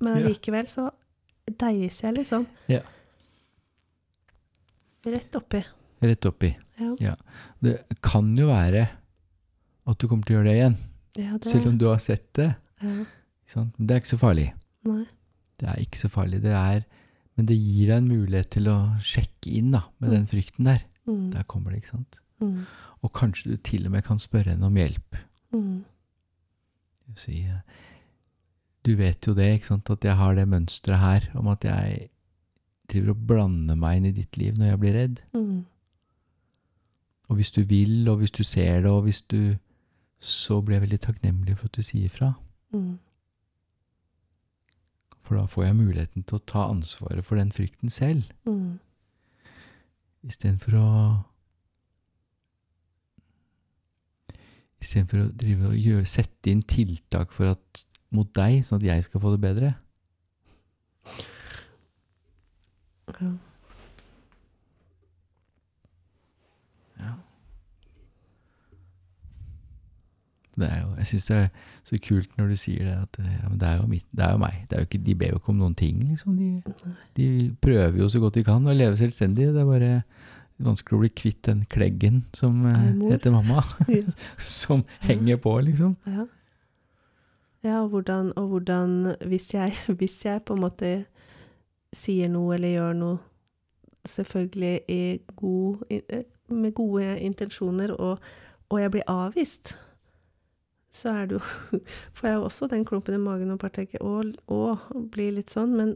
Men 0.00 0.16
Ja. 0.16 0.24
allikevel 0.24 0.66
så 0.66 0.88
deiser 1.60 2.08
jeg 2.08 2.14
liksom. 2.22 2.46
Ja. 2.72 2.80
Rett 5.04 5.34
oppi. 5.36 5.60
Rett 6.00 6.24
oppi. 6.26 6.54
Ja. 6.98 7.14
Det 7.60 7.76
kan 8.02 8.32
jo 8.38 8.46
være 8.48 8.86
at 9.86 9.98
du 9.98 10.06
kommer 10.08 10.24
til 10.26 10.36
å 10.36 10.40
gjøre 10.40 10.48
det 10.48 10.56
igjen, 10.56 10.76
Ja, 11.18 11.32
det, 11.36 11.44
selv 11.50 11.66
om 11.68 11.76
du 11.78 11.86
har 11.90 11.98
sett 12.02 12.32
det. 12.38 12.54
ja? 12.82 13.04
Men 13.56 13.86
Det 13.86 13.90
er 13.90 14.00
ikke 14.00 14.08
så 14.16 14.18
farlig. 14.18 14.52
Nei. 14.84 15.04
Det 15.58 15.68
er 15.68 15.74
ikke 15.84 15.98
så 15.98 16.08
farlig. 16.08 16.40
Det 16.42 16.52
er, 16.52 16.82
men 17.36 17.46
det 17.46 17.56
gir 17.58 17.86
deg 17.88 17.96
en 17.98 18.08
mulighet 18.08 18.50
til 18.50 18.64
å 18.72 18.76
sjekke 19.00 19.52
inn 19.58 19.70
da, 19.72 19.82
med 20.00 20.10
Mm. 20.10 20.14
den 20.16 20.26
frykten 20.26 20.64
der. 20.64 20.82
Mm, 21.06 21.30
Der 21.32 21.42
kommer 21.44 21.70
det, 21.70 21.82
ikke 21.82 21.90
sant? 21.96 22.20
mm, 22.40 22.66
Og 23.02 23.12
kanskje 23.12 23.50
du 23.50 23.56
til 23.56 23.86
og 23.86 23.92
med 23.92 24.04
kan 24.04 24.18
spørre 24.18 24.50
henne 24.50 24.64
om 24.66 24.74
hjelp. 24.74 25.16
mm, 25.52 25.84
Si, 27.14 27.40
eh, 27.42 27.60
du 28.84 28.94
vet 28.96 29.20
jo 29.26 29.34
det, 29.34 29.52
ikke 29.60 29.66
sant, 29.66 29.90
at 29.90 30.00
jeg 30.04 30.16
har 30.16 30.34
det 30.34 30.48
mønsteret 30.48 30.98
her 30.98 31.28
om 31.38 31.48
at 31.48 31.60
jeg 31.64 32.08
driver 32.88 33.10
og 33.10 33.26
blander 33.26 33.76
meg 33.76 33.96
inn 33.98 34.06
i 34.06 34.12
ditt 34.12 34.36
liv 34.38 34.54
når 34.58 34.66
jeg 34.70 34.80
blir 34.80 34.92
redd. 34.94 35.20
mm, 35.34 35.64
Og 37.30 37.36
hvis 37.36 37.50
du 37.50 37.62
vil, 37.62 38.08
og 38.08 38.18
hvis 38.18 38.30
du 38.32 38.42
ser 38.44 38.80
det, 38.82 38.90
og 38.90 39.02
hvis 39.04 39.20
du 39.22 39.56
Så 40.20 40.60
blir 40.62 40.76
jeg 40.78 40.82
veldig 40.88 41.00
takknemlig 41.00 41.56
for 41.58 41.64
at 41.66 41.72
du 41.72 41.82
sier 41.82 42.08
fra. 42.08 42.32
mm, 42.72 42.98
For 45.32 45.40
da 45.40 45.48
får 45.48 45.62
jeg 45.64 45.76
muligheten 45.78 46.24
til 46.28 46.36
å 46.36 46.44
ta 46.44 46.66
ansvaret 46.68 47.24
for 47.24 47.40
den 47.40 47.48
frykten 47.56 47.88
selv, 47.88 48.26
mm, 48.44 48.74
istedenfor 50.28 50.76
å 50.76 50.88
Istedenfor 54.82 55.22
å 55.22 55.30
drive 55.38 55.70
og 55.70 55.78
gjøre, 55.78 56.04
sette 56.10 56.50
inn 56.50 56.60
tiltak 56.66 57.30
for 57.32 57.54
at, 57.54 57.84
mot 58.10 58.28
deg, 58.34 58.64
sånn 58.66 58.80
at 58.82 58.86
jeg 58.90 59.04
skal 59.06 59.22
få 59.22 59.30
det 59.32 59.40
bedre. 59.40 59.72
ja. 63.14 63.30
Ja. 66.98 67.14
Det 70.62 70.68
er 70.70 70.82
jo, 70.82 70.90
jeg 71.00 71.10
syns 71.10 71.28
det 71.28 71.38
er 71.38 71.48
så 71.88 71.98
kult 72.06 72.36
når 72.38 72.52
du 72.52 72.58
sier 72.60 72.88
det, 72.88 72.96
at 73.02 73.18
ja, 73.22 73.48
men 73.48 73.58
det, 73.60 73.68
er 73.68 73.80
jo 73.80 73.88
mitt, 73.90 74.06
det 74.14 74.26
er 74.26 74.36
jo 74.36 74.42
meg. 74.42 74.60
Det 74.68 74.76
er 74.76 74.84
jo 74.84 74.90
ikke, 74.90 75.02
de 75.08 75.16
ber 75.22 75.32
jo 75.32 75.40
ikke 75.40 75.54
om 75.54 75.64
noen 75.64 75.78
ting, 75.78 76.04
liksom. 76.08 76.36
De, 76.38 76.76
de 77.18 77.26
prøver 77.64 77.98
jo 78.00 78.08
så 78.12 78.22
godt 78.22 78.38
de 78.38 78.46
kan 78.46 78.68
å 78.68 78.76
leve 78.76 79.00
selvstendig. 79.00 79.50
Det 79.52 79.64
er 79.64 79.68
bare 79.68 79.96
vanskelig 80.62 80.98
å 80.98 81.02
bli 81.02 81.10
kvitt 81.22 81.42
den 81.48 81.64
kleggen 81.70 82.22
som 82.36 82.62
eh, 82.68 82.92
mor. 82.94 83.10
heter 83.14 83.34
mamma. 83.34 83.64
Ja. 83.90 84.04
som 84.62 84.86
henger 85.02 85.42
på, 85.42 85.56
liksom. 85.66 85.96
Ja. 86.06 86.28
Ja, 87.62 87.82
og 87.84 87.88
hvordan, 87.88 88.32
og 88.36 88.46
hvordan 88.48 89.16
hvis, 89.26 89.54
jeg, 89.54 89.72
hvis 89.98 90.24
jeg 90.24 90.42
på 90.42 90.54
en 90.54 90.64
måte 90.64 90.92
sier 91.94 92.30
noe 92.32 92.56
eller 92.56 92.74
gjør 92.74 92.96
noe, 92.98 93.18
selvfølgelig 94.08 95.20
god, 95.36 95.84
eh, 95.90 96.22
med 96.50 96.72
gode 96.74 97.20
intensjoner, 97.20 97.92
og, 97.92 98.18
og 98.68 98.80
jeg 98.80 98.90
blir 98.90 99.06
avvist, 99.06 99.76
så 100.92 101.08
er 101.22 101.26
det 101.30 101.38
jo 101.38 101.42
Får 102.16 102.28
jeg 102.28 102.36
jo 102.36 102.44
også 102.48 102.68
den 102.68 102.84
klumpen 102.88 103.14
i 103.16 103.20
magen 103.22 103.50
og 103.54 103.58
bare 103.62 103.72
tenker 103.78 104.02
å, 104.04 104.18
å, 104.52 104.60
blir 105.12 105.32
litt 105.38 105.50
sånn, 105.52 105.72
men, 105.78 105.94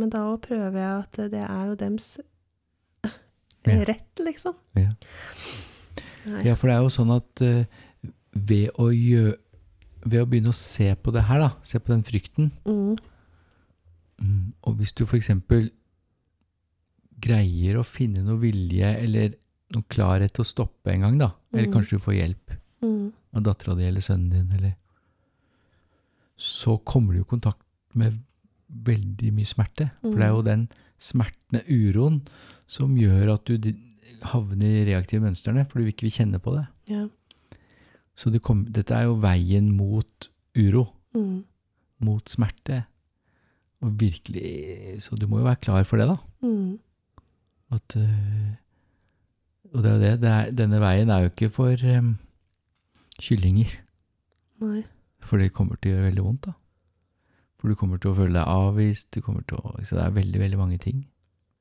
men 0.00 0.10
da 0.12 0.22
òg 0.32 0.40
prøver 0.48 0.78
jeg 0.80 1.02
at 1.04 1.20
det 1.34 1.42
er 1.44 1.64
jo 1.70 1.74
dems 1.80 2.06
rett, 3.90 4.22
liksom. 4.22 4.54
Ja. 4.78 4.92
Ja, 6.42 6.54
for 6.58 6.66
det 6.70 6.74
er 6.76 6.82
jo 6.82 6.90
sånn 6.90 7.12
at 7.14 7.42
eh, 7.44 7.66
ved, 8.34 8.70
å 8.82 8.88
gjø, 8.90 9.34
ved 10.06 10.22
å 10.22 10.26
begynne 10.26 10.50
å 10.50 10.56
se 10.58 10.88
på 10.98 11.12
det 11.14 11.22
her, 11.28 11.44
da, 11.44 11.50
se 11.66 11.78
på 11.82 11.92
den 11.94 12.02
frykten 12.06 12.48
Mm. 12.66 12.96
mm, 14.22 14.46
Og 14.66 14.74
hvis 14.80 14.92
du 14.98 15.04
f.eks. 15.06 15.30
greier 17.26 17.78
å 17.80 17.84
finne 17.86 18.24
noe 18.26 18.38
vilje 18.42 18.90
eller 19.02 19.36
noe 19.74 19.86
klarhet 19.90 20.34
til 20.36 20.44
å 20.44 20.48
stoppe 20.50 20.92
en 20.92 21.06
gang, 21.06 21.16
da, 21.20 21.30
eller 21.54 21.68
Mm. 21.68 21.72
kanskje 21.74 21.96
du 21.98 22.02
får 22.04 22.16
hjelp 22.20 22.56
Mm. 22.82 23.12
Av 23.36 23.44
dattera 23.44 23.76
di 23.78 23.84
eller 23.86 24.04
sønnen 24.04 24.30
din, 24.32 24.50
eller 24.56 24.74
Så 26.36 26.76
kommer 26.84 27.14
du 27.16 27.20
i 27.22 27.28
kontakt 27.28 27.62
med 27.96 28.16
veldig 28.68 29.30
mye 29.32 29.48
smerte. 29.48 29.86
For 30.02 30.18
det 30.18 30.26
er 30.26 30.34
jo 30.34 30.42
den 30.44 30.66
smertende 31.00 31.62
uroen, 31.70 32.18
som 32.68 32.96
gjør 32.98 33.34
at 33.36 33.48
du 33.48 33.70
havner 34.32 34.66
i 34.82 34.84
reaktive 34.90 35.22
mønstrene, 35.24 35.64
for 35.68 35.80
du 35.80 35.88
ikke 35.88 36.04
vil 36.08 36.12
kjenne 36.18 36.40
på 36.42 36.52
det. 36.58 36.66
Ja. 36.92 37.06
Så 38.16 38.32
det 38.32 38.42
kom, 38.44 38.64
dette 38.72 38.92
er 38.96 39.06
jo 39.08 39.16
veien 39.22 39.72
mot 39.76 40.28
uro, 40.56 40.88
Mm. 41.16 41.44
mot 42.00 42.28
smerte. 42.28 42.82
Og 43.80 43.92
virkelig 44.00 45.00
Så 45.02 45.16
du 45.16 45.26
må 45.26 45.38
jo 45.38 45.44
være 45.44 45.60
klar 45.64 45.84
for 45.84 45.96
det, 45.96 46.08
da. 46.08 46.16
Mm. 46.42 46.78
At, 47.72 47.96
øh, 47.96 48.54
og 49.72 49.82
det 49.82 49.90
er 49.90 49.94
jo 49.94 50.00
det. 50.00 50.20
det 50.20 50.28
er, 50.30 50.50
denne 50.52 50.80
veien 50.80 51.08
er 51.10 51.20
jo 51.24 51.30
ikke 51.30 51.50
for 51.50 51.72
øhm, 51.76 52.16
kyllinger. 53.22 53.72
Nei. 54.62 54.84
For 55.26 55.40
det 55.40 55.52
kommer 55.56 55.78
til 55.80 55.92
å 55.92 55.96
gjøre 55.96 56.08
veldig 56.10 56.24
vondt, 56.24 56.48
da. 56.48 56.56
For 57.56 57.72
du 57.72 57.78
kommer 57.78 58.00
til 58.00 58.12
å 58.12 58.16
føle 58.18 58.36
deg 58.36 58.50
avvist, 58.52 59.10
du 59.16 59.22
kommer 59.24 59.44
til 59.48 59.58
å 59.58 59.76
Så 59.82 59.96
det 59.96 60.04
er 60.04 60.16
veldig, 60.16 60.40
veldig 60.40 60.58
mange 60.60 60.78
ting. 60.78 61.06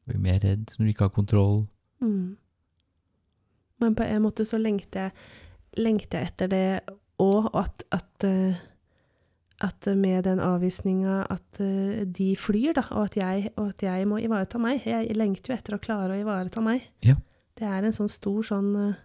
Du 0.03 0.11
blir 0.11 0.21
mer 0.21 0.39
redd 0.43 0.69
når 0.75 0.83
du 0.83 0.91
ikke 0.91 1.07
har 1.07 1.15
kontroll. 1.15 1.65
Mm. 2.03 2.35
Men 3.81 3.95
på 3.95 4.03
en 4.03 4.23
måte 4.23 4.45
så 4.47 4.59
lengter 4.61 5.07
jeg, 5.07 5.11
lengter 5.81 6.21
jeg 6.21 6.31
etter 6.31 6.51
det 6.51 6.67
òg, 7.21 7.49
at, 7.55 7.83
at, 7.95 8.27
eh, 8.27 8.59
at 9.65 9.87
med 9.97 10.27
den 10.27 10.43
avvisninga 10.43 11.23
at 11.31 11.61
eh, 11.63 12.03
de 12.05 12.35
flyr, 12.39 12.75
da, 12.77 12.85
og 12.91 13.09
at, 13.09 13.17
jeg, 13.19 13.49
og 13.55 13.71
at 13.73 13.83
jeg 13.87 14.07
må 14.07 14.19
ivareta 14.23 14.61
meg. 14.61 14.85
Jeg 14.85 15.15
lengter 15.15 15.53
jo 15.53 15.57
etter 15.57 15.77
å 15.77 15.81
klare 15.81 16.15
å 16.15 16.21
ivareta 16.21 16.63
meg. 16.63 16.85
Ja. 17.05 17.17
Det 17.55 17.67
er 17.67 17.87
en 17.87 17.95
sånn 17.95 18.11
stor 18.11 18.43
sånn 18.45 18.71
eh, 18.83 19.01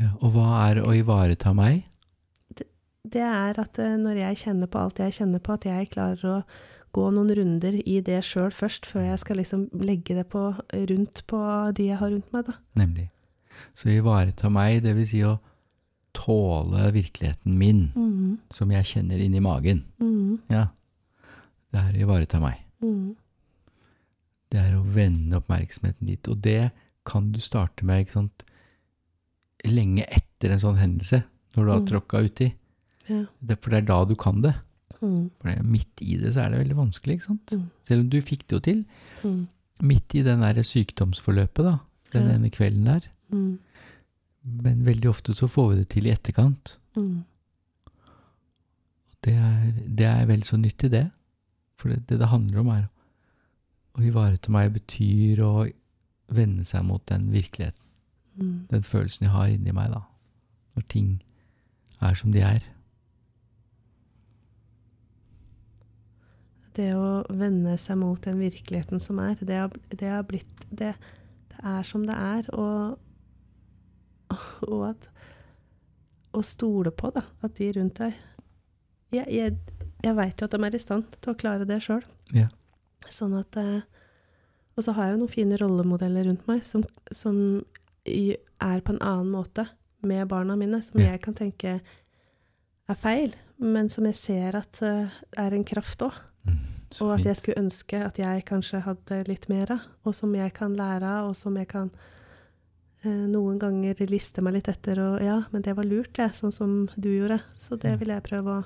Ja, 0.00 0.10
og 0.24 0.32
hva 0.34 0.48
er 0.70 0.80
å 0.82 0.92
ivareta 0.96 1.52
meg? 1.56 1.84
Det 3.10 3.22
er 3.24 3.56
at 3.60 3.78
eh, 3.80 3.96
når 4.00 4.18
jeg 4.20 4.38
kjenner 4.44 4.68
på 4.70 4.78
alt 4.80 5.00
jeg 5.00 5.14
kjenner 5.16 5.40
på, 5.44 5.54
at 5.56 5.64
jeg 5.68 5.88
klarer 5.92 6.24
å 6.28 6.34
gå 6.92 7.04
noen 7.14 7.30
runder 7.36 7.76
i 7.88 8.00
det 8.04 8.18
sjøl 8.26 8.50
først, 8.54 8.86
før 8.88 9.06
jeg 9.08 9.20
skal 9.22 9.38
liksom 9.40 9.68
legge 9.80 10.16
det 10.18 10.26
på, 10.32 10.42
rundt 10.90 11.22
på 11.30 11.40
de 11.76 11.86
jeg 11.90 12.00
har 12.00 12.10
rundt 12.12 12.32
meg, 12.34 12.48
da. 12.50 12.56
Nemlig. 12.80 13.06
Så 13.76 13.88
ivareta 13.92 14.50
meg, 14.52 14.82
det 14.84 14.96
vil 14.98 15.08
si 15.08 15.22
å 15.26 15.36
tåle 16.16 16.90
virkeligheten 16.92 17.56
min, 17.60 17.82
Mm. 17.94 18.38
som 18.50 18.70
jeg 18.70 18.84
kjenner 18.84 19.18
inni 19.22 19.40
magen. 19.40 19.84
Mm. 20.00 20.38
Ja. 20.50 20.66
Det 21.72 21.80
er 21.80 21.92
å 21.94 22.02
ivareta 22.04 22.40
meg. 22.42 22.58
Mm. 22.82 23.14
Det 24.50 24.58
er 24.58 24.74
å 24.76 24.82
vende 24.84 25.38
oppmerksomheten 25.38 26.06
dit. 26.10 26.28
Og 26.28 26.40
det 26.42 26.72
kan 27.06 27.30
du 27.32 27.38
starte 27.38 27.84
med 27.86 28.04
ikke 28.04 28.16
sant? 28.18 28.44
Lenge 29.68 30.04
etter 30.08 30.52
en 30.54 30.58
sånn 30.62 30.78
hendelse, 30.80 31.22
når 31.56 31.64
du 31.66 31.70
har 31.72 31.80
Mm. 31.80 31.86
tråkka 31.86 32.22
uti. 32.24 32.54
Ja. 33.08 33.24
Det, 33.42 33.58
for 33.62 33.70
det 33.70 33.78
er 33.82 33.86
da 33.86 34.04
du 34.04 34.14
kan 34.16 34.40
det. 34.42 34.54
Mm. 35.02 35.30
For 35.40 35.62
midt 35.64 36.00
i 36.02 36.16
det 36.20 36.34
så 36.34 36.44
er 36.44 36.50
det 36.50 36.60
veldig 36.68 36.76
vanskelig, 36.76 37.14
ikke 37.18 37.26
sant? 37.26 37.46
Mm. 37.56 37.70
Selv 37.88 38.00
om 38.04 38.08
du 38.10 38.20
fikk 38.20 38.46
det 38.46 38.56
jo 38.56 38.60
til. 38.60 38.84
Mm. 39.24 39.48
Midt 39.82 40.14
i 40.14 40.22
den 40.22 40.40
der 40.40 40.62
sykdomsforløpet, 40.62 41.64
da. 41.64 41.78
Den 42.12 42.28
Ja. 42.28 42.34
ene 42.36 42.50
kvelden 42.50 42.84
der. 42.84 43.00
Mm. 43.32 43.58
Men 44.44 44.84
veldig 44.84 45.08
ofte 45.08 45.34
så 45.34 45.48
får 45.48 45.68
vi 45.70 45.76
det 45.76 45.88
til 45.88 46.06
i 46.06 46.10
etterkant. 46.12 46.76
Mm. 46.96 47.24
Det 49.22 49.34
er, 49.36 49.72
det 49.86 50.06
er 50.06 50.24
vel 50.26 50.42
så 50.42 50.56
nyttig, 50.56 50.90
det. 50.90 51.10
For 51.80 51.88
det, 51.92 52.06
det 52.08 52.18
det 52.22 52.28
handler 52.28 52.60
om, 52.62 52.68
er 52.68 52.88
å 53.98 54.04
ivareta 54.06 54.52
meg 54.52 54.72
betyr 54.72 55.42
å 55.44 55.52
vende 56.32 56.64
seg 56.64 56.84
mot 56.86 57.04
den 57.10 57.30
virkeligheten. 57.32 57.76
Mm. 58.34 58.66
Den 58.70 58.82
følelsen 58.82 59.26
jeg 59.26 59.34
har 59.34 59.50
inni 59.52 59.74
meg, 59.74 59.92
da. 59.94 60.04
Når 60.76 60.86
ting 60.92 61.16
er 62.00 62.14
som 62.16 62.32
de 62.32 62.42
er. 62.44 62.64
Det 66.76 66.92
å 66.94 67.22
vende 67.34 67.74
seg 67.80 67.98
mot 68.00 68.20
den 68.24 68.38
virkeligheten 68.40 69.02
som 69.02 69.18
er, 69.22 69.38
det 69.42 69.58
har, 69.58 69.74
det 69.90 70.10
har 70.12 70.22
blitt 70.28 70.66
det, 70.70 70.94
det 71.50 71.64
er 71.66 71.86
som 71.86 72.04
det 72.06 72.14
er, 72.14 72.46
og, 72.54 72.98
og 74.68 74.84
at 74.92 75.10
Å 76.30 76.44
stole 76.46 76.92
på, 76.94 77.08
da, 77.10 77.24
at 77.42 77.56
de 77.58 77.72
rundt 77.74 77.98
deg 77.98 78.14
Jeg, 79.10 79.24
jeg, 79.34 79.56
jeg 80.04 80.14
veit 80.14 80.38
jo 80.38 80.46
at 80.46 80.52
de 80.54 80.60
er 80.62 80.76
i 80.78 80.78
stand 80.78 81.16
til 81.18 81.32
å 81.32 81.34
klare 81.34 81.66
det 81.66 81.80
sjøl. 81.82 82.04
Yeah. 82.30 82.52
Sånn 83.10 83.34
at 83.34 83.58
eh, 83.58 83.82
Og 84.76 84.86
så 84.86 84.94
har 84.94 85.08
jeg 85.08 85.16
jo 85.16 85.22
noen 85.24 85.32
fine 85.32 85.58
rollemodeller 85.58 86.28
rundt 86.30 86.46
meg 86.46 86.62
som, 86.64 86.84
som 87.10 87.34
er 88.06 88.80
på 88.84 88.94
en 88.94 89.02
annen 89.02 89.30
måte 89.32 89.66
med 90.02 90.28
barna 90.28 90.56
mine, 90.56 90.80
som 90.82 91.00
jeg 91.00 91.20
kan 91.20 91.34
tenke 91.36 91.80
er 92.90 92.96
feil, 92.98 93.34
men 93.60 93.88
som 93.92 94.06
jeg 94.08 94.16
ser 94.16 94.56
at 94.56 94.80
eh, 94.82 95.10
er 95.38 95.52
en 95.54 95.64
kraft 95.64 96.02
òg. 96.06 96.14
Mm, 96.48 96.56
Og 97.00 97.12
at 97.14 97.26
jeg 97.28 97.36
skulle 97.36 97.60
ønske 97.60 98.00
at 98.02 98.18
jeg 98.18 98.44
kanskje 98.48 98.80
hadde 98.82 99.20
litt 99.28 99.48
mer 99.52 99.70
av, 99.76 99.84
og 100.04 100.14
som 100.16 100.32
jeg 100.34 100.52
kan 100.56 100.72
lære 100.74 101.04
av, 101.06 101.28
og 101.30 101.36
som 101.36 101.56
jeg 101.60 101.68
kan 101.68 101.90
eh, 103.04 103.26
noen 103.30 103.60
ganger 103.60 104.00
liste 104.08 104.42
meg 104.42 104.56
litt 104.56 104.68
etter, 104.72 104.98
og 104.98 105.20
ja, 105.22 105.42
men 105.52 105.62
det 105.62 105.76
var 105.76 105.84
lurt, 105.86 106.14
det, 106.16 106.30
sånn 106.34 106.52
som 106.52 106.88
du 106.96 107.10
gjorde. 107.12 107.42
Så 107.60 107.76
det 107.78 107.98
vil 108.00 108.08
jeg 108.14 108.26
prøve 108.26 108.60
å 108.60 108.64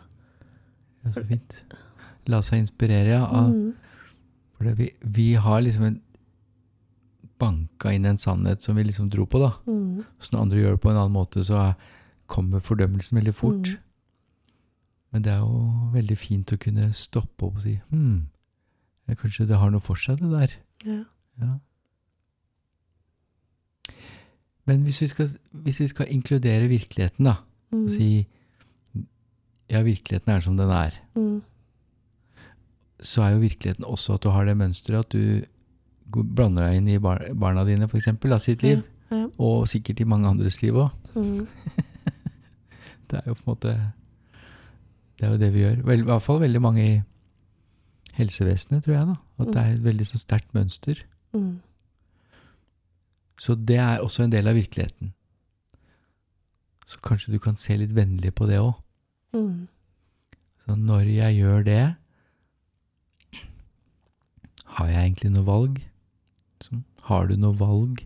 Ja, 1.05 1.11
så 1.13 1.25
fint. 1.29 1.59
La 2.33 2.39
seg 2.41 2.63
inspirere, 2.63 3.19
ja. 3.19 3.25
Av, 3.27 3.51
Mm. 3.51 3.75
For 4.55 4.71
vi, 4.79 4.87
vi 5.03 5.35
har 5.35 5.61
liksom 5.61 5.85
en 5.85 6.01
banka 7.39 7.93
inn 7.93 8.05
en 8.07 8.19
sannhet 8.21 8.63
som 8.63 8.77
vi 8.77 8.85
liksom 8.85 9.09
dro 9.11 9.27
på, 9.27 9.41
da. 9.43 9.53
Mm. 9.67 10.05
Så 10.23 10.33
når 10.35 10.41
andre 10.45 10.61
gjør 10.63 10.77
det 10.77 10.83
på 10.85 10.91
en 10.93 10.97
annen 11.01 11.13
måte, 11.17 11.43
så 11.45 11.59
er, 11.61 11.75
kommer 12.31 12.61
fordømmelsen 12.65 13.19
veldig 13.19 13.35
fort. 13.35 13.69
Mm. 13.75 13.81
Men 15.15 15.23
det 15.23 15.33
er 15.33 15.43
jo 15.43 15.91
veldig 15.95 16.17
fint 16.19 16.53
å 16.55 16.59
kunne 16.59 16.89
stoppe 16.93 17.47
opp 17.47 17.57
og 17.61 17.63
si 17.63 17.77
hm, 17.91 18.27
kanskje 19.21 19.47
det 19.47 19.59
har 19.61 19.71
noe 19.71 19.83
for 19.85 19.95
seg, 20.01 20.19
det 20.19 20.31
der. 20.33 20.55
Ja. 20.89 21.03
Ja. 21.43 21.53
Men 24.65 24.83
hvis 24.87 25.03
vi, 25.05 25.09
skal, 25.13 25.29
hvis 25.67 25.81
vi 25.83 25.89
skal 25.93 26.11
inkludere 26.15 26.69
virkeligheten, 26.71 27.25
da, 27.29 27.37
Mm. 27.75 27.85
og 27.85 27.91
si 27.91 28.27
ja, 29.71 29.81
virkeligheten 29.83 30.31
er 30.33 30.41
som 30.41 30.57
den 30.57 30.71
er, 30.71 30.93
Mm. 31.17 31.43
så 33.01 33.23
er 33.23 33.31
jo 33.35 33.41
virkeligheten 33.43 33.85
også 33.85 34.15
at 34.15 34.23
du 34.23 34.31
har 34.31 34.45
det 34.45 34.57
mønsteret 34.57 34.99
at 35.05 35.09
du 35.11 35.45
blander 36.13 36.69
deg 36.69 36.77
inn 36.81 36.89
i 36.95 36.99
bar 37.03 37.23
barna 37.35 37.65
dine, 37.67 37.89
eksempel, 37.89 38.33
av 38.37 38.43
sitt 38.45 38.63
liv, 38.63 38.83
Ja. 39.11 39.17
Ja. 39.17 39.27
og 39.39 39.67
sikkert 39.69 40.01
i 40.01 40.05
mange 40.09 40.27
andres 40.29 40.61
liv 40.63 40.75
òg. 40.75 40.91
Mm. 41.15 41.47
Det 43.11 43.19
er 43.21 43.27
jo 43.29 43.35
på 43.37 43.45
en 43.45 43.51
måte 43.53 43.73
Det 45.19 45.27
er 45.27 45.31
jo 45.35 45.39
det 45.39 45.51
vi 45.55 45.61
gjør. 45.61 45.83
Vel, 45.87 46.01
I 46.01 46.09
hvert 46.09 46.23
fall 46.25 46.41
veldig 46.41 46.61
mange 46.63 46.83
i 46.85 47.03
helsevesenet, 48.17 48.83
tror 48.85 48.95
jeg, 48.95 49.07
da. 49.11 49.15
At 49.43 49.47
det 49.53 49.61
er 49.61 49.73
et 49.75 49.85
veldig 49.85 50.07
så 50.07 50.19
sterkt 50.19 50.55
mønster. 50.55 50.99
Mm. 51.35 51.61
Så 53.39 53.55
det 53.59 53.77
er 53.83 54.01
også 54.03 54.25
en 54.25 54.33
del 54.33 54.49
av 54.51 54.55
virkeligheten. 54.55 55.13
Så 56.87 56.99
kanskje 57.03 57.33
du 57.35 57.39
kan 57.43 57.57
se 57.61 57.77
litt 57.77 57.95
vennlig 57.97 58.33
på 58.35 58.47
det 58.51 58.59
òg. 58.63 58.75
Mm. 59.35 59.67
Så 60.65 60.77
når 60.79 61.09
jeg 61.13 61.39
gjør 61.43 61.65
det, 61.67 61.83
har 64.79 64.87
jeg 64.91 65.01
egentlig 65.05 65.31
noe 65.35 65.47
valg? 65.47 65.81
Så, 66.63 66.79
har 67.09 67.27
du 67.29 67.37
noe 67.37 67.57
valg 67.59 68.05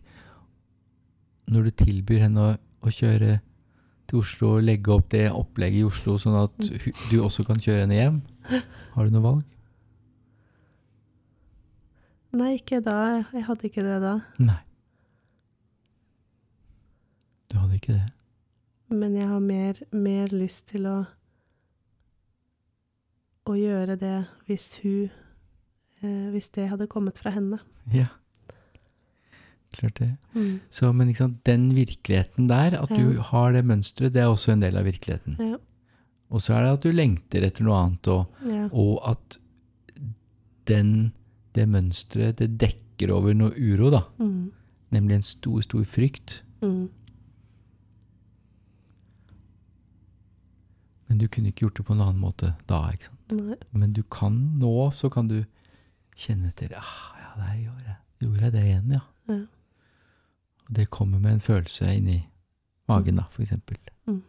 når 1.49 1.69
du 1.69 1.77
tilbyr 1.85 2.25
henne 2.27 2.45
å, 2.45 2.55
å 2.57 2.93
kjøre 2.93 3.39
til 4.09 4.23
Oslo 4.23 4.55
og 4.57 4.65
legge 4.65 4.93
opp 4.95 5.11
det 5.13 5.27
opplegget 5.33 5.83
i 5.83 5.87
Oslo, 5.89 6.17
sånn 6.21 6.37
at 6.41 6.71
du 7.11 7.19
også 7.23 7.45
kan 7.49 7.61
kjøre 7.61 7.85
henne 7.85 7.99
hjem? 7.99 8.19
Har 8.95 9.09
du 9.09 9.15
noe 9.15 9.25
valg? 9.25 9.45
Nei, 12.39 12.55
ikke 12.59 12.83
da. 12.85 13.25
Jeg 13.33 13.45
hadde 13.47 13.69
ikke 13.69 13.85
det 13.85 14.01
da. 14.05 14.15
Nei. 14.41 14.61
Du 17.49 17.57
hadde 17.57 17.79
ikke 17.79 17.97
det. 17.97 18.09
Men 18.93 19.17
jeg 19.17 19.29
har 19.29 19.41
mer, 19.45 19.81
mer 19.93 20.33
lyst 20.33 20.69
til 20.73 20.89
å 20.89 20.99
å 23.49 23.57
gjøre 23.57 23.97
det 23.97 24.17
hvis 24.49 24.67
hun 24.83 25.09
eh, 26.03 26.29
Hvis 26.33 26.51
det 26.55 26.69
hadde 26.71 26.89
kommet 26.91 27.19
fra 27.19 27.33
henne. 27.35 27.59
Ja. 27.93 28.11
Klart 29.73 29.99
det. 30.01 30.11
Mm. 30.35 30.61
Så, 30.71 30.93
men 30.97 31.11
den 31.45 31.65
virkeligheten 31.77 32.49
der, 32.49 32.79
at 32.83 32.89
du 32.89 33.19
har 33.21 33.53
det 33.53 33.65
mønsteret, 33.69 34.15
det 34.15 34.23
er 34.23 34.31
også 34.33 34.53
en 34.55 34.63
del 34.65 34.77
av 34.81 34.87
virkeligheten. 34.89 35.37
Ja. 35.39 35.59
Og 36.31 36.43
så 36.45 36.55
er 36.57 36.65
det 36.65 36.73
at 36.79 36.83
du 36.85 36.93
lengter 36.93 37.45
etter 37.47 37.65
noe 37.65 37.77
annet, 37.77 38.09
og, 38.09 38.27
Ja. 38.49 38.69
og 38.73 39.01
at 39.09 39.39
den, 40.69 41.13
det 41.55 41.69
mønsteret, 41.69 42.39
det 42.39 42.59
dekker 42.61 43.13
over 43.13 43.35
noe 43.37 43.53
uro, 43.57 43.91
da. 43.91 44.03
Mm. 44.19 44.53
nemlig 44.91 45.15
en 45.19 45.23
stor, 45.23 45.61
stor 45.61 45.85
frykt. 45.85 46.43
Mm. 46.63 46.89
Men 51.09 51.19
du 51.19 51.27
kunne 51.29 51.49
ikke 51.53 51.67
gjort 51.67 51.77
det 51.81 51.87
på 51.89 51.93
en 51.97 52.01
annen 52.05 52.21
måte 52.21 52.55
da, 52.69 52.83
ikke 52.93 53.09
sant. 53.09 53.37
Nei. 53.37 53.57
Men 53.73 53.93
du 53.97 54.03
kan 54.13 54.35
nå, 54.61 54.91
så 54.97 55.11
kan 55.13 55.29
du 55.29 55.39
kjenne 56.19 56.49
etter 56.53 56.75
ah, 56.77 57.15
Ja, 57.21 57.31
der 57.43 57.55
gjorde 57.63 57.85
jeg, 57.87 57.97
gjorde 58.25 58.43
jeg 58.45 58.53
det 58.57 58.65
igjen, 58.65 58.93
ja. 58.97 59.01
Ja. 59.29 59.39
Og 60.69 60.77
det 60.77 60.91
kommer 60.91 61.19
med 61.19 61.33
en 61.33 61.41
følelse 61.45 61.95
inni 61.97 62.19
magen, 62.89 63.17
da, 63.21 63.25
for 63.33 63.45
eksempel. 63.45 63.79
Mm. 64.07 64.23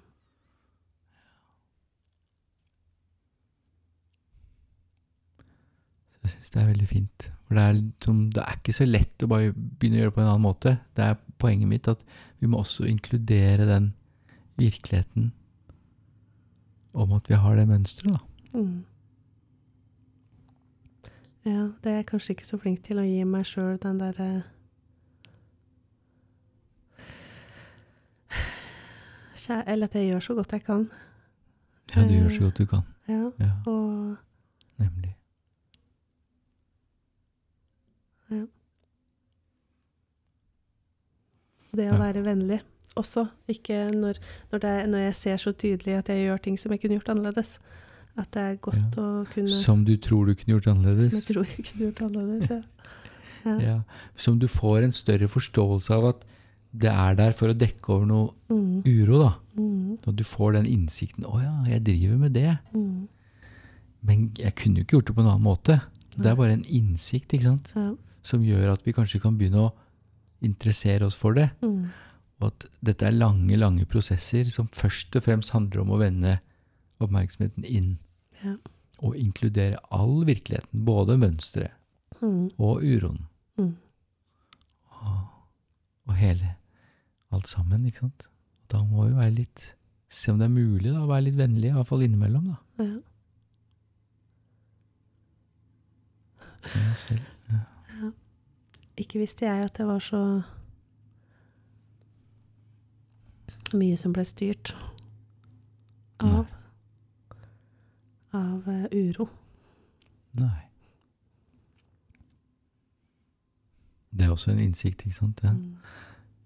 Så 6.10 6.22
jeg 6.24 6.34
syns 6.34 6.54
det 6.54 6.62
er 6.62 6.72
veldig 6.72 6.88
fint. 6.88 7.32
For 7.48 7.58
det 7.58 7.64
er, 7.64 7.74
liksom, 7.80 8.22
det 8.36 8.44
er 8.44 8.60
ikke 8.60 8.76
så 8.76 8.88
lett 8.88 9.26
å 9.26 9.32
bare 9.32 9.54
begynne 9.56 9.98
å 9.98 10.04
gjøre 10.04 10.12
det 10.12 10.18
på 10.18 10.24
en 10.24 10.32
annen 10.32 10.48
måte. 10.48 10.76
Det 10.96 11.08
er 11.08 11.20
poenget 11.42 11.72
mitt 11.72 11.88
at 11.92 12.04
vi 12.40 12.52
må 12.52 12.62
også 12.62 12.88
inkludere 12.88 13.68
den 13.68 13.94
virkeligheten 14.60 15.32
om 16.94 17.12
at 17.16 17.30
vi 17.30 17.38
har 17.40 17.56
det 17.56 17.68
mønsteret, 17.70 18.16
da. 18.16 18.60
Mm. 18.60 18.86
Ja, 21.48 21.70
det 21.84 21.92
er 21.92 22.00
jeg 22.02 22.08
kanskje 22.10 22.34
ikke 22.36 22.48
så 22.48 22.58
flink 22.60 22.82
til 22.84 23.00
å 23.00 23.06
gi 23.08 23.24
meg 23.26 23.48
sjøl 23.48 23.78
den 23.82 24.02
derre 24.02 24.30
Eller 29.68 29.88
at 29.88 29.96
jeg 29.96 30.12
gjør 30.12 30.20
så 30.20 30.34
godt 30.36 30.52
jeg 30.52 30.64
kan. 30.64 30.90
Ja, 31.96 32.02
du 32.04 32.14
gjør 32.14 32.30
så 32.30 32.40
godt 32.48 32.58
du 32.58 32.66
kan. 32.66 32.82
Ja, 33.08 33.30
Ja, 33.40 33.52
og 33.66 34.16
nemlig. 34.78 35.16
det 41.76 41.86
å 41.92 41.94
Ja. 41.96 42.00
være 42.02 42.24
vennlig 42.26 42.62
også. 42.98 43.28
Ikke 43.52 43.92
når, 43.94 44.18
når, 44.52 44.60
det, 44.64 44.74
når 44.90 44.98
jeg 45.06 45.16
ser 45.16 45.38
så 45.38 45.52
tydelig 45.54 45.98
at 46.00 46.10
jeg 46.10 46.26
gjør 46.28 46.38
ting 46.44 46.58
som 46.60 46.72
jeg 46.74 46.82
kunne 46.82 46.98
gjort 47.00 47.10
annerledes. 47.16 47.60
At 48.18 48.32
det 48.34 48.42
er 48.42 48.56
godt 48.60 48.98
å 49.00 49.26
kunne 49.32 49.50
Som, 49.54 49.86
du 49.86 49.96
tror 49.98 50.26
du 50.26 50.34
kunne 50.34 50.58
gjort 50.58 50.68
annerledes. 50.74 51.06
Som 51.06 51.20
jeg 51.20 51.28
tror 51.30 51.46
jeg 51.46 51.66
kunne 51.70 51.86
gjort 51.92 52.02
annerledes. 52.10 52.50
Ja. 52.50 52.62
Ja. 53.46 53.54
Ja. 53.64 53.76
Som 54.20 54.36
du 54.40 54.48
får 54.52 54.84
en 54.84 54.92
større 54.92 55.30
forståelse 55.32 55.94
av 55.96 56.06
at 56.10 56.26
det 56.72 56.90
er 56.92 57.16
der 57.18 57.32
for 57.34 57.50
å 57.50 57.58
dekke 57.58 57.90
over 57.96 58.06
noe 58.06 58.34
Mm, 58.50 58.82
uro, 58.86 59.18
da. 59.24 59.36
mm, 59.58 60.00
Og 60.08 60.16
du 60.16 60.24
får 60.24 60.54
den 60.54 60.66
innsikten 60.66 61.24
'Å 61.26 61.42
ja, 61.42 61.64
jeg 61.74 61.84
driver 61.84 62.18
med 62.18 62.34
det'. 62.34 62.60
mm. 62.74 63.08
Men 64.04 64.32
jeg 64.38 64.56
kunne 64.56 64.76
jo 64.78 64.84
ikke 64.84 64.96
gjort 64.98 65.06
det 65.08 65.16
på 65.16 65.22
en 65.22 65.28
annen 65.28 65.44
måte. 65.44 65.82
Det 66.18 66.26
er 66.26 66.36
bare 66.36 66.54
en 66.54 66.64
innsikt 66.66 67.34
ikke 67.34 67.44
sant? 67.44 67.72
Ja. 67.76 67.96
som 68.22 68.42
gjør 68.44 68.74
at 68.74 68.84
vi 68.86 68.92
kanskje 68.94 69.20
kan 69.22 69.38
begynne 69.38 69.70
å 69.70 69.74
interessere 70.42 71.06
oss 71.06 71.16
for 71.16 71.34
det. 71.34 71.52
Mm, 71.62 71.88
Og 72.42 72.48
at 72.48 72.66
dette 72.84 73.04
er 73.08 73.12
lange, 73.12 73.58
lange 73.58 73.86
prosesser 73.86 74.46
som 74.50 74.68
først 74.68 75.16
og 75.16 75.24
fremst 75.24 75.50
handler 75.52 75.82
om 75.82 75.90
å 75.92 75.98
vende 76.00 76.40
oppmerksomheten 77.02 77.66
inn. 77.66 77.98
Ja. 78.44 78.56
Og 79.02 79.16
inkludere 79.16 79.78
all 79.92 80.24
virkeligheten, 80.26 80.86
både 80.86 81.18
mønsteret 81.18 81.72
mm, 82.22 82.52
og 82.60 82.82
uroen. 82.84 83.26
mm. 83.58 83.76
Og, 85.02 85.28
og 86.08 86.14
hele 86.16 86.56
alt 87.32 87.48
sammen, 87.48 87.86
ikke 87.86 88.06
sant. 88.06 88.30
Da 88.72 88.82
må 88.86 89.08
vi 89.08 89.18
være 89.18 89.38
litt 89.42 89.76
Se 90.10 90.32
om 90.32 90.40
det 90.40 90.48
er 90.48 90.50
mulig 90.50 90.90
da, 90.90 91.04
å 91.04 91.06
være 91.06 91.28
litt 91.28 91.36
vennlig, 91.38 91.70
i 91.70 91.74
hvert 91.76 91.86
fall 91.86 92.02
innimellom. 92.02 92.48
da. 92.50 92.56
Ja. 92.82 92.96
Selv, 96.98 97.28
ja. 97.52 97.60
ja. 98.00 98.10
Ikke 98.98 99.22
visste 99.22 99.46
jeg 99.46 99.68
at 99.68 99.78
det 99.78 99.86
var 99.86 100.02
så 100.02 100.22
mye 103.78 104.00
som 104.02 104.18
ble 104.18 104.26
styrt 104.26 104.74
av 106.26 106.50
av 108.34 108.68
eh, 108.70 108.86
uro. 108.94 109.30
Nei. 110.38 110.66
Det 114.10 114.26
er 114.26 114.34
også 114.34 114.52
en 114.52 114.60
innsikt, 114.60 115.06
ikke 115.06 115.16
sant? 115.16 115.42
Ja. 115.44 115.54
Mm. 115.54 115.78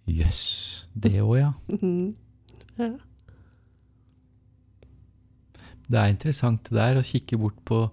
Jøss. 0.09 0.87
Det 0.93 1.15
òg, 1.23 1.37
ja. 1.39 1.51
Ja. 2.79 2.87
Det 5.85 5.99
er 5.99 6.09
interessant 6.09 6.63
det 6.69 6.77
der 6.79 6.97
å 6.97 7.03
kikke 7.05 7.37
bort 7.37 7.59
på 7.67 7.83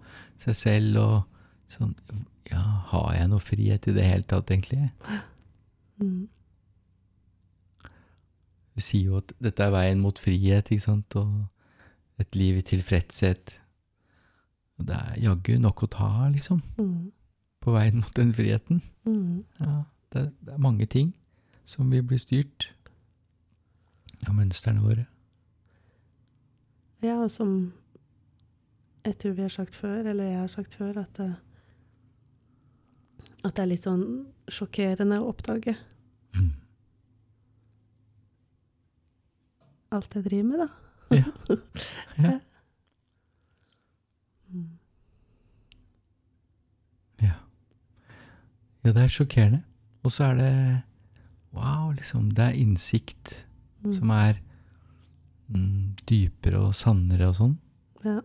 seg 0.41 0.57
selv 0.57 1.01
og 1.03 1.17
sånn 1.71 1.93
Ja, 2.51 2.63
har 2.91 3.11
jeg 3.19 3.29
noe 3.31 3.43
frihet 3.45 3.87
i 3.91 3.95
det 3.95 4.07
hele 4.07 4.25
tatt, 4.27 4.49
egentlig? 4.51 4.89
Mm. 6.01 6.25
Du 8.75 8.81
sier 8.83 9.11
jo 9.13 9.21
at 9.21 9.35
dette 9.45 9.63
er 9.67 9.75
veien 9.75 10.01
mot 10.03 10.19
frihet, 10.19 10.71
ikke 10.73 10.83
sant, 10.87 11.15
og 11.21 11.45
et 12.25 12.35
liv 12.39 12.59
i 12.59 12.65
tilfredshet. 12.67 13.53
Og 14.81 14.89
det 14.89 14.97
er 14.97 15.21
jaggu 15.29 15.59
nok 15.63 15.85
å 15.85 15.91
ta 15.93 16.11
liksom, 16.33 16.63
Mm. 16.81 17.13
på 17.61 17.77
veien 17.77 18.01
mot 18.01 18.15
den 18.17 18.33
friheten. 18.35 18.81
Mm. 19.07 19.45
Ja, 19.61 19.83
det, 20.17 20.25
det 20.41 20.55
er 20.57 20.65
mange 20.65 20.87
ting 20.91 21.13
som 21.71 21.91
vi 21.93 22.01
blir 22.03 22.19
styrt 22.19 22.71
av 24.27 24.35
mønstrene 24.37 24.83
våre. 24.83 25.05
Ja, 27.01 27.15
og 27.23 27.31
som 27.33 27.53
jeg 29.07 29.17
tror 29.23 29.33
vi 29.39 29.43
har 29.47 29.53
sagt 29.55 29.75
før, 29.79 30.03
eller 30.11 30.25
jeg 30.29 30.41
har 30.43 30.51
sagt 30.53 30.75
før, 30.77 30.99
at 31.01 31.15
det, 31.17 31.31
at 33.47 33.55
det 33.57 33.63
er 33.63 33.71
litt 33.71 33.87
sånn 33.87 34.05
sjokkerende 34.53 35.21
å 35.23 35.31
oppdage 35.33 35.77
Mm. 36.37 36.51
alt 39.93 40.15
jeg 40.15 40.25
driver 40.29 40.45
med, 40.51 40.59
da. 40.61 40.69
Ja. 41.17 41.25
Ja. 42.21 42.37
Mm. 44.51 44.69
Ja. 47.23 47.33
ja, 48.85 48.93
det 48.93 49.03
er 49.03 49.09
sjokkerende. 49.15 49.63
Og 50.05 50.13
så 50.15 50.25
er 50.29 50.35
det 50.39 50.53
Wow, 51.57 51.91
liksom. 51.97 52.29
Det 52.35 52.45
er 52.51 52.59
innsikt 52.61 53.45
Mm. 53.81 53.93
som 53.97 54.11
er 54.13 54.35
mm, 55.49 55.95
dypere 56.05 56.59
og 56.67 56.75
sannere 56.77 57.31
og 57.31 57.37
sånn. 57.39 57.55
Ja. 58.05 58.19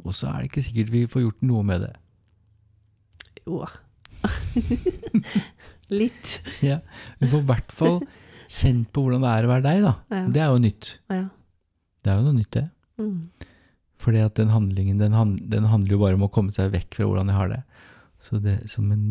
Og 0.00 0.14
så 0.16 0.30
er 0.30 0.38
det 0.40 0.48
ikke 0.48 0.62
sikkert 0.64 0.92
vi 0.94 1.02
får 1.12 1.26
gjort 1.26 1.42
noe 1.44 1.66
med 1.68 1.84
det. 1.84 1.92
Jo. 3.44 3.60
Litt. 6.00 6.38
Ja. 6.64 6.78
Vi 7.20 7.28
får 7.28 7.42
i 7.44 7.48
hvert 7.50 7.74
fall 7.76 8.00
kjent 8.50 8.88
på 8.94 9.04
hvordan 9.04 9.22
det 9.26 9.34
er 9.36 9.46
å 9.46 9.52
være 9.52 9.66
deg, 9.68 9.84
da. 9.84 9.94
Ja. 10.14 10.22
Det 10.32 10.42
er 10.46 10.52
jo 10.54 10.62
nytt. 10.64 10.90
Ja. 11.12 11.22
Det 12.00 12.12
er 12.14 12.20
jo 12.20 12.26
noe 12.30 12.38
nytt, 12.40 12.52
det. 12.56 12.64
Mm. 13.00 13.16
Fordi 14.00 14.22
at 14.24 14.38
den 14.40 14.52
handlingen, 14.54 15.00
den, 15.02 15.12
hand, 15.16 15.40
den 15.52 15.68
handler 15.68 15.92
jo 15.98 16.00
bare 16.00 16.16
om 16.16 16.24
å 16.24 16.32
komme 16.32 16.54
seg 16.56 16.72
vekk 16.72 16.96
fra 16.96 17.08
hvordan 17.10 17.28
jeg 17.28 17.36
har 17.42 17.52
det. 17.52 17.60
Så 18.24 18.40
det, 18.40 18.56
som 18.72 18.88
en, 18.94 19.04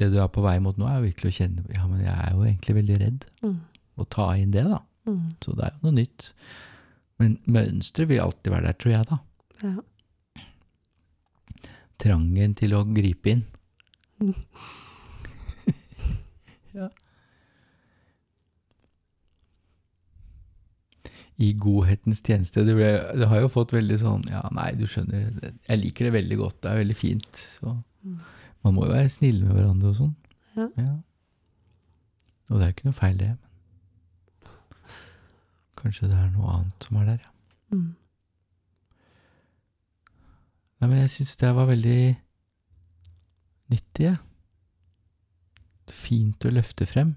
det 0.00 0.08
du 0.14 0.18
er 0.22 0.30
på 0.32 0.42
vei 0.44 0.56
mot 0.64 0.78
nå, 0.80 0.86
er 0.88 0.98
jo 0.98 1.06
virkelig 1.08 1.30
å 1.30 1.36
kjenne 1.36 1.64
Ja, 1.76 1.84
men 1.90 2.00
jeg 2.02 2.14
er 2.14 2.32
jo 2.34 2.46
egentlig 2.46 2.76
veldig 2.80 2.98
redd. 3.04 3.26
Mm. 3.44 3.56
Og 4.00 4.08
ta 4.12 4.26
inn 4.40 4.54
det, 4.54 4.64
da. 4.68 4.80
Mm. 5.08 5.22
Så 5.44 5.54
det 5.58 5.66
er 5.66 5.74
jo 5.76 5.86
noe 5.86 5.96
nytt. 6.00 6.30
Men 7.20 7.36
mønsteret 7.52 8.08
vil 8.10 8.22
alltid 8.24 8.54
være 8.54 8.70
der, 8.70 8.78
tror 8.80 8.94
jeg, 8.94 9.08
da. 9.10 9.18
Ja. 9.60 10.44
Trangen 12.00 12.56
til 12.56 12.72
å 12.78 12.84
gripe 12.88 13.34
inn. 13.34 13.44
Mm. 14.20 14.34
ja. 16.78 16.88
I 21.40 21.52
godhetens 21.56 22.20
tjeneste. 22.24 22.64
Det, 22.68 22.74
ble, 22.76 22.88
det 23.16 23.28
har 23.30 23.40
jo 23.44 23.52
fått 23.52 23.72
veldig 23.72 23.96
sånn 24.02 24.26
Ja, 24.28 24.42
nei, 24.52 24.70
du 24.76 24.84
skjønner, 24.88 25.30
jeg 25.40 25.80
liker 25.80 26.08
det 26.08 26.16
veldig 26.18 26.36
godt. 26.40 26.58
Det 26.64 26.72
er 26.72 26.82
veldig 26.84 26.98
fint. 27.04 27.46
Så 27.60 27.76
Mm. 28.00 28.16
Man 28.64 28.74
må 28.76 28.86
jo 28.86 28.92
være 28.92 29.12
snille 29.12 29.46
med 29.46 29.56
hverandre 29.56 29.92
og 29.92 29.96
sånn. 29.96 30.16
Ja. 30.56 30.90
Og 32.50 32.58
det 32.58 32.64
er 32.64 32.70
jo 32.70 32.74
ikke 32.74 32.88
noe 32.90 32.98
feil, 32.98 33.20
det. 33.20 33.30
Men 33.30 33.46
kanskje 35.80 36.10
det 36.10 36.18
er 36.18 36.32
noe 36.34 36.50
annet 36.58 36.86
som 36.86 36.98
er 37.00 37.06
der, 37.12 37.22
ja. 37.24 37.32
Mm. 37.70 37.88
Nei, 40.80 40.88
men 40.88 40.98
jeg 41.02 41.12
syns 41.14 41.36
det 41.40 41.54
var 41.56 41.68
veldig 41.68 42.02
nyttig, 43.70 44.10
jeg. 44.10 44.18
Fint 45.90 46.46
å 46.46 46.52
løfte 46.54 46.86
frem. 46.88 47.14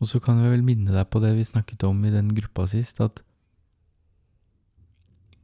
Og 0.00 0.10
så 0.10 0.20
kan 0.22 0.40
jeg 0.42 0.52
vel 0.52 0.64
minne 0.66 0.92
deg 0.92 1.06
på 1.10 1.20
det 1.22 1.32
vi 1.36 1.46
snakket 1.46 1.86
om 1.88 2.02
i 2.04 2.12
den 2.12 2.32
gruppa 2.36 2.66
sist, 2.70 3.00
at 3.00 3.22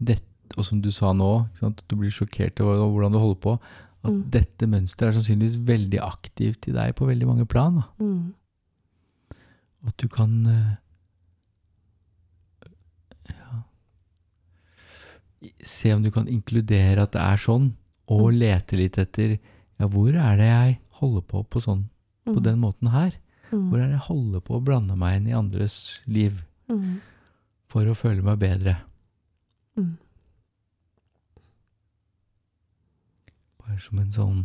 det, 0.01 0.19
og 0.57 0.67
som 0.67 0.81
du 0.85 0.91
sa 0.95 1.13
nå, 1.17 1.31
at 1.65 1.85
du 1.89 1.97
blir 1.97 2.13
sjokkert 2.13 2.61
over 2.65 2.89
hvordan 2.89 3.15
du 3.15 3.21
holder 3.21 3.41
på, 3.45 3.57
at 4.05 4.11
Mm. 4.11 4.31
dette 4.31 4.67
mønsteret 4.67 5.09
er 5.09 5.21
sannsynligvis 5.21 5.59
veldig 5.67 6.01
aktivt 6.01 6.69
i 6.69 6.73
deg 6.73 6.95
på 6.97 7.07
veldig 7.07 7.27
mange 7.27 7.47
plan. 7.47 7.83
Mm. 8.01 8.33
At 9.87 9.97
du 9.97 10.09
kan 10.09 10.47
eh, 10.47 10.77
ja, 13.29 13.63
se 15.65 15.93
om 15.95 16.03
du 16.05 16.11
kan 16.11 16.29
inkludere 16.29 17.03
at 17.07 17.13
det 17.17 17.21
er 17.23 17.37
sånn, 17.41 17.73
og 18.09 18.33
Mm. 18.33 18.39
lete 18.39 18.77
litt 18.77 18.99
etter 18.99 19.39
Ja, 19.81 19.87
hvor 19.89 20.09
er 20.15 20.37
det 20.37 20.45
jeg 20.47 20.79
holder 21.01 21.23
på 21.23 21.43
på 21.49 21.59
sånn, 21.63 21.85
på 22.27 22.37
Mm. 22.37 22.43
den 22.43 22.59
måten 22.61 22.89
her? 22.91 23.13
Mm. 23.51 23.71
Hvor 23.71 23.79
er 23.81 23.87
det 23.87 23.93
jeg 23.99 24.09
holder 24.09 24.41
på 24.41 24.61
å 24.61 24.63
blande 24.65 24.95
meg 24.95 25.17
inn 25.17 25.29
i 25.29 25.33
andres 25.33 26.03
liv 26.07 26.43
Mm. 26.69 27.01
for 27.67 27.85
å 27.87 27.95
føle 27.97 28.23
meg 28.23 28.39
bedre? 28.39 28.77
Mm. 29.79 29.97
Som 33.81 33.99
en 33.99 34.11
sånn 34.15 34.43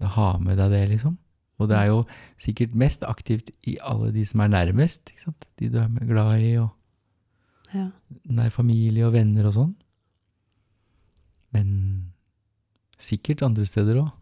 Ha 0.00 0.38
med 0.38 0.58
deg 0.60 0.70
det, 0.70 0.82
liksom. 0.92 1.16
Og 1.58 1.66
det 1.68 1.74
er 1.74 1.88
jo 1.90 2.04
sikkert 2.38 2.74
mest 2.78 3.02
aktivt 3.02 3.48
i 3.66 3.72
alle 3.82 4.12
de 4.14 4.22
som 4.24 4.40
er 4.44 4.48
nærmest. 4.52 5.10
Ikke 5.10 5.24
sant? 5.24 5.46
De 5.58 5.66
du 5.68 5.78
er 5.80 5.88
glad 6.06 6.38
i, 6.38 6.52
og 6.62 6.68
Ja. 7.74 7.90
nær 8.30 8.50
familie 8.54 9.04
og 9.06 9.12
venner 9.16 9.46
og 9.46 9.54
sånn. 9.56 9.74
Men 11.52 12.12
sikkert 12.98 13.42
andre 13.42 13.66
steder 13.66 13.98
òg. 14.04 14.12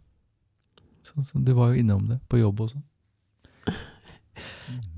Sånn 1.05 1.25
som 1.25 1.45
du 1.45 1.53
var 1.55 1.75
jo 1.75 1.81
innom 1.83 2.09
det, 2.09 2.21
på 2.29 2.39
jobb 2.41 2.61
og 2.61 2.71
sånn. 2.73 2.85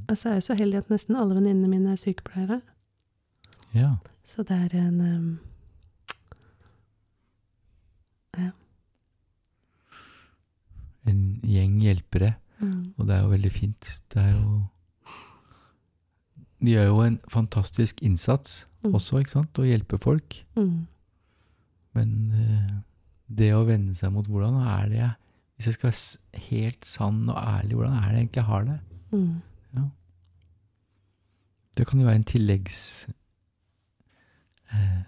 Altså, 0.09 0.29
jeg 0.29 0.33
er 0.33 0.41
jo 0.41 0.47
så 0.47 0.55
heldig 0.57 0.79
at 0.79 0.89
nesten 0.91 1.17
alle 1.17 1.35
venninnene 1.35 1.69
mine 1.69 1.91
er 1.93 1.97
sykepleiere. 2.01 2.63
Ja. 3.75 3.97
Så 4.25 4.43
det 4.43 4.57
er 4.57 4.77
en 4.79 5.01
um, 5.01 5.41
En 11.07 11.41
gjeng 11.45 11.81
hjelpere. 11.81 12.35
mm, 12.61 12.85
Og 12.99 13.07
det 13.07 13.15
er 13.17 13.21
jo 13.23 13.29
veldig 13.29 13.53
fint. 13.53 14.01
Det 14.15 14.23
er 14.23 14.31
jo 14.33 14.63
De 16.61 16.71
gjør 16.75 16.87
jo 16.89 17.01
en 17.07 17.19
fantastisk 17.31 18.03
innsats 18.03 18.65
Mm. 18.85 18.95
også, 18.95 19.19
ikke 19.19 19.31
sant? 19.31 19.59
Å 19.59 19.63
hjelpe 19.67 19.99
folk. 19.99 20.45
mm, 20.57 20.87
Men 21.95 22.33
uh, 22.33 22.71
det 23.29 23.53
å 23.55 23.65
vende 23.67 23.95
seg 23.95 24.13
mot 24.13 24.27
hvordan 24.27 24.55
er 24.63 24.89
det 24.89 24.97
jeg 24.99 25.11
Hvis 25.57 25.67
jeg 25.67 25.75
skal 25.75 25.91
være 25.91 26.19
helt 26.49 26.85
sann 26.87 27.29
og 27.29 27.37
ærlig, 27.37 27.75
hvordan 27.75 27.93
er 27.95 28.01
det 28.09 28.15
jeg 28.15 28.23
egentlig 28.29 28.45
har 28.45 28.65
det? 28.65 28.81
mm, 29.13 29.41
Det 31.77 31.87
kan 31.87 32.01
jo 32.01 32.07
være 32.07 32.17
en 32.17 32.25
tilleggs 32.25 33.07
Uh, 34.73 35.03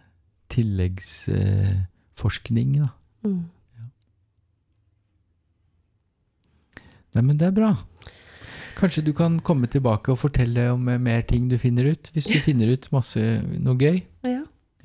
Tilleggsforskning, 0.48 2.76
da. 2.80 2.88
Nei, 7.16 7.22
men 7.26 7.38
det 7.38 7.48
er 7.50 7.54
bra. 7.56 7.70
Kanskje 8.78 9.02
du 9.04 9.12
kan 9.16 9.40
komme 9.44 9.68
tilbake 9.68 10.12
og 10.12 10.20
fortelle 10.22 10.70
om 10.72 10.88
eh, 10.88 11.00
mer 11.02 11.24
ting 11.28 11.48
du 11.50 11.58
finner 11.60 11.90
ut, 11.92 12.10
hvis 12.14 12.28
du 12.30 12.38
finner 12.40 12.70
ut 12.72 12.86
masse 12.94 13.20
noe 13.58 13.76
gøy. 13.80 14.00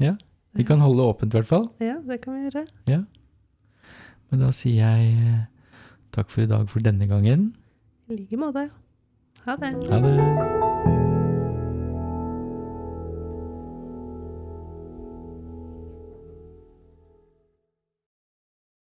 Ja. 0.02 0.16
Vi 0.56 0.64
kan 0.68 0.80
holde 0.84 1.02
det 1.04 1.10
åpent, 1.12 1.34
i 1.34 1.40
hvert 1.40 1.52
fall. 1.52 1.70
ja, 1.84 1.98
det 2.08 2.22
kan 2.24 2.36
vi 2.38 2.48
gjøre. 2.50 2.66
Ja. 2.92 3.02
Men 4.32 4.46
da 4.48 4.52
sier 4.56 4.82
jeg 4.82 5.16
eh, 5.16 5.42
takk 6.16 6.32
for 6.34 6.44
i 6.44 6.50
dag 6.52 6.68
for 6.72 6.84
denne 6.84 7.08
gangen. 7.12 7.52
I 8.10 8.22
like 8.24 8.40
måte. 8.40 8.70
Ha 9.46 9.60
det. 9.62 9.76
Ha 9.92 10.00
det. 10.02 10.65